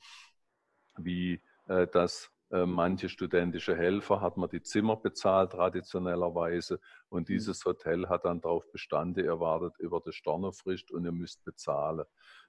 wie 0.96 1.42
äh, 1.66 1.86
das 1.86 2.26
äh, 2.26 2.39
manche 2.50 3.08
studentische 3.08 3.76
Helfer 3.76 4.20
hat 4.20 4.36
man 4.36 4.50
die 4.50 4.62
Zimmer 4.62 4.96
bezahlt, 4.96 5.52
traditionellerweise. 5.52 6.80
Und 7.08 7.28
mhm. 7.28 7.34
dieses 7.34 7.64
Hotel 7.64 8.08
hat 8.08 8.24
dann 8.24 8.40
darauf 8.40 8.70
bestanden, 8.72 9.24
ihr 9.24 9.38
wartet 9.38 9.78
über 9.78 10.00
die 10.04 10.12
Stornofrist 10.12 10.90
und 10.90 11.04
ihr 11.04 11.12
müsst 11.12 11.44
bezahlen. 11.44 12.06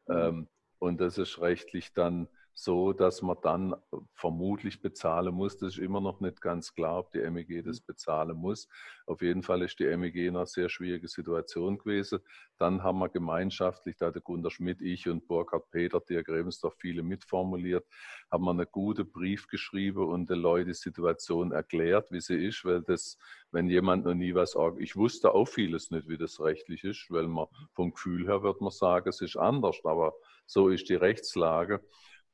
Mhm. 0.07 0.15
Ähm, 0.15 0.47
und 0.79 0.99
das 0.99 1.19
ist 1.19 1.39
rechtlich 1.39 1.93
dann 1.93 2.27
so, 2.53 2.93
dass 2.93 3.21
man 3.21 3.37
dann 3.41 3.75
vermutlich 4.13 4.81
bezahlen 4.81 5.33
muss. 5.33 5.57
Das 5.57 5.73
ist 5.73 5.79
immer 5.79 6.01
noch 6.01 6.19
nicht 6.19 6.41
ganz 6.41 6.73
klar, 6.73 6.99
ob 6.99 7.11
die 7.11 7.19
MEG 7.29 7.63
das 7.63 7.81
mhm. 7.81 7.85
bezahlen 7.87 8.37
muss. 8.37 8.67
Auf 9.05 9.21
jeden 9.21 9.43
Fall 9.43 9.63
ist 9.63 9.79
die 9.79 9.95
MEG 9.97 10.15
in 10.15 10.35
einer 10.35 10.45
sehr 10.45 10.69
schwierigen 10.69 11.07
Situation 11.07 11.77
gewesen. 11.77 12.19
Dann 12.57 12.83
haben 12.83 12.99
wir 12.99 13.09
gemeinschaftlich, 13.09 13.97
da 13.97 14.11
der 14.11 14.21
Gunter 14.21 14.51
Schmidt, 14.51 14.81
ich 14.81 15.07
und 15.07 15.27
Burkhard 15.27 15.69
Peter, 15.71 15.99
Dirk 15.99 16.29
Rebensdorf, 16.29 16.75
viele 16.77 17.03
mitformuliert, 17.03 17.85
haben 18.31 18.45
wir 18.45 18.51
einen 18.51 18.67
guten 18.71 19.11
Brief 19.11 19.47
geschrieben 19.47 20.05
und 20.05 20.29
den 20.29 20.39
Leuten 20.39 20.67
die 20.67 20.73
Situation 20.73 21.51
erklärt, 21.51 22.11
wie 22.11 22.21
sie 22.21 22.45
ist, 22.45 22.63
weil 22.65 22.81
das, 22.83 23.17
wenn 23.51 23.69
jemand 23.69 24.05
noch 24.05 24.13
nie 24.13 24.35
was 24.35 24.51
sagt, 24.51 24.79
ich 24.79 24.95
wusste 24.95 25.33
auch 25.33 25.47
vieles 25.47 25.91
nicht, 25.91 26.07
wie 26.07 26.17
das 26.17 26.39
rechtlich 26.39 26.83
ist, 26.83 27.07
weil 27.09 27.27
man 27.27 27.47
vom 27.73 27.91
Gefühl 27.91 28.27
her 28.27 28.43
wird 28.43 28.61
man 28.61 28.71
sagen, 28.71 29.09
es 29.09 29.21
ist 29.21 29.37
anders, 29.37 29.77
aber 29.83 30.13
so 30.45 30.69
ist 30.69 30.89
die 30.89 30.95
Rechtslage. 30.95 31.81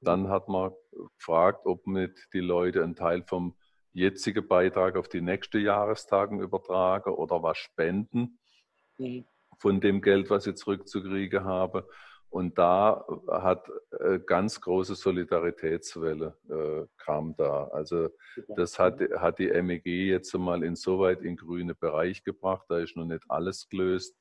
Dann 0.01 0.29
hat 0.29 0.47
man 0.47 0.71
gefragt, 1.17 1.65
ob 1.65 1.87
nicht 1.87 2.27
die 2.33 2.39
Leute 2.39 2.83
einen 2.83 2.95
Teil 2.95 3.23
vom 3.23 3.55
jetzigen 3.93 4.47
Beitrag 4.47 4.95
auf 4.95 5.07
die 5.07 5.21
nächste 5.21 5.57
Jahrestagen 5.57 6.39
übertragen 6.39 7.11
oder 7.11 7.41
was 7.41 7.57
spenden 7.57 8.39
mhm. 8.97 9.25
von 9.57 9.81
dem 9.81 10.01
Geld, 10.01 10.29
was 10.29 10.43
sie 10.43 10.53
zurückzukriegen 10.53 11.43
haben. 11.43 11.83
Und 12.29 12.57
da 12.57 13.05
hat 13.29 13.71
äh, 13.99 14.19
ganz 14.19 14.59
große 14.59 14.95
Solidaritätswelle 14.95 16.37
äh, 16.49 16.85
kam 16.97 17.35
da. 17.37 17.69
Also 17.69 18.09
das 18.55 18.77
hat, 18.77 18.99
hat 19.17 19.39
die 19.39 19.49
MEG 19.61 19.85
jetzt 19.85 20.33
mal 20.33 20.61
insoweit 20.63 21.21
in 21.21 21.37
grüne 21.37 21.73
Bereich 21.73 22.23
gebracht. 22.23 22.65
Da 22.69 22.79
ist 22.79 22.97
noch 22.97 23.05
nicht 23.05 23.23
alles 23.29 23.69
gelöst 23.69 24.15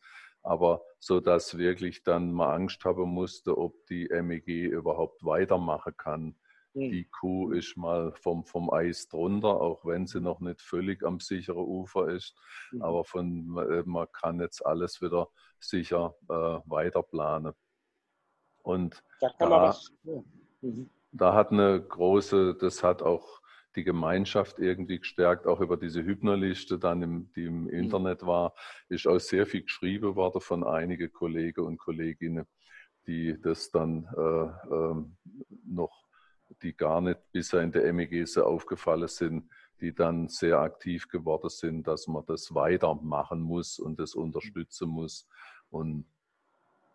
aber 0.47 0.83
so 1.01 1.21
dass 1.21 1.59
wirklich 1.59 2.05
dann 2.05 2.33
mal 2.33 2.55
Angst 2.55 2.85
haben 2.85 3.11
musste, 3.11 3.59
ob 3.59 3.85
die 3.87 4.09
MEG 4.09 4.47
überhaupt 4.71 5.25
weitermachen 5.25 5.97
kann. 5.97 6.37
Mhm. 6.75 6.91
Die 6.91 7.05
Kuh 7.05 7.51
ist 7.51 7.77
mal 7.77 8.13
vom, 8.13 8.45
vom 8.45 8.71
Eis 8.71 9.09
drunter, 9.09 9.61
auch 9.61 9.85
wenn 9.85 10.07
sie 10.07 10.21
noch 10.21 10.41
nicht 10.41 10.63
völlig 10.63 11.03
am 11.05 11.19
sicheren 11.19 11.65
Ufer 11.65 12.09
ist. 12.09 12.37
Mhm. 12.71 12.83
Aber 12.83 13.05
von, 13.05 13.59
äh, 13.71 13.83
man 13.87 14.07
kann 14.13 14.41
jetzt 14.41 14.65
alles 14.65 15.03
wieder 15.03 15.29
sicher 15.59 16.15
äh, 16.29 16.61
weiter 16.67 17.03
planen. 17.03 17.53
Und 18.63 19.03
da, 19.21 19.31
da, 19.39 19.77
mhm. 20.61 20.91
da 21.11 21.35
hat 21.35 21.51
eine 21.51 21.83
große, 21.83 22.55
das 22.55 22.85
hat 22.85 23.03
auch 23.03 23.41
die 23.77 23.85
Gemeinschaft 23.85 24.59
irgendwie 24.59 24.99
gestärkt, 24.99 25.47
auch 25.47 25.61
über 25.61 25.77
diese 25.77 26.03
Hypnerliste 26.03 26.79
dann, 26.79 27.03
im, 27.03 27.31
die 27.37 27.45
im 27.45 27.65
mhm. 27.65 27.69
Internet 27.71 28.27
war, 28.27 28.55
ist 28.89 29.07
auch 29.07 29.21
sehr 29.21 29.47
viel 29.47 29.63
geschrieben 29.63 30.17
worden 30.17 30.41
von 30.41 30.65
einigen 30.65 31.13
Kollegen 31.13 31.61
und 31.61 31.79
Kolleginnen, 31.79 32.47
die 33.07 33.41
das 33.41 33.71
dann 33.71 34.09
äh, 34.17 34.75
äh, 34.75 35.05
noch, 35.67 36.07
die 36.63 36.75
gar 36.75 37.01
nicht 37.01 37.21
bisher 37.33 37.61
in 37.61 37.73
der 37.73 37.93
MEG 37.93 38.27
so 38.27 38.45
aufgefallen 38.45 39.09
sind, 39.09 39.49
die 39.81 39.95
dann 39.95 40.29
sehr 40.29 40.59
aktiv 40.59 41.07
geworden 41.09 41.51
sind, 41.51 41.87
dass 41.87 42.07
man 42.07 42.25
das 42.27 42.55
weitermachen 42.55 43.41
muss 43.41 43.79
und 43.79 44.01
das 44.01 44.15
unterstützen 44.15 44.89
muss. 44.89 45.29
Und 45.69 46.07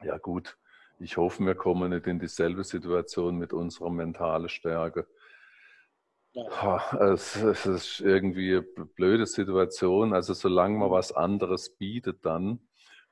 ja 0.04 0.18
gut, 0.18 0.58
ich 1.00 1.18
hoffe, 1.18 1.46
wir 1.46 1.56
kommen 1.56 1.92
nicht 1.92 2.08
in 2.08 2.20
dieselbe 2.20 2.64
Situation 2.64 3.38
mit 3.38 3.54
unserer 3.54 3.92
mentalen 3.92 4.50
Stärke 4.50 5.08
es, 6.34 7.36
es, 7.36 7.66
ist 7.66 8.00
irgendwie 8.00 8.52
eine 8.52 8.62
blöde 8.62 9.26
Situation. 9.26 10.14
Also 10.14 10.34
solange 10.34 10.78
man 10.78 10.90
mhm. 10.90 10.94
was 10.94 11.12
anderes 11.12 11.76
bietet 11.76 12.26
dann, 12.26 12.60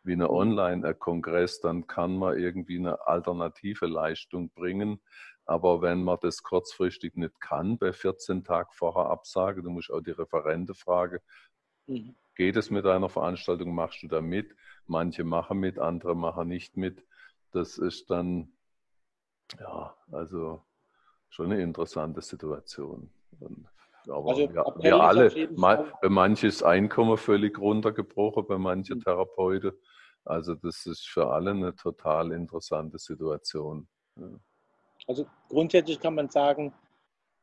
wie 0.03 0.13
eine 0.13 0.25
mhm. 0.25 0.31
Online-Kongress, 0.31 1.59
dann 1.59 1.87
kann 1.87 2.17
man 2.17 2.37
irgendwie 2.37 2.77
eine 2.77 3.05
alternative 3.07 3.87
Leistung 3.87 4.49
bringen. 4.51 5.01
Aber 5.45 5.81
wenn 5.81 6.03
man 6.03 6.19
das 6.21 6.43
kurzfristig 6.43 7.15
nicht 7.15 7.39
kann, 7.41 7.77
bei 7.77 7.91
14 7.91 8.43
Tagen 8.43 8.69
vorher 8.71 9.11
Absage, 9.11 9.63
du 9.63 9.69
musst 9.69 9.91
auch 9.91 10.01
die 10.01 10.11
Referente 10.11 10.73
fragen, 10.73 11.19
mhm. 11.87 12.15
geht 12.35 12.55
es 12.55 12.69
mit 12.69 12.85
einer 12.85 13.09
Veranstaltung, 13.09 13.73
machst 13.73 14.03
du 14.03 14.07
da 14.07 14.21
mit? 14.21 14.55
Manche 14.85 15.23
machen 15.23 15.59
mit, 15.59 15.77
andere 15.77 16.15
machen 16.15 16.47
nicht 16.47 16.77
mit. 16.77 17.05
Das 17.51 17.77
ist 17.77 18.09
dann, 18.11 18.53
ja, 19.59 19.95
also 20.11 20.63
schon 21.29 21.51
eine 21.51 21.61
interessante 21.61 22.21
Situation. 22.21 23.09
Aber 24.07 24.29
also, 24.29 24.41
ja, 24.41 24.65
wir 24.81 24.99
alle, 24.99 25.47
bei 26.01 26.09
manchen 26.09 26.49
ist 26.49 26.63
Einkommen 26.63 27.17
völlig 27.17 27.59
runtergebrochen, 27.59 28.47
bei 28.47 28.57
manchen 28.57 28.97
mhm. 28.97 29.03
Therapeuten. 29.03 29.73
Also 30.25 30.55
das 30.55 30.85
ist 30.85 31.07
für 31.07 31.27
alle 31.27 31.51
eine 31.51 31.75
total 31.75 32.31
interessante 32.31 32.97
Situation. 32.97 33.87
Ja. 34.15 34.39
Also 35.07 35.25
grundsätzlich 35.47 35.99
kann 35.99 36.15
man 36.15 36.29
sagen, 36.29 36.73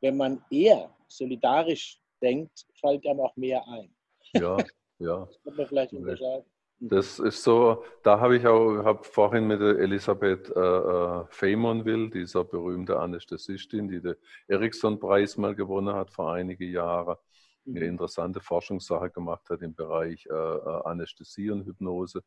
wenn 0.01 0.17
man 0.17 0.43
eher 0.49 0.93
solidarisch 1.07 1.99
denkt, 2.21 2.65
fällt 2.79 3.05
einem 3.07 3.21
auch 3.21 3.35
mehr 3.35 3.65
ein. 3.67 3.95
Ja, 4.33 4.57
ja. 4.99 5.25
Das 5.27 5.43
kann 5.43 5.55
man 5.55 5.67
vielleicht 5.67 5.93
unterscheiden. 5.93 6.45
Das 6.79 7.17
ist 7.17 7.43
so, 7.43 7.83
da 8.03 8.19
habe 8.19 8.37
ich 8.37 8.45
auch 8.45 8.83
hab 8.83 9.05
vorhin 9.07 9.47
mit 9.47 9.61
Elisabeth 9.61 10.49
äh, 10.55 10.59
äh 10.59 11.25
Feymonville, 11.29 12.09
dieser 12.09 12.43
berühmte 12.43 12.99
Anästhesistin, 12.99 13.87
die 13.87 13.99
den 13.99 14.15
Ericsson-Preis 14.47 15.37
mal 15.37 15.55
gewonnen 15.55 15.95
hat 15.95 16.11
vor 16.11 16.33
einigen 16.33 16.71
Jahren, 16.71 17.17
eine 17.65 17.79
mhm. 17.79 17.85
interessante 17.87 18.41
Forschungssache 18.41 19.09
gemacht 19.09 19.49
hat 19.49 19.63
im 19.63 19.73
Bereich 19.73 20.27
äh, 20.27 20.33
äh, 20.33 20.81
Anästhesie 20.83 21.49
und 21.49 21.65
Hypnose. 21.65 22.23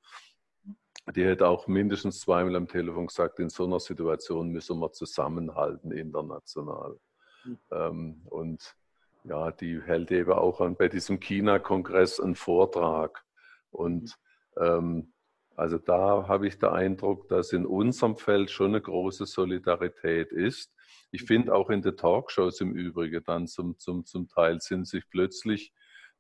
Die 1.15 1.25
hätte 1.25 1.47
auch 1.47 1.69
mindestens 1.69 2.21
zweimal 2.21 2.57
am 2.57 2.67
Telefon 2.67 3.07
gesagt, 3.07 3.39
in 3.39 3.51
so 3.51 3.65
einer 3.65 3.79
Situation 3.79 4.51
müssen 4.51 4.81
wir 4.81 4.91
zusammenhalten 4.91 5.93
international. 5.93 6.99
Mhm. 7.45 7.59
Ähm, 7.71 8.23
und 8.29 8.77
ja, 9.23 9.53
die 9.53 9.81
hält 9.81 10.11
eben 10.11 10.33
auch 10.33 10.61
an, 10.61 10.75
bei 10.75 10.89
diesem 10.89 11.21
China-Kongress 11.21 12.19
einen 12.19 12.35
Vortrag. 12.35 13.25
Und 13.71 14.03
mhm 14.03 14.30
Also 14.57 15.79
da 15.79 16.27
habe 16.27 16.49
ich 16.49 16.59
den 16.59 16.71
Eindruck, 16.71 17.29
dass 17.29 17.53
in 17.53 17.67
unserem 17.67 18.17
Feld 18.17 18.51
schon 18.51 18.69
eine 18.69 18.81
große 18.81 19.27
Solidarität 19.27 20.33
ist. 20.33 20.73
Ich 21.11 21.25
finde 21.25 21.55
auch 21.55 21.71
in 21.71 21.83
den 21.83 21.97
Talkshows 21.97 22.61
im 22.61 22.73
Übrigen 22.73 23.23
dann 23.25 23.47
zum, 23.47 23.79
zum, 23.79 24.07
zum 24.07 24.29
Teil 24.29 24.61
sind 24.61 24.87
sich 24.87 25.05
plötzlich 25.11 25.73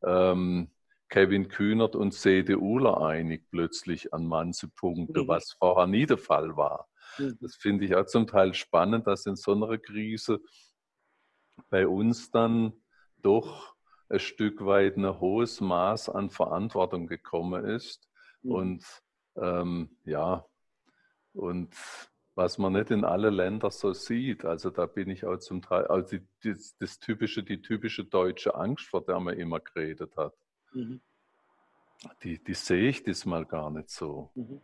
ähm, 0.05 0.71
Kevin 1.09 1.49
Kühnert 1.49 1.97
und 1.97 2.13
CDUler 2.13 3.03
einig 3.03 3.45
plötzlich 3.51 4.13
an 4.13 4.27
manche 4.27 4.69
Punkte, 4.69 5.23
mhm. 5.23 5.29
was 5.29 5.53
vorher 5.59 5.87
nie 5.87 6.07
der 6.07 6.19
Fall 6.19 6.57
war. 6.57 6.89
Mhm. 7.19 7.39
Das 7.41 7.57
finde 7.57 7.85
ich 7.85 7.95
auch 7.95 8.07
zum 8.07 8.27
Teil 8.27 8.55
spannend, 8.55 9.07
dass 9.07 9.27
in 9.27 9.37
so 9.37 9.53
einer 9.53 9.79
Krise 9.79 10.41
bei 11.69 11.87
uns 11.87 12.31
dann 12.31 12.73
doch 13.19 13.75
ein 14.09 14.21
Stück 14.21 14.65
weit 14.65 14.97
ein 14.97 15.21
hohes 15.21 15.61
Maß 15.61 16.09
an 16.09 16.31
Verantwortung 16.31 17.07
gekommen 17.07 17.65
ist. 17.65 18.10
Mhm. 18.43 18.53
Und 18.53 19.03
ähm, 19.37 19.91
ja, 20.05 20.45
und 21.33 21.75
was 22.35 22.59
man 22.59 22.73
nicht 22.73 22.91
in 22.91 23.05
alle 23.05 23.31
Länder 23.31 23.71
so 23.71 23.93
sieht. 23.93 24.45
Also 24.45 24.71
da 24.71 24.87
bin 24.87 25.11
ich 25.11 25.25
auch 25.27 25.39
zum 25.39 25.63
Teil, 25.63 25.87
also 25.87 26.17
die, 26.17 26.27
das, 26.43 26.77
das, 26.79 26.99
typische, 26.99 27.43
die 27.43 27.61
typische 27.61 28.05
deutsche 28.05 28.55
Angst, 28.55 28.87
vor 28.87 29.05
der 29.05 29.21
man 29.21 29.39
immer 29.39 29.61
geredet 29.61 30.17
hat, 30.17 30.33
mhm. 30.73 31.01
die, 32.23 32.43
die 32.43 32.55
sehe 32.55 32.89
ich 32.89 33.03
diesmal 33.03 33.45
gar 33.45 33.71
nicht 33.71 33.91
so. 33.91 34.31
Mhm. 34.35 34.61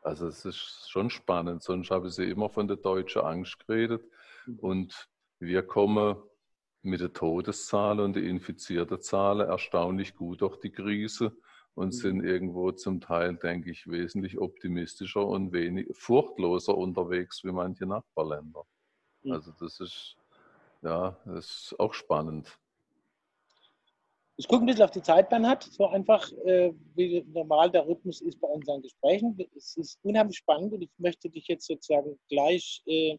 Also 0.00 0.26
es 0.26 0.44
ist 0.44 0.90
schon 0.90 1.10
spannend, 1.10 1.62
sonst 1.62 1.90
habe 1.90 2.08
ich 2.08 2.14
sie 2.14 2.28
immer 2.28 2.48
von 2.48 2.66
der 2.66 2.78
deutschen 2.78 3.22
Angst 3.22 3.64
geredet. 3.66 4.02
Mhm. 4.46 4.58
Und 4.58 5.08
wir 5.38 5.62
kommen 5.62 6.16
mit 6.82 7.00
der 7.00 7.12
Todeszahl 7.12 8.00
und 8.00 8.16
der 8.16 8.22
infizierten 8.22 9.00
Zahl 9.00 9.40
erstaunlich 9.40 10.14
gut 10.16 10.40
durch 10.40 10.58
die 10.58 10.70
Krise 10.70 11.36
und 11.76 11.88
mhm. 11.88 11.92
sind 11.92 12.24
irgendwo 12.24 12.72
zum 12.72 13.00
Teil, 13.00 13.36
denke 13.36 13.70
ich, 13.70 13.86
wesentlich 13.86 14.38
optimistischer 14.38 15.24
und 15.24 15.52
wenig 15.52 15.86
furchtloser 15.92 16.76
unterwegs 16.76 17.44
wie 17.44 17.52
manche 17.52 17.86
Nachbarländer. 17.86 18.64
Mhm. 19.22 19.32
Also 19.32 19.52
das 19.60 19.78
ist 19.78 20.16
ja, 20.82 21.16
das 21.24 21.44
ist 21.44 21.80
auch 21.80 21.94
spannend. 21.94 22.58
Ich 24.38 24.48
gucke 24.48 24.64
ein 24.64 24.66
bisschen 24.66 24.84
auf 24.84 24.90
die 24.90 25.02
Zeit, 25.02 25.30
Bernhard, 25.30 25.62
so 25.62 25.86
einfach, 25.86 26.30
äh, 26.44 26.72
wie 26.94 27.24
normal 27.32 27.70
der 27.70 27.86
Rhythmus 27.86 28.20
ist 28.20 28.38
bei 28.38 28.48
unseren 28.48 28.82
Gesprächen. 28.82 29.38
Es 29.56 29.76
ist 29.76 29.98
unheimlich 30.02 30.36
spannend 30.36 30.74
und 30.74 30.82
ich 30.82 30.90
möchte 30.98 31.30
dich 31.30 31.48
jetzt 31.48 31.66
sozusagen 31.66 32.18
gleich 32.28 32.82
äh, 32.86 33.16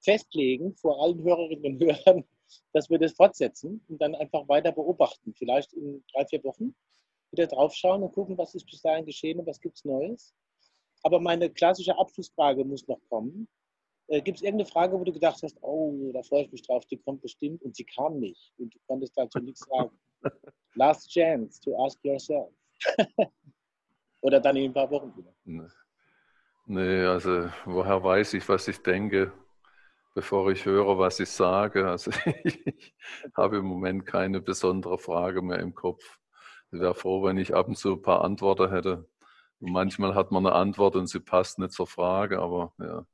festlegen 0.00 0.74
vor 0.76 1.02
allen 1.02 1.22
Hörerinnen 1.22 1.74
und 1.74 1.82
Hörern, 1.82 2.24
dass 2.72 2.88
wir 2.88 2.98
das 2.98 3.12
fortsetzen 3.12 3.84
und 3.88 4.00
dann 4.00 4.14
einfach 4.14 4.48
weiter 4.48 4.72
beobachten. 4.72 5.34
Vielleicht 5.34 5.74
in 5.74 6.02
drei, 6.12 6.26
vier 6.26 6.42
Wochen 6.44 6.74
wieder 7.30 7.46
draufschauen 7.46 8.02
und 8.02 8.12
gucken, 8.12 8.38
was 8.38 8.54
ist 8.54 8.66
bis 8.66 8.82
dahin 8.82 9.06
geschehen 9.06 9.38
und 9.38 9.46
was 9.46 9.60
gibt 9.60 9.76
es 9.76 9.84
Neues. 9.84 10.34
Aber 11.02 11.20
meine 11.20 11.50
klassische 11.50 11.96
Abschlussfrage 11.96 12.64
muss 12.64 12.86
noch 12.88 13.00
kommen. 13.08 13.48
Äh, 14.08 14.20
gibt 14.22 14.38
es 14.38 14.42
irgendeine 14.42 14.68
Frage, 14.68 14.98
wo 14.98 15.04
du 15.04 15.12
gedacht 15.12 15.42
hast, 15.42 15.56
oh, 15.62 16.10
da 16.12 16.22
freue 16.22 16.44
ich 16.44 16.52
mich 16.52 16.62
drauf, 16.62 16.84
die 16.86 16.96
kommt 16.96 17.22
bestimmt 17.22 17.62
und 17.62 17.74
sie 17.74 17.84
kam 17.84 18.18
nicht 18.20 18.52
und 18.58 18.74
du 18.74 18.78
konntest 18.86 19.16
dazu 19.16 19.38
nichts 19.38 19.66
sagen? 19.68 19.90
Last 20.74 21.10
chance 21.10 21.60
to 21.60 21.76
ask 21.84 21.98
yourself. 22.04 22.52
Oder 24.20 24.40
dann 24.40 24.56
in 24.56 24.70
ein 24.70 24.74
paar 24.74 24.90
Wochen 24.90 25.12
wieder. 25.16 25.32
Nee, 26.66 27.04
also 27.04 27.48
woher 27.64 28.02
weiß 28.02 28.34
ich, 28.34 28.48
was 28.48 28.66
ich 28.68 28.82
denke, 28.82 29.32
bevor 30.14 30.50
ich 30.50 30.64
höre, 30.64 30.98
was 30.98 31.20
ich 31.20 31.30
sage? 31.30 31.88
Also 31.88 32.10
ich 32.44 32.94
habe 33.36 33.58
im 33.58 33.66
Moment 33.66 34.06
keine 34.06 34.40
besondere 34.40 34.98
Frage 34.98 35.42
mehr 35.42 35.60
im 35.60 35.74
Kopf. 35.74 36.18
Ich 36.76 36.82
wäre 36.82 36.94
froh, 36.94 37.22
wenn 37.22 37.38
ich 37.38 37.54
ab 37.54 37.68
und 37.68 37.76
zu 37.76 37.92
ein 37.92 38.02
paar 38.02 38.22
Antworten 38.22 38.70
hätte. 38.70 39.08
Und 39.60 39.72
manchmal 39.72 40.14
hat 40.14 40.30
man 40.30 40.46
eine 40.46 40.54
Antwort 40.54 40.94
und 40.96 41.06
sie 41.06 41.20
passt 41.20 41.58
nicht 41.58 41.72
zur 41.72 41.86
Frage, 41.86 42.38
aber 42.38 42.74
ja. 42.78 43.06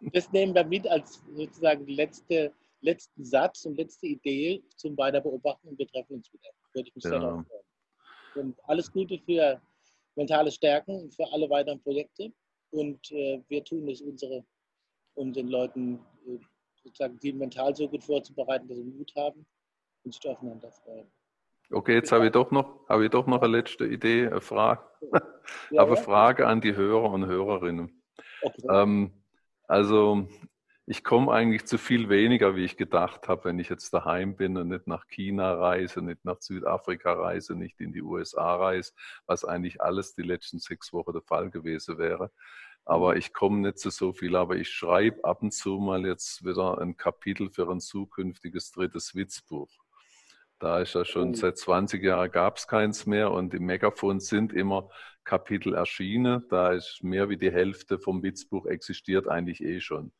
Das 0.00 0.32
nehmen 0.32 0.54
wir 0.54 0.64
mit 0.64 0.88
als 0.88 1.22
sozusagen 1.34 1.86
letzte, 1.86 2.52
letzten 2.80 3.24
Satz 3.24 3.66
und 3.66 3.76
letzte 3.76 4.06
Idee 4.06 4.62
zum 4.76 4.96
Weiterbeobachten 4.96 5.68
und 5.68 5.78
wir 5.78 5.86
treffen 5.86 6.14
uns 6.14 6.32
wieder. 6.32 6.48
Würde 6.72 6.88
ich 6.88 6.94
mich 6.94 7.04
ja. 7.04 7.10
sehr 7.10 7.20
darauf 7.20 7.46
freuen. 7.46 8.46
Und 8.46 8.58
alles 8.64 8.90
Gute 8.90 9.18
für 9.18 9.60
mentale 10.14 10.50
Stärken 10.50 11.02
und 11.02 11.14
für 11.14 11.30
alle 11.32 11.50
weiteren 11.50 11.80
Projekte. 11.82 12.32
Und 12.70 13.10
äh, 13.12 13.42
wir 13.48 13.64
tun 13.64 13.88
es 13.88 14.00
unsere 14.00 14.44
und 15.14 15.36
den 15.36 15.48
Leuten 15.48 15.98
äh, 16.26 16.38
sozusagen 16.82 17.18
die 17.18 17.32
mental 17.32 17.74
so 17.74 17.88
gut 17.88 18.04
vorzubereiten, 18.04 18.68
dass 18.68 18.78
sie 18.78 18.84
Mut 18.84 19.12
haben 19.16 19.44
und 20.04 20.14
sich 20.14 20.26
aufeinander 20.26 20.70
freuen. 20.70 21.10
Okay, 21.70 21.94
jetzt 21.94 22.12
habe 22.12 22.26
ich 22.26 22.32
doch 22.32 22.50
noch, 22.50 22.88
habe 22.88 23.04
ich 23.04 23.10
doch 23.10 23.26
noch 23.26 23.42
eine 23.42 23.56
letzte 23.56 23.86
Idee, 23.86 24.26
eine 24.26 24.40
Frage. 24.40 24.82
Ja, 25.70 25.82
Aber 25.82 25.96
ja. 25.96 26.02
Frage 26.02 26.46
an 26.46 26.60
die 26.60 26.76
Hörer 26.76 27.10
und 27.10 27.26
Hörerinnen. 27.26 28.02
Okay. 28.42 28.66
Ähm, 28.70 29.12
also 29.66 30.28
ich 30.86 31.04
komme 31.04 31.32
eigentlich 31.32 31.66
zu 31.66 31.76
viel 31.76 32.08
weniger, 32.08 32.56
wie 32.56 32.64
ich 32.64 32.78
gedacht 32.78 33.28
habe, 33.28 33.44
wenn 33.44 33.58
ich 33.58 33.68
jetzt 33.68 33.92
daheim 33.92 34.36
bin 34.36 34.56
und 34.56 34.68
nicht 34.68 34.86
nach 34.86 35.06
China 35.06 35.52
reise, 35.54 36.00
nicht 36.00 36.24
nach 36.24 36.40
Südafrika 36.40 37.12
reise, 37.12 37.54
nicht 37.54 37.78
in 37.80 37.92
die 37.92 38.02
USA 38.02 38.56
reise, 38.56 38.92
was 39.26 39.44
eigentlich 39.44 39.82
alles 39.82 40.14
die 40.14 40.22
letzten 40.22 40.58
sechs 40.58 40.92
Wochen 40.94 41.12
der 41.12 41.22
Fall 41.22 41.50
gewesen 41.50 41.98
wäre. 41.98 42.30
Aber 42.86 43.16
ich 43.16 43.34
komme 43.34 43.58
nicht 43.58 43.78
zu 43.78 43.90
so 43.90 44.14
viel, 44.14 44.34
aber 44.34 44.56
ich 44.56 44.70
schreibe 44.70 45.24
ab 45.24 45.42
und 45.42 45.52
zu 45.52 45.78
mal 45.78 46.06
jetzt 46.06 46.42
wieder 46.46 46.78
ein 46.78 46.96
Kapitel 46.96 47.50
für 47.50 47.70
ein 47.70 47.80
zukünftiges 47.80 48.72
drittes 48.72 49.14
Witzbuch. 49.14 49.68
Da 50.58 50.80
ist 50.80 50.94
ja 50.94 51.04
schon 51.04 51.30
oh. 51.30 51.34
seit 51.34 51.56
20 51.56 52.02
Jahren 52.02 52.30
gab 52.30 52.56
es 52.56 52.66
keins 52.66 53.06
mehr 53.06 53.30
und 53.30 53.54
im 53.54 53.64
Megafon 53.64 54.20
sind 54.20 54.52
immer 54.52 54.88
Kapitel 55.24 55.74
erschienen. 55.74 56.44
Da 56.48 56.72
ist 56.72 57.02
mehr 57.02 57.28
wie 57.28 57.36
die 57.36 57.52
Hälfte 57.52 57.98
vom 57.98 58.22
Witzbuch 58.22 58.66
existiert 58.66 59.28
eigentlich 59.28 59.62
eh 59.62 59.80
schon. 59.80 60.12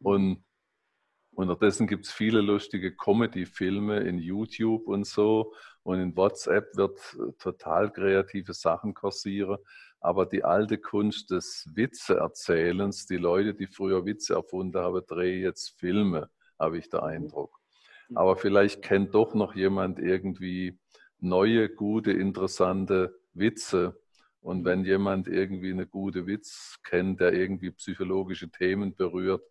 Und 0.00 0.44
unterdessen 1.32 1.86
gibt 1.86 2.04
es 2.06 2.12
viele 2.12 2.42
lustige 2.42 2.94
Comedy-Filme 2.94 4.00
in 4.00 4.18
YouTube 4.18 4.86
und 4.86 5.06
so. 5.06 5.54
Und 5.84 6.00
in 6.00 6.16
WhatsApp 6.16 6.76
wird 6.76 6.98
total 7.38 7.90
kreative 7.90 8.52
Sachen 8.52 8.92
kursieren. 8.92 9.58
Aber 10.00 10.26
die 10.26 10.44
alte 10.44 10.78
Kunst 10.78 11.30
des 11.30 11.66
Witzeerzählens, 11.74 13.06
die 13.06 13.16
Leute, 13.16 13.54
die 13.54 13.66
früher 13.66 14.04
Witze 14.04 14.34
erfunden 14.34 14.78
haben, 14.78 15.02
drehen 15.06 15.42
jetzt 15.42 15.78
Filme, 15.78 16.30
habe 16.58 16.78
ich 16.78 16.90
den 16.90 17.00
mhm. 17.00 17.06
Eindruck 17.06 17.58
aber 18.14 18.36
vielleicht 18.36 18.82
kennt 18.82 19.14
doch 19.14 19.34
noch 19.34 19.54
jemand 19.54 19.98
irgendwie 19.98 20.78
neue, 21.20 21.68
gute, 21.68 22.12
interessante 22.12 23.18
Witze. 23.34 24.00
Und 24.40 24.64
wenn 24.64 24.84
jemand 24.84 25.28
irgendwie 25.28 25.70
eine 25.70 25.86
gute 25.86 26.26
Witz 26.26 26.78
kennt, 26.84 27.20
der 27.20 27.32
irgendwie 27.32 27.70
psychologische 27.72 28.50
Themen 28.50 28.94
berührt 28.94 29.42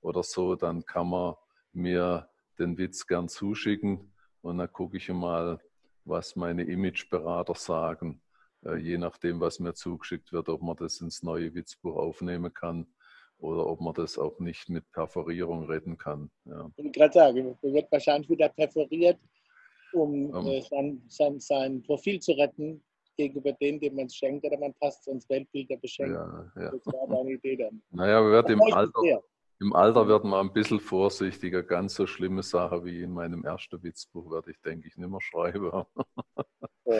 oder 0.00 0.22
so, 0.22 0.54
dann 0.54 0.86
kann 0.86 1.08
man 1.10 1.34
mir 1.72 2.28
den 2.58 2.78
Witz 2.78 3.06
gern 3.06 3.28
zuschicken. 3.28 4.12
Und 4.40 4.58
dann 4.58 4.72
gucke 4.72 4.96
ich 4.96 5.08
mal, 5.08 5.58
was 6.04 6.36
meine 6.36 6.62
Imageberater 6.62 7.54
sagen, 7.54 8.22
äh, 8.64 8.76
je 8.76 8.96
nachdem, 8.96 9.40
was 9.40 9.58
mir 9.58 9.74
zugeschickt 9.74 10.32
wird, 10.32 10.48
ob 10.48 10.62
man 10.62 10.76
das 10.76 11.00
ins 11.00 11.22
neue 11.22 11.54
Witzbuch 11.54 11.96
aufnehmen 11.96 12.54
kann 12.54 12.86
oder 13.38 13.66
ob 13.66 13.80
man 13.80 13.94
das 13.94 14.18
auch 14.18 14.38
nicht 14.38 14.68
mit 14.68 14.90
Perforierung 14.92 15.64
retten 15.64 15.96
kann. 15.96 16.30
Ja. 16.44 16.70
Ich 16.76 16.92
gerade 16.92 17.12
sagen, 17.12 17.56
man 17.62 17.74
wird 17.74 17.90
wahrscheinlich 17.92 18.30
wieder 18.30 18.48
perforiert, 18.48 19.18
um 19.92 20.30
um. 20.30 20.46
Äh, 20.46 20.62
sein, 20.62 21.02
sein, 21.08 21.40
sein, 21.40 21.82
Profil 21.82 22.20
zu 22.20 22.32
retten 22.32 22.82
gegenüber 23.16 23.52
dem, 23.52 23.80
dem 23.80 23.96
man 23.96 24.06
es 24.06 24.16
schenkt, 24.16 24.44
oder 24.44 24.58
man 24.58 24.74
passt 24.74 25.08
ins 25.08 25.28
Weltbild 25.28 25.70
der 25.70 25.78
Beschenkten. 25.78 26.14
Ja, 26.14 26.52
ja. 26.56 26.70
Das 26.70 26.86
war 26.86 27.08
deine 27.08 27.32
Idee 27.32 27.56
dann. 27.56 27.82
Naja, 27.90 28.22
wir 28.22 28.32
werden 28.32 28.52
im 28.52 28.62
Alter, 28.62 29.22
im 29.58 29.72
Alter 29.72 30.06
wird 30.06 30.24
man 30.24 30.46
ein 30.46 30.52
bisschen 30.52 30.80
vorsichtiger. 30.80 31.62
Ganz 31.62 31.94
so 31.94 32.06
schlimme 32.06 32.42
Sache 32.42 32.84
wie 32.84 33.02
in 33.02 33.12
meinem 33.12 33.42
ersten 33.44 33.82
Witzbuch 33.82 34.30
werde 34.30 34.50
ich, 34.50 34.60
denke 34.60 34.88
ich, 34.88 34.96
nicht 34.96 35.08
mehr 35.08 35.20
schreiben. 35.20 35.70
Oh. 36.84 36.94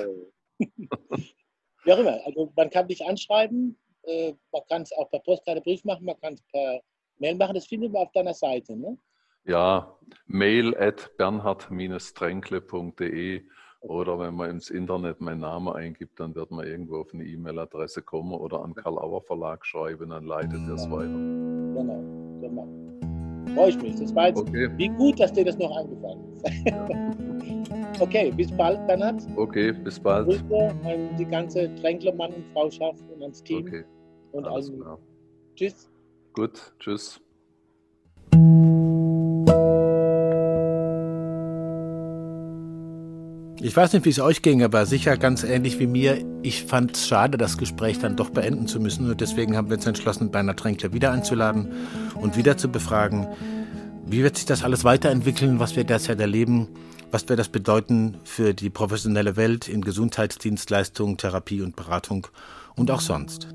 Wie 1.84 1.92
auch 1.92 1.98
immer. 1.98 2.18
Also 2.24 2.52
man 2.56 2.70
kann 2.70 2.88
dich 2.88 3.04
anschreiben, 3.04 3.78
äh, 4.06 4.34
man 4.52 4.62
kann 4.68 4.82
es 4.82 4.92
auch 4.92 5.10
per 5.10 5.20
Postkarte 5.20 5.60
Brief 5.60 5.84
machen, 5.84 6.04
man 6.04 6.18
kann 6.20 6.34
es 6.34 6.42
per 6.52 6.80
Mail 7.18 7.34
machen. 7.36 7.54
Das 7.54 7.66
findet 7.66 7.92
man 7.92 8.02
auf 8.02 8.12
deiner 8.12 8.34
Seite, 8.34 8.76
ne? 8.76 8.98
Ja, 9.44 9.96
mail 10.26 10.76
at 10.76 11.16
bernhard-tränkle.de 11.18 13.42
oder 13.80 14.18
wenn 14.18 14.34
man 14.34 14.50
ins 14.50 14.70
Internet 14.70 15.20
meinen 15.20 15.38
Namen 15.40 15.72
eingibt, 15.72 16.18
dann 16.18 16.34
wird 16.34 16.50
man 16.50 16.66
irgendwo 16.66 16.96
auf 16.96 17.14
eine 17.14 17.24
E-Mail-Adresse 17.24 18.02
kommen 18.02 18.32
oder 18.32 18.64
an 18.64 18.74
Karl 18.74 18.98
Auer 18.98 19.22
Verlag 19.22 19.64
schreiben, 19.64 20.10
dann 20.10 20.24
leitet 20.24 20.58
er 20.66 20.74
es 20.74 20.90
weiter. 20.90 21.06
Genau, 21.06 22.02
genau. 22.40 22.66
Freue 23.54 23.68
ich 23.68 23.80
mich. 23.80 23.94
Das 23.94 24.12
war 24.16 24.26
jetzt, 24.28 24.40
okay. 24.40 24.68
wie 24.76 24.88
gut, 24.88 25.20
dass 25.20 25.32
dir 25.32 25.44
das 25.44 25.56
noch 25.58 25.76
eingefallen 25.76 26.32
ist. 26.32 26.44
Okay, 27.98 28.30
bis 28.30 28.54
bald, 28.54 28.86
Bernhard. 28.86 29.22
Okay, 29.36 29.72
bis 29.72 29.98
bald. 29.98 30.26
Grüße 30.26 30.68
an 30.84 31.16
die 31.16 31.24
ganze 31.24 31.74
Tränkle-Mann- 31.76 32.34
und 32.34 32.44
Frauschaft 32.52 33.02
und 33.10 33.22
ans 33.22 33.42
Team. 33.42 33.66
Okay 33.66 33.86
und 34.36 34.46
Alles 34.46 34.68
allen. 34.68 34.80
Klar. 34.80 34.98
Tschüss. 35.56 35.88
Gut, 36.32 36.74
tschüss. 36.78 37.20
Ich 43.58 43.74
weiß 43.74 43.94
nicht, 43.94 44.04
wie 44.04 44.10
es 44.10 44.20
euch 44.20 44.42
ging, 44.42 44.62
aber 44.62 44.84
sicher 44.84 45.16
ganz 45.16 45.42
ähnlich 45.42 45.80
wie 45.80 45.86
mir. 45.86 46.22
Ich 46.42 46.64
fand 46.64 46.94
es 46.96 47.08
schade, 47.08 47.38
das 47.38 47.56
Gespräch 47.56 47.98
dann 47.98 48.14
doch 48.14 48.28
beenden 48.28 48.68
zu 48.68 48.78
müssen. 48.78 49.10
Und 49.10 49.20
deswegen 49.20 49.56
haben 49.56 49.70
wir 49.70 49.76
uns 49.76 49.86
entschlossen, 49.86 50.30
Bernhard 50.30 50.58
Tränkler 50.58 50.92
wieder 50.92 51.10
einzuladen 51.10 51.72
und 52.14 52.36
wieder 52.36 52.58
zu 52.58 52.68
befragen, 52.68 53.26
wie 54.04 54.22
wird 54.22 54.36
sich 54.36 54.46
das 54.46 54.62
alles 54.62 54.84
weiterentwickeln, 54.84 55.58
was 55.58 55.74
wir 55.74 55.84
derzeit 55.84 56.20
erleben, 56.20 56.68
was 57.10 57.28
wird 57.28 57.38
das 57.38 57.48
bedeuten 57.48 58.18
für 58.24 58.52
die 58.52 58.70
professionelle 58.70 59.36
Welt 59.36 59.68
in 59.68 59.80
Gesundheitsdienstleistungen, 59.80 61.16
Therapie 61.16 61.62
und 61.62 61.76
Beratung 61.76 62.26
und 62.76 62.90
auch 62.90 63.00
sonst. 63.00 63.48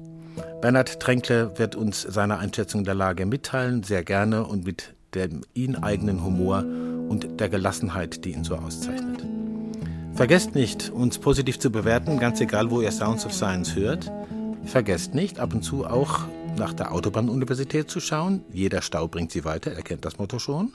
Bernhard 0.61 0.99
Tränkle 0.99 1.57
wird 1.57 1.75
uns 1.75 2.01
seine 2.01 2.37
Einschätzung 2.37 2.83
der 2.83 2.93
Lage 2.93 3.25
mitteilen, 3.25 3.83
sehr 3.83 4.03
gerne 4.03 4.45
und 4.45 4.65
mit 4.65 4.93
dem 5.15 5.41
ihn 5.53 5.75
eigenen 5.75 6.23
Humor 6.23 6.63
und 7.09 7.39
der 7.39 7.49
Gelassenheit, 7.49 8.23
die 8.25 8.31
ihn 8.31 8.43
so 8.43 8.55
auszeichnet. 8.55 9.25
Vergesst 10.13 10.55
nicht, 10.55 10.89
uns 10.89 11.17
positiv 11.17 11.57
zu 11.57 11.71
bewerten, 11.71 12.19
ganz 12.19 12.39
egal, 12.41 12.69
wo 12.69 12.81
ihr 12.81 12.91
Sounds 12.91 13.25
of 13.25 13.33
Science 13.33 13.75
hört. 13.75 14.11
Vergesst 14.65 15.15
nicht, 15.15 15.39
ab 15.39 15.53
und 15.53 15.63
zu 15.63 15.85
auch 15.85 16.21
nach 16.57 16.73
der 16.73 16.91
Autobahnuniversität 16.91 17.89
zu 17.89 17.99
schauen. 17.99 18.43
Jeder 18.51 18.81
Stau 18.81 19.07
bringt 19.07 19.31
sie 19.31 19.45
weiter, 19.45 19.71
er 19.71 19.81
kennt 19.81 20.05
das 20.05 20.19
Motto 20.19 20.37
schon. 20.37 20.73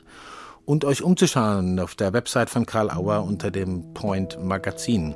Und 0.64 0.84
euch 0.84 1.02
umzuschauen 1.02 1.78
auf 1.78 1.94
der 1.94 2.12
Website 2.12 2.50
von 2.50 2.66
Karl 2.66 2.90
Auer 2.90 3.22
unter 3.22 3.50
dem 3.50 3.94
Point 3.94 4.42
Magazin. 4.42 5.14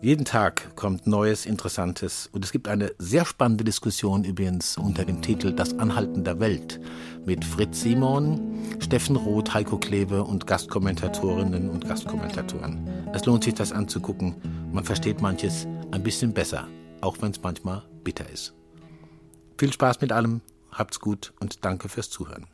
Jeden 0.00 0.24
Tag 0.24 0.76
kommt 0.76 1.08
Neues, 1.08 1.44
Interessantes 1.44 2.28
und 2.30 2.44
es 2.44 2.52
gibt 2.52 2.68
eine 2.68 2.92
sehr 2.98 3.24
spannende 3.24 3.64
Diskussion 3.64 4.22
übrigens 4.22 4.78
unter 4.78 5.04
dem 5.04 5.22
Titel 5.22 5.52
Das 5.52 5.76
Anhalten 5.76 6.22
der 6.22 6.38
Welt 6.38 6.80
mit 7.26 7.44
Fritz 7.44 7.80
Simon, 7.80 8.60
Steffen 8.78 9.16
Roth, 9.16 9.52
Heiko 9.54 9.76
Kleve 9.76 10.22
und 10.22 10.46
Gastkommentatorinnen 10.46 11.68
und 11.68 11.88
Gastkommentatoren. 11.88 12.88
Es 13.12 13.26
lohnt 13.26 13.42
sich, 13.42 13.54
das 13.54 13.72
anzugucken. 13.72 14.36
Man 14.72 14.84
versteht 14.84 15.20
manches 15.20 15.66
ein 15.90 16.04
bisschen 16.04 16.32
besser, 16.32 16.68
auch 17.00 17.16
wenn 17.20 17.32
es 17.32 17.42
manchmal 17.42 17.82
bitter 18.04 18.30
ist. 18.30 18.54
Viel 19.58 19.72
Spaß 19.72 20.00
mit 20.00 20.12
allem, 20.12 20.42
habt's 20.70 21.00
gut 21.00 21.32
und 21.40 21.64
danke 21.64 21.88
fürs 21.88 22.08
Zuhören. 22.08 22.46